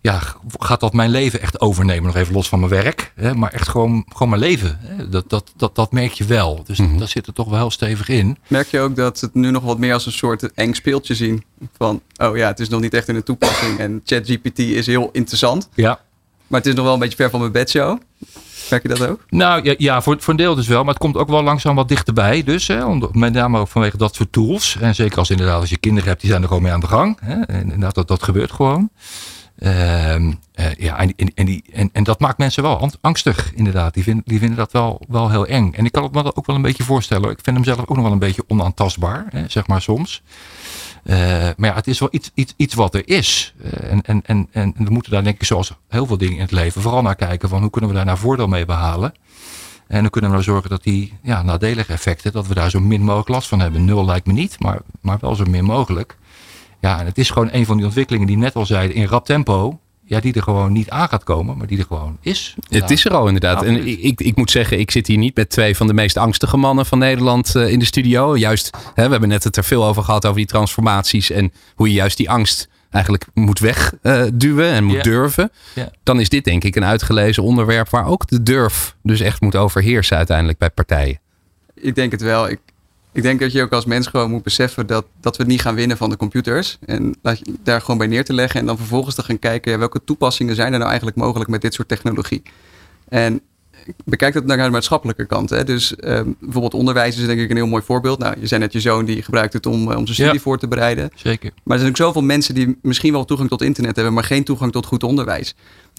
ja, 0.02 0.22
gaat 0.60 0.80
dat 0.80 0.94
mijn 0.94 1.10
leven 1.10 1.42
echt 1.42 1.62
overnemen? 1.62 2.04
Nog 2.04 2.16
even 2.16 2.34
los 2.34 2.50
van 2.50 2.60
mijn 2.60 2.72
werk. 2.72 3.12
Hè, 3.16 3.34
maar 3.34 3.52
echt 3.52 3.68
gewoon, 3.68 4.06
gewoon 4.10 4.30
mijn 4.30 4.42
leven. 4.42 4.80
Hè? 4.82 5.10
Dat, 5.10 5.30
dat, 5.30 5.54
dat, 5.56 5.76
dat 5.76 5.92
merk 5.92 6.12
je 6.12 6.26
wel. 6.26 6.64
Dus 6.66 6.78
mm 6.78 6.88
-hmm. 6.88 7.00
daar 7.00 7.08
zit 7.08 7.28
er 7.28 7.34
toch 7.34 7.50
wel 7.50 7.60
heel 7.60 7.72
stevig 7.72 8.10
in. 8.10 8.38
Merk 8.48 8.68
je 8.68 8.80
ook 8.80 8.96
dat 8.96 9.20
het 9.20 9.34
nu 9.34 9.52
nog 9.52 9.64
wat 9.64 9.78
meer 9.78 9.94
als 9.94 10.06
een 10.06 10.12
soort 10.12 10.54
eng 10.54 10.74
speeltje 10.74 11.16
zien? 11.16 11.44
Van, 11.78 12.02
oh 12.18 12.38
ja, 12.38 12.48
het 12.48 12.60
is 12.60 12.70
nog 12.70 12.82
niet 12.82 12.94
echt 12.94 13.08
in 13.08 13.14
de 13.14 13.24
toepassing. 13.24 13.80
En 13.80 14.02
ChatGPT 14.06 14.60
is 14.60 14.86
heel 14.86 15.10
interessant. 15.12 15.70
Ja. 15.74 16.00
Maar 16.48 16.60
het 16.60 16.70
is 16.70 16.76
nog 16.76 16.86
wel 16.86 16.94
een 16.94 17.00
beetje 17.00 17.16
ver 17.16 17.30
van 17.30 17.40
mijn 17.40 17.52
bedshow. 17.52 18.00
Merk 18.70 18.82
je 18.82 18.88
dat 18.88 19.08
ook? 19.08 19.26
Nou 19.30 19.64
ja, 19.64 19.76
ja 19.78 20.02
voor, 20.02 20.16
voor 20.20 20.34
een 20.34 20.40
deel 20.40 20.56
dus 20.56 20.68
wel. 20.68 20.84
Maar 20.84 20.94
het 20.94 21.04
komt 21.04 21.18
ook 21.18 21.30
wel 21.30 21.44
langzaam 21.44 21.76
wat 21.76 21.88
dichterbij. 21.88 22.44
Dus 22.44 22.68
hè, 22.68 22.98
met 23.12 23.34
name 23.34 23.60
ook 23.60 23.68
vanwege 23.68 23.98
dat 23.98 24.16
soort 24.16 24.32
tools. 24.32 24.78
En 24.80 24.96
zeker 24.96 25.18
als 25.18 25.30
inderdaad 25.30 25.60
als 25.60 25.70
je 25.70 25.78
kinderen 25.78 26.10
hebt, 26.10 26.22
die 26.22 26.30
zijn 26.30 26.42
er 26.42 26.48
gewoon 26.48 26.64
mee 26.64 26.72
aan 26.72 26.80
de 26.80 26.88
gang. 26.88 27.18
Hè? 27.20 27.42
En 27.42 27.62
inderdaad, 27.62 27.96
dat, 27.96 28.08
dat 28.08 28.24
gebeurt 28.24 28.52
gewoon. 28.52 28.90
Uh, 29.60 30.16
uh, 30.16 30.32
ja, 30.78 31.00
en, 31.00 31.14
en, 31.36 31.46
die, 31.46 31.64
en, 31.74 31.90
en 31.94 32.04
dat 32.04 32.20
maakt 32.20 32.38
mensen 32.38 32.64
wel 32.64 32.90
angstig, 33.02 33.54
inderdaad. 33.56 33.94
Die, 33.94 34.04
vind, 34.04 34.22
die 34.26 34.40
vinden 34.40 34.58
dat 34.58 34.72
wel, 34.72 35.02
wel 35.08 35.30
heel 35.30 35.46
eng. 35.46 35.74
En 35.74 35.86
ik 35.86 35.92
kan 35.92 36.04
het 36.04 36.12
me 36.12 36.36
ook 36.36 36.46
wel 36.46 36.56
een 36.56 36.62
beetje 36.62 36.84
voorstellen. 36.84 37.30
Ik 37.30 37.40
vind 37.44 37.56
hem 37.56 37.66
zelf 37.66 37.80
ook 37.80 37.96
nog 37.96 38.04
wel 38.04 38.12
een 38.12 38.20
beetje 38.20 38.44
onaantastbaar, 38.48 39.26
hè, 39.30 39.44
zeg 39.48 39.68
maar 39.68 39.82
soms. 39.82 40.22
Uh, 41.04 41.16
maar 41.58 41.70
ja, 41.70 41.76
het 41.76 41.88
is 41.88 42.00
wel 42.00 42.10
iets, 42.12 42.32
iets, 42.34 42.54
iets 42.58 42.74
wat 42.74 42.96
er 42.96 43.08
is. 43.10 43.54
en, 43.82 44.02
en, 44.02 44.22
en, 44.26 44.48
en 44.52 44.74
we 44.78 44.90
moeten 44.90 45.12
daar 45.12 45.24
denk 45.24 45.36
ik 45.36 45.44
zoals 45.44 45.74
heel 45.88 46.06
veel 46.06 46.18
dingen 46.18 46.36
in 46.36 46.42
het 46.42 46.52
leven 46.52 46.82
vooral 46.82 47.02
naar 47.02 47.16
kijken 47.16 47.50
van 47.50 47.62
hoe 47.62 47.70
kunnen 47.70 47.90
we 47.90 47.96
daar 47.96 48.06
nou 48.06 48.18
voordeel 48.18 48.48
mee 48.48 48.66
behalen. 48.66 49.14
En 49.88 50.02
dan 50.02 50.10
kunnen 50.10 50.30
we 50.30 50.36
nou 50.36 50.50
zorgen 50.50 50.70
dat 50.70 50.84
die 50.84 51.14
ja, 51.22 51.42
nadelige 51.42 51.94
effecten, 51.94 52.32
dat 52.32 52.48
we 52.48 52.54
daar 52.54 52.70
zo 52.70 52.80
min 52.80 53.02
mogelijk 53.02 53.30
last 53.30 53.48
van 53.48 53.60
hebben. 53.60 53.86
Nul 53.86 54.06
lijkt 54.06 54.28
me 54.28 54.34
niet, 54.34 54.60
maar, 54.60 54.80
maar 55.02 55.18
wel 55.22 55.36
zo 55.36 55.44
min 55.46 55.64
mogelijk. 55.64 56.18
Ja, 56.80 57.00
en 57.00 57.06
het 57.06 57.18
is 57.18 57.30
gewoon 57.30 57.50
een 57.52 57.66
van 57.66 57.78
die 57.78 57.86
ontwikkelingen 57.86 58.28
die 58.28 58.38
net 58.38 58.56
al 58.56 58.66
zeiden 58.66 58.96
in 58.96 59.06
rap 59.06 59.26
tempo. 59.26 59.80
Ja, 60.04 60.20
die 60.20 60.34
er 60.34 60.44
gewoon 60.44 60.72
niet 60.72 60.90
aan 60.90 61.08
gaat 61.08 61.24
komen, 61.24 61.58
maar 61.58 61.68
die 61.68 61.78
er 61.78 61.86
gewoon 61.86 62.18
is. 62.22 62.56
Het 62.70 62.90
is 62.90 63.06
er 63.06 63.14
al 63.14 63.26
inderdaad. 63.26 63.64
En 63.64 63.88
ik, 64.04 64.22
ik 64.22 64.36
moet 64.36 64.52
zeggen, 64.52 64.80
ik 64.80 64.92
zit 64.92 65.08
hier 65.08 65.18
niet 65.18 65.36
met 65.36 65.50
twee 65.50 65.76
van 65.76 65.88
de 65.88 65.94
meest 65.94 66.18
angstige 66.18 66.58
mannen 66.58 66.86
van 66.86 66.98
Nederland 66.98 67.56
uh, 67.56 67.72
in 67.72 67.80
de 67.80 67.86
studio. 67.86 68.38
Juist, 68.38 68.78
hè, 68.94 69.04
we 69.04 69.12
hebben 69.12 69.30
net 69.30 69.44
het 69.44 69.58
er 69.58 69.64
veel 69.64 69.86
over 69.86 70.04
gehad, 70.04 70.26
over 70.26 70.38
die 70.38 70.46
transformaties 70.46 71.32
en 71.32 71.54
hoe 71.76 71.88
je 71.88 71.94
juist 71.94 72.18
die 72.18 72.30
angst 72.30 72.70
eigenlijk 72.90 73.26
moet 73.34 73.60
wegduwen 73.60 74.66
uh, 74.66 74.76
en 74.76 74.84
moet 74.84 75.04
durven. 75.04 75.52
Ja. 75.76 75.92
Dan 76.04 76.20
is 76.20 76.30
dit 76.30 76.44
denk 76.44 76.64
ik 76.64 76.76
een 76.76 76.86
uitgelezen 76.86 77.44
onderwerp 77.44 77.90
waar 77.90 78.06
ook 78.06 78.28
de 78.28 78.44
durf 78.44 78.96
dus 79.04 79.20
echt 79.20 79.42
moet 79.42 79.56
overheersen 79.56 80.18
uiteindelijk 80.18 80.58
bij 80.58 80.70
partijen. 80.70 81.20
Ik 81.74 81.96
denk 81.96 82.12
het 82.12 82.22
wel. 82.22 82.50
Ik, 82.50 82.60
ik 83.20 83.26
denk 83.26 83.40
dat 83.40 83.52
je 83.52 83.62
ook 83.62 83.72
als 83.74 83.86
mens 83.86 84.08
gewoon 84.08 84.30
moet 84.30 84.44
beseffen 84.44 84.88
dat, 84.88 85.06
dat 85.22 85.38
we 85.38 85.44
het 85.44 85.52
niet 85.52 85.62
gaan 85.62 85.76
winnen 85.76 85.98
van 85.98 86.10
de 86.10 86.18
computers. 86.18 86.78
En 86.86 87.16
je 87.22 87.54
daar 87.64 87.82
gewoon 87.82 87.98
bij 87.98 88.08
neer 88.08 88.26
te 88.26 88.34
leggen. 88.34 88.60
En 88.60 88.66
dan 88.66 88.78
vervolgens 88.78 89.16
te 89.16 89.24
gaan 89.24 89.40
kijken 89.40 89.72
ja, 89.72 89.78
welke 89.78 90.04
toepassingen 90.04 90.56
zijn 90.56 90.72
er 90.72 90.78
nou 90.78 90.90
eigenlijk 90.90 91.18
mogelijk 91.18 91.50
met 91.50 91.62
dit 91.62 91.74
soort 91.74 91.88
technologie. 91.88 92.42
En 93.10 93.42
bekijk 94.06 94.34
dat 94.34 94.46
naar 94.46 94.58
de 94.58 94.70
maatschappelijke 94.70 95.26
kant. 95.26 95.50
Hè. 95.50 95.64
Dus 95.64 95.96
ehm, 95.96 96.32
bijvoorbeeld 96.40 96.74
onderwijs 96.74 97.18
is 97.18 97.26
denk 97.26 97.40
ik 97.40 97.50
een 97.50 97.56
heel 97.56 97.68
mooi 97.68 97.84
voorbeeld. 97.84 98.20
Nou, 98.20 98.36
je 98.40 98.48
zei 98.48 98.62
net 98.62 98.74
je 98.74 98.80
zoon 98.80 99.06
die 99.06 99.22
gebruikt 99.22 99.54
het 99.54 99.66
om, 99.66 99.92
eh, 99.92 99.98
om 99.98 100.04
zijn 100.04 100.16
studie 100.16 100.34
Ja. 100.34 100.40
voor 100.40 100.58
te 100.58 100.68
bereiden. 100.68 101.10
Zeker. 101.16 101.52
Maar 101.64 101.74
er 101.74 101.80
zijn 101.80 101.90
ook 101.92 101.98
zoveel 101.98 102.22
mensen 102.22 102.56
die 102.56 102.78
misschien 102.82 103.12
wel 103.12 103.26
toegang 103.26 103.50
tot 103.50 103.62
internet 103.62 103.96
hebben, 103.96 104.14
maar 104.14 104.24
geen 104.24 104.44
toegang 104.44 104.72
tot 104.72 104.86
goed 104.86 105.04
onderwijs. 105.04 105.56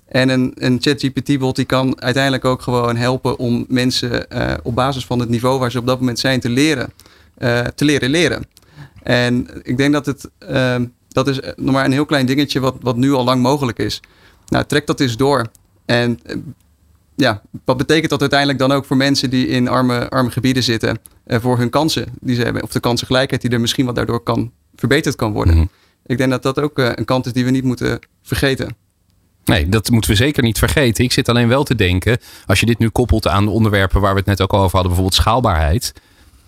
En 0.08 0.28
een, 0.28 0.52
een 0.54 0.78
ChatGPT-bot 0.80 1.56
die 1.56 1.64
kan 1.64 2.00
uiteindelijk 2.00 2.44
ook 2.44 2.62
gewoon 2.62 2.96
helpen 2.96 3.38
om 3.38 3.64
mensen 3.68 4.30
eh, 4.30 4.54
op 4.62 4.74
basis 4.74 5.06
van 5.06 5.18
het 5.18 5.28
niveau 5.28 5.58
waar 5.58 5.70
ze 5.70 5.78
op 5.78 5.86
dat 5.86 5.98
moment 5.98 6.18
zijn 6.18 6.40
te 6.40 6.48
leren, 6.48 6.92
eh, 7.40 7.60
te 7.60 7.84
leren 7.84 8.10
leren. 8.10 8.46
En 9.02 9.48
ik 9.62 9.76
denk 9.76 9.92
dat 9.92 10.06
het, 10.06 10.30
ehm, 10.38 10.86
dat 11.08 11.28
is 11.28 11.40
nog 11.56 11.74
maar 11.74 11.84
een 11.84 11.92
heel 11.92 12.04
klein 12.04 12.26
dingetje 12.26 12.60
wat, 12.60 12.76
wat 12.80 12.96
nu 12.96 13.12
al 13.12 13.24
lang 13.24 13.42
mogelijk 13.42 13.78
is. 13.78 14.00
Nou, 14.48 14.64
trek 14.64 14.86
dat 14.86 15.00
eens 15.00 15.16
door. 15.16 15.46
En 15.86 16.18
eh, 16.22 16.36
ja, 17.14 17.42
wat 17.64 17.76
betekent 17.76 18.10
dat 18.10 18.20
uiteindelijk 18.20 18.58
dan 18.58 18.72
ook 18.72 18.84
voor 18.84 18.96
mensen 18.96 19.30
die 19.30 19.46
in 19.46 19.68
arme, 19.68 20.08
arme 20.08 20.30
gebieden 20.30 20.62
zitten, 20.62 20.98
uh, 21.26 21.38
voor 21.40 21.58
hun 21.58 21.70
kansen 21.70 22.06
die 22.20 22.34
ze 22.34 22.42
hebben, 22.42 22.62
of 22.62 22.72
de 22.72 22.80
kansengelijkheid 22.80 23.42
die 23.42 23.50
er 23.50 23.60
misschien 23.60 23.86
wat 23.86 23.94
daardoor 23.94 24.20
kan 24.20 24.52
verbeterd 24.74 25.16
kan 25.16 25.32
worden. 25.32 25.54
Mhm. 25.54 25.66
Ik 26.06 26.18
denk 26.18 26.30
dat 26.30 26.42
dat 26.42 26.60
ook 26.60 26.78
eh, 26.78 26.90
een 26.94 27.04
kant 27.04 27.26
is 27.26 27.32
die 27.32 27.44
we 27.44 27.50
niet 27.50 27.64
moeten 27.64 27.98
vergeten. 28.22 28.76
Nee, 29.44 29.68
dat 29.68 29.90
moeten 29.90 30.10
we 30.10 30.16
zeker 30.16 30.42
niet 30.42 30.58
vergeten. 30.58 31.04
Ik 31.04 31.12
zit 31.12 31.28
alleen 31.28 31.48
wel 31.48 31.64
te 31.64 31.74
denken, 31.74 32.18
als 32.46 32.60
je 32.60 32.66
dit 32.66 32.78
nu 32.78 32.88
koppelt 32.88 33.28
aan 33.28 33.44
de 33.44 33.50
onderwerpen 33.50 34.00
waar 34.00 34.12
we 34.12 34.18
het 34.18 34.28
net 34.28 34.40
ook 34.40 34.52
al 34.52 34.58
over 34.58 34.72
hadden, 34.72 34.92
bijvoorbeeld 34.92 35.20
schaalbaarheid. 35.20 35.92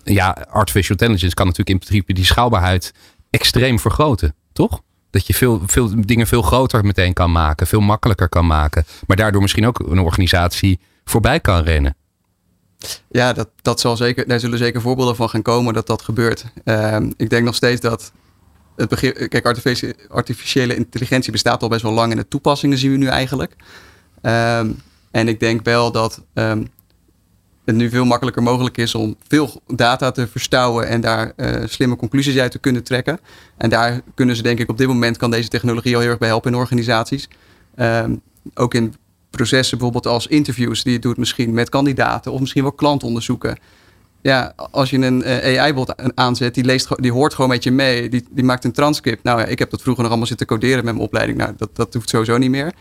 Ja, 0.03 0.29
artificial 0.49 0.97
intelligence 0.97 1.35
kan 1.35 1.45
natuurlijk 1.45 1.75
in 1.75 1.85
principe 1.85 2.13
die 2.13 2.25
schaalbaarheid 2.25 2.93
extreem 3.29 3.79
vergroten, 3.79 4.35
toch? 4.53 4.81
Dat 5.09 5.27
je 5.27 5.33
veel, 5.33 5.61
veel 5.65 6.05
dingen 6.05 6.27
veel 6.27 6.41
groter 6.41 6.85
meteen 6.85 7.13
kan 7.13 7.31
maken, 7.31 7.67
veel 7.67 7.79
makkelijker 7.79 8.29
kan 8.29 8.47
maken. 8.47 8.85
Maar 9.07 9.17
daardoor 9.17 9.41
misschien 9.41 9.67
ook 9.67 9.79
een 9.79 9.99
organisatie 9.99 10.79
voorbij 11.03 11.39
kan 11.39 11.63
rennen. 11.63 11.95
Ja, 13.09 13.33
dat, 13.33 13.49
dat 13.61 13.79
zal 13.79 13.97
zeker, 13.97 14.27
daar 14.27 14.39
zullen 14.39 14.57
zeker 14.57 14.81
voorbeelden 14.81 15.15
van 15.15 15.29
gaan 15.29 15.41
komen 15.41 15.73
dat 15.73 15.87
dat 15.87 16.01
gebeurt. 16.01 16.45
Ehm, 16.63 17.11
ik 17.17 17.29
denk 17.29 17.45
nog 17.45 17.55
steeds 17.55 17.81
dat 17.81 18.11
het 18.75 18.89
begrip, 18.89 19.29
kijk, 19.29 19.45
artificiële, 20.09 20.75
intelligentie 20.75 21.31
bestaat 21.31 21.61
al 21.61 21.69
best 21.69 21.81
wel 21.81 21.91
lang 21.91 22.11
en 22.11 22.17
de 22.17 22.27
toepassingen 22.27 22.77
zien 22.77 22.91
we 22.91 22.97
nu 22.97 23.07
eigenlijk. 23.07 23.55
Ehm, 24.21 24.71
en 25.11 25.27
ik 25.27 25.39
denk 25.39 25.63
wel 25.63 25.91
dat 25.91 26.23
ehm, 26.33 26.63
het 27.65 27.75
nu 27.75 27.89
veel 27.89 28.05
makkelijker 28.05 28.43
mogelijk 28.43 28.77
is 28.77 28.95
om 28.95 29.15
veel 29.27 29.61
data 29.67 30.11
te 30.11 30.27
verstouwen 30.27 30.87
en 30.87 31.01
daar 31.01 31.33
uh, 31.37 31.55
slimme 31.65 31.95
conclusies 31.95 32.37
uit 32.37 32.51
te 32.51 32.59
kunnen 32.59 32.83
trekken. 32.83 33.19
En 33.57 33.69
daar 33.69 34.01
kunnen 34.15 34.35
ze 34.35 34.41
denk 34.41 34.59
ik 34.59 34.69
op 34.69 34.77
dit 34.77 34.87
moment 34.87 35.17
kan 35.17 35.31
deze 35.31 35.47
technologie 35.47 35.95
al 35.95 36.01
heel 36.01 36.09
erg 36.09 36.19
bij 36.19 36.27
helpen 36.27 36.51
in 36.51 36.57
organisaties. 36.57 37.29
Um, 37.75 38.21
ook 38.53 38.73
in 38.73 38.93
processen 39.29 39.77
bijvoorbeeld 39.77 40.13
als 40.13 40.27
interviews 40.27 40.83
die 40.83 40.93
je 40.93 40.99
doet 40.99 41.17
misschien 41.17 41.53
met 41.53 41.69
kandidaten 41.69 42.31
of 42.31 42.39
misschien 42.39 42.61
wel 42.61 42.71
klantonderzoeken. 42.71 43.57
Ja, 44.21 44.53
als 44.71 44.89
je 44.89 44.97
een 44.97 45.21
uh, 45.21 45.61
AI-bot 45.61 46.15
aanzet, 46.15 46.53
die, 46.53 46.63
leest, 46.63 47.01
die 47.01 47.11
hoort 47.11 47.33
gewoon 47.33 47.49
met 47.49 47.63
je 47.63 47.71
mee. 47.71 48.09
Die, 48.09 48.25
die 48.31 48.43
maakt 48.43 48.63
een 48.63 48.71
transcript. 48.71 49.23
Nou 49.23 49.39
ja, 49.39 49.45
ik 49.45 49.59
heb 49.59 49.69
dat 49.69 49.81
vroeger 49.81 50.01
nog 50.01 50.11
allemaal 50.11 50.29
zitten 50.29 50.47
coderen 50.47 50.85
met 50.85 50.93
mijn 50.93 51.05
opleiding. 51.05 51.37
Nou, 51.37 51.53
dat, 51.57 51.75
dat 51.75 51.93
hoeft 51.93 52.09
sowieso 52.09 52.37
niet 52.37 52.49
meer. 52.49 52.73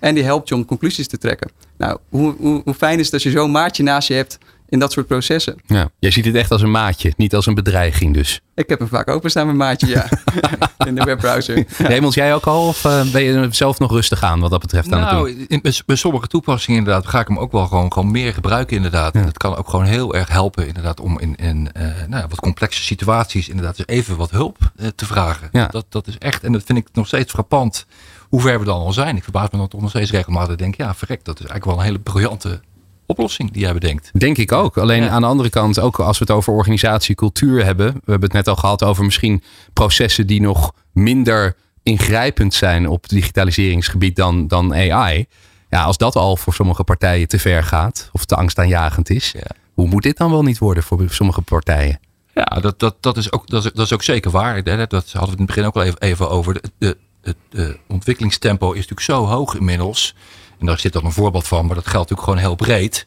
En 0.00 0.14
die 0.14 0.24
helpt 0.24 0.48
je 0.48 0.54
om 0.54 0.64
conclusies 0.64 1.08
te 1.08 1.18
trekken. 1.18 1.50
Nou, 1.78 1.98
hoe, 2.08 2.34
hoe, 2.38 2.62
hoe 2.64 2.74
fijn 2.74 2.98
is 2.98 3.04
het 3.04 3.14
als 3.14 3.22
je 3.22 3.30
zo'n 3.30 3.50
maatje 3.50 3.82
naast 3.82 4.08
je 4.08 4.14
hebt 4.14 4.38
in 4.70 4.78
dat 4.78 4.92
soort 4.92 5.06
processen. 5.06 5.56
Ja, 5.66 5.90
jij 5.98 6.10
ziet 6.10 6.24
het 6.24 6.34
echt 6.34 6.50
als 6.50 6.62
een 6.62 6.70
maatje, 6.70 7.12
niet 7.16 7.34
als 7.34 7.46
een 7.46 7.54
bedreiging 7.54 8.14
dus. 8.14 8.40
Ik 8.54 8.68
heb 8.68 8.78
hem 8.78 8.88
vaak 8.88 9.08
openstaan, 9.08 9.44
mijn 9.44 9.58
maatje, 9.58 9.86
ja. 9.86 10.08
in 10.86 10.94
de 10.94 11.04
webbrowser. 11.04 11.64
Raymond, 11.78 12.14
jij 12.14 12.34
ook 12.34 12.46
al? 12.46 12.66
Of 12.66 12.84
uh, 12.84 13.10
ben 13.10 13.22
je 13.22 13.48
zelf 13.50 13.78
nog 13.78 13.90
rustig 13.90 14.22
aan 14.22 14.40
wat 14.40 14.50
dat 14.50 14.60
betreft? 14.60 14.88
Nou, 14.88 15.46
in, 15.48 15.62
bij 15.86 15.96
sommige 15.96 16.26
toepassingen 16.26 16.78
inderdaad 16.78 17.06
ga 17.06 17.20
ik 17.20 17.28
hem 17.28 17.38
ook 17.38 17.52
wel 17.52 17.66
gewoon, 17.66 17.92
gewoon 17.92 18.10
meer 18.10 18.34
gebruiken 18.34 18.76
inderdaad. 18.76 19.14
Ja. 19.14 19.22
Dat 19.22 19.38
kan 19.38 19.56
ook 19.56 19.68
gewoon 19.68 19.84
heel 19.84 20.14
erg 20.14 20.28
helpen 20.28 20.66
inderdaad 20.66 21.00
om 21.00 21.18
in, 21.18 21.36
in 21.36 21.68
uh, 21.76 21.82
nou, 22.08 22.24
wat 22.28 22.40
complexe 22.40 22.82
situaties 22.82 23.48
inderdaad 23.48 23.88
even 23.88 24.16
wat 24.16 24.30
hulp 24.30 24.58
uh, 24.76 24.86
te 24.94 25.06
vragen. 25.06 25.48
Ja. 25.52 25.66
Dat, 25.66 25.84
dat 25.88 26.06
is 26.06 26.18
echt, 26.18 26.44
en 26.44 26.52
dat 26.52 26.62
vind 26.64 26.78
ik 26.78 26.86
nog 26.92 27.06
steeds 27.06 27.32
frappant 27.32 27.86
hoe 28.30 28.40
ver 28.40 28.58
we 28.58 28.64
dan 28.64 28.80
al 28.80 28.92
zijn. 28.92 29.16
Ik 29.16 29.22
verbaas 29.22 29.50
me 29.50 29.58
dan 29.58 29.68
toch 29.68 29.80
nog 29.80 29.90
steeds 29.90 30.10
regelmatig. 30.10 30.56
denk, 30.56 30.76
ja, 30.76 30.94
verrek, 30.94 31.24
dat 31.24 31.34
is 31.40 31.46
eigenlijk 31.46 31.64
wel 31.64 31.78
een 31.78 31.84
hele 31.90 31.98
briljante 31.98 32.60
oplossing 33.06 33.50
die 33.50 33.62
jij 33.62 33.72
bedenkt. 33.72 34.10
Denk 34.12 34.38
ik 34.38 34.52
ook. 34.52 34.78
Alleen 34.78 35.02
Ja. 35.02 35.08
aan 35.08 35.20
de 35.20 35.26
andere 35.26 35.50
kant, 35.50 35.80
ook 35.80 35.98
als 36.00 36.18
we 36.18 36.24
het 36.24 36.34
over 36.36 36.52
organisatiecultuur 36.52 37.64
hebben. 37.64 37.86
We 37.86 38.00
hebben 38.10 38.28
het 38.28 38.32
net 38.32 38.48
al 38.48 38.56
gehad 38.56 38.84
over 38.84 39.04
misschien 39.04 39.42
processen 39.72 40.26
die 40.26 40.40
nog 40.40 40.72
minder 40.92 41.56
ingrijpend 41.82 42.54
zijn 42.54 42.88
op 42.88 43.02
het 43.02 43.10
digitaliseringsgebied 43.10 44.16
dan, 44.16 44.48
dan 44.48 44.74
AI. 44.74 45.26
Ja, 45.68 45.82
als 45.82 45.96
dat 45.96 46.16
al 46.16 46.36
voor 46.36 46.54
sommige 46.54 46.84
partijen 46.84 47.28
te 47.28 47.38
ver 47.38 47.64
gaat 47.64 48.08
of 48.12 48.24
te 48.24 48.36
angstaanjagend 48.36 49.10
is. 49.10 49.32
Ja. 49.32 49.46
Hoe 49.74 49.88
moet 49.88 50.02
dit 50.02 50.16
dan 50.16 50.30
wel 50.30 50.42
niet 50.42 50.58
worden 50.58 50.82
voor 50.82 51.04
sommige 51.08 51.42
partijen? 51.42 52.00
Ja, 52.34 52.44
dat, 52.60 52.78
dat, 52.78 52.96
dat, 53.00 53.16
is, 53.16 53.32
ook, 53.32 53.46
dat, 53.46 53.64
is, 53.64 53.72
dat 53.72 53.84
is 53.86 53.92
ook 53.92 54.02
zeker 54.02 54.30
waar. 54.30 54.56
Hè, 54.56 54.86
Dat 54.86 55.12
hadden 55.12 55.20
we 55.20 55.26
in 55.30 55.36
het 55.36 55.46
begin 55.46 55.64
ook 55.64 55.74
al 55.74 55.82
even, 55.82 56.00
even 56.00 56.30
over. 56.30 56.54
De, 56.54 56.62
de, 56.78 56.96
het 57.22 57.36
de 57.48 57.78
ontwikkelingstempo 57.88 58.70
is 58.70 58.86
natuurlijk 58.88 59.00
zo 59.00 59.24
hoog 59.24 59.54
inmiddels. 59.54 60.14
En 60.58 60.66
daar 60.66 60.78
zit 60.78 60.92
dan 60.92 61.04
een 61.04 61.12
voorbeeld 61.12 61.46
van, 61.46 61.66
maar 61.66 61.74
dat 61.74 61.86
geldt 61.86 62.10
natuurlijk 62.10 62.28
gewoon 62.28 62.56
heel 62.58 62.66
breed. 62.66 63.06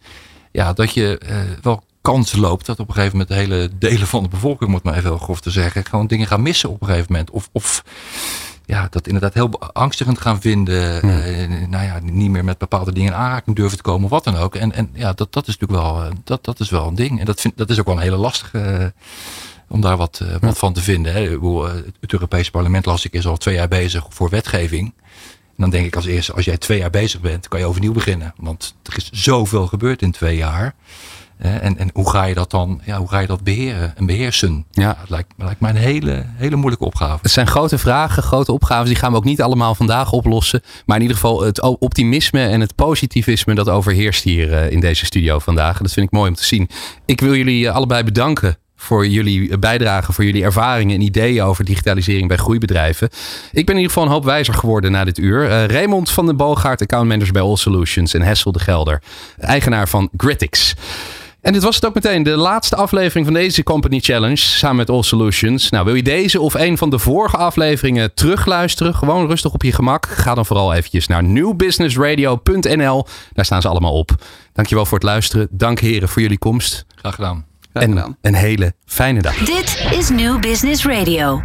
Ja, 0.51 0.73
dat 0.73 0.93
je 0.93 1.17
eh, 1.17 1.37
wel 1.61 1.83
kans 2.01 2.35
loopt 2.35 2.65
dat 2.65 2.79
op 2.79 2.87
een 2.87 2.93
gegeven 2.93 3.17
moment 3.17 3.35
hele 3.35 3.69
delen 3.77 4.07
van 4.07 4.23
de 4.23 4.29
bevolking, 4.29 4.69
moet 4.69 4.83
maar 4.83 4.93
even 4.95 5.09
heel 5.09 5.17
grof 5.17 5.41
te 5.41 5.51
zeggen, 5.51 5.85
gewoon 5.85 6.07
dingen 6.07 6.27
gaan 6.27 6.41
missen 6.41 6.69
op 6.69 6.81
een 6.81 6.87
gegeven 6.87 7.11
moment. 7.11 7.29
Of, 7.31 7.49
of 7.51 7.83
ja, 8.65 8.87
dat 8.89 9.07
inderdaad 9.07 9.33
heel 9.33 9.49
beangstigend 9.49 10.19
gaan 10.19 10.41
vinden. 10.41 11.01
eh, 11.01 11.67
nou 11.67 11.85
ja, 11.85 11.99
niet 12.01 12.29
meer 12.29 12.43
met 12.43 12.57
bepaalde 12.57 12.93
dingen 12.93 13.11
in 13.11 13.17
aanraking 13.17 13.55
durven 13.55 13.77
te 13.77 13.83
komen, 13.83 14.03
of 14.03 14.09
wat 14.09 14.23
dan 14.23 14.35
ook. 14.35 14.55
En, 14.55 14.71
en 14.73 14.89
ja, 14.93 15.13
dat, 15.13 15.33
dat 15.33 15.47
is 15.47 15.57
natuurlijk 15.57 15.81
wel, 15.81 16.03
eh, 16.03 16.11
dat, 16.23 16.43
dat 16.45 16.59
is 16.59 16.69
wel 16.69 16.87
een 16.87 16.95
ding. 16.95 17.19
En 17.19 17.25
dat, 17.25 17.41
vind, 17.41 17.57
dat 17.57 17.69
is 17.69 17.79
ook 17.79 17.85
wel 17.85 17.95
een 17.95 18.01
hele 18.01 18.17
lastige. 18.17 18.93
Om 19.69 19.81
daar 19.81 19.97
wat, 19.97 20.21
eh, 20.23 20.35
wat 20.39 20.57
van 20.57 20.73
te 20.73 20.81
vinden. 20.81 21.13
Hè. 21.13 21.37
Eh, 21.37 21.73
Het 22.01 22.13
Europese 22.13 22.51
parlement 22.51 22.85
las 22.85 23.05
ik 23.05 23.13
is 23.13 23.27
al 23.27 23.37
twee 23.37 23.55
jaar 23.55 23.67
bezig 23.67 24.05
voor 24.09 24.29
wetgeving. 24.29 24.93
En 25.55 25.59
dan 25.61 25.69
denk 25.69 25.85
ik 25.85 25.95
als 25.95 26.05
eerste, 26.05 26.33
als 26.33 26.45
jij 26.45 26.57
twee 26.57 26.77
jaar 26.77 26.89
bezig 26.89 27.21
bent, 27.21 27.47
kan 27.47 27.59
je 27.59 27.65
overnieuw 27.65 27.93
beginnen. 27.93 28.33
Want 28.37 28.75
er 28.83 28.97
is 28.97 29.09
zoveel 29.11 29.67
gebeurd 29.67 30.01
in 30.01 30.11
twee 30.11 30.35
jaar. 30.35 30.75
En, 31.37 31.77
en 31.77 31.89
hoe 31.93 32.09
ga 32.09 32.23
je 32.23 32.33
dat 32.33 32.51
dan, 32.51 32.81
ja, 32.85 32.97
hoe 32.97 33.07
ga 33.07 33.19
je 33.19 33.27
dat 33.27 33.43
beheren 33.43 33.97
en 33.97 34.05
beheersen? 34.05 34.65
Ja. 34.71 34.97
Het 34.99 35.09
lijkt, 35.09 35.33
lijkt 35.37 35.59
mij 35.59 35.69
een 35.69 35.75
hele, 35.75 36.25
hele 36.27 36.55
moeilijke 36.55 36.85
opgave. 36.85 37.19
Het 37.21 37.31
zijn 37.31 37.47
grote 37.47 37.77
vragen, 37.77 38.23
grote 38.23 38.51
opgaven. 38.51 38.85
Die 38.85 38.95
gaan 38.95 39.11
we 39.11 39.17
ook 39.17 39.23
niet 39.23 39.41
allemaal 39.41 39.75
vandaag 39.75 40.11
oplossen. 40.11 40.61
Maar 40.85 40.95
in 40.95 41.01
ieder 41.01 41.17
geval 41.17 41.41
het 41.41 41.61
optimisme 41.61 42.45
en 42.47 42.61
het 42.61 42.75
positivisme 42.75 43.55
dat 43.55 43.69
overheerst 43.69 44.23
hier 44.23 44.53
eh, 44.53 44.71
in 44.71 44.79
deze 44.79 45.05
studio 45.05 45.39
vandaag. 45.39 45.77
Dat 45.77 45.91
vind 45.91 46.05
ik 46.05 46.11
mooi 46.11 46.29
om 46.29 46.35
te 46.35 46.45
zien. 46.45 46.69
Ik 47.05 47.21
wil 47.21 47.35
jullie 47.35 47.71
allebei 47.71 48.03
bedanken 48.03 48.57
voor 48.83 49.07
jullie 49.07 49.57
bijdrage, 49.57 50.13
voor 50.13 50.23
jullie 50.23 50.43
ervaringen 50.43 50.95
en 50.95 51.01
ideeën 51.01 51.43
over 51.43 51.65
digitalisering 51.65 52.27
bij 52.27 52.37
groeibedrijven. 52.37 53.09
Ik 53.51 53.65
ben 53.65 53.75
in 53.75 53.81
ieder 53.81 53.91
geval 53.91 54.03
een 54.03 54.13
hoop 54.13 54.23
wijzer 54.23 54.53
geworden 54.53 54.91
na 54.91 55.03
dit 55.03 55.17
uur. 55.17 55.49
Eh, 55.49 55.65
Raymond 55.65 56.09
van 56.09 56.25
den 56.25 56.37
Boogaard, 56.37 56.81
accountmanager 56.81 57.33
bij 57.33 57.41
All 57.41 57.55
Solutions 57.55 58.13
en 58.13 58.21
Hessel 58.21 58.51
de 58.51 58.59
Gelder, 58.59 59.01
eigenaar 59.39 59.89
van 59.89 60.09
Gritix. 60.17 60.75
En 61.41 61.53
dit 61.53 61.63
was 61.63 61.75
het 61.75 61.85
ook 61.85 61.93
meteen, 61.93 62.23
de 62.23 62.35
laatste 62.35 62.75
aflevering 62.75 63.25
van 63.25 63.33
deze 63.33 63.63
Company 63.63 63.99
Challenge 63.99 64.37
samen 64.37 64.75
met 64.75 64.89
All 64.89 65.03
Solutions. 65.03 65.69
Nou, 65.69 65.85
wil 65.85 65.95
je 65.95 66.03
deze 66.03 66.41
of 66.41 66.53
een 66.53 66.77
van 66.77 66.89
de 66.89 66.99
vorige 66.99 67.37
afleveringen 67.37 68.13
terugluisteren? 68.13 68.95
Gewoon 68.95 69.27
rustig 69.27 69.53
op 69.53 69.63
je 69.63 69.71
gemak. 69.71 70.05
Ga 70.05 70.33
dan 70.35 70.45
vooral 70.45 70.73
eventjes 70.73 71.07
naar 71.07 71.23
newbusinessradio.nl. 71.23 73.05
Daar 73.33 73.45
staan 73.45 73.61
ze 73.61 73.67
allemaal 73.67 73.93
op. 73.93 74.11
Dankjewel 74.53 74.85
voor 74.85 74.97
het 74.97 75.07
luisteren. 75.07 75.47
Dank 75.51 75.79
heren 75.79 76.09
voor 76.09 76.21
jullie 76.21 76.37
komst. 76.37 76.85
Graag 76.95 77.15
gedaan. 77.15 77.52
En 77.73 78.17
een 78.21 78.35
hele 78.35 78.73
fijne 78.85 79.21
dag. 79.21 79.35
Dit 79.35 79.87
is 79.91 80.09
New 80.09 80.39
Business 80.39 80.85
Radio. 80.85 81.41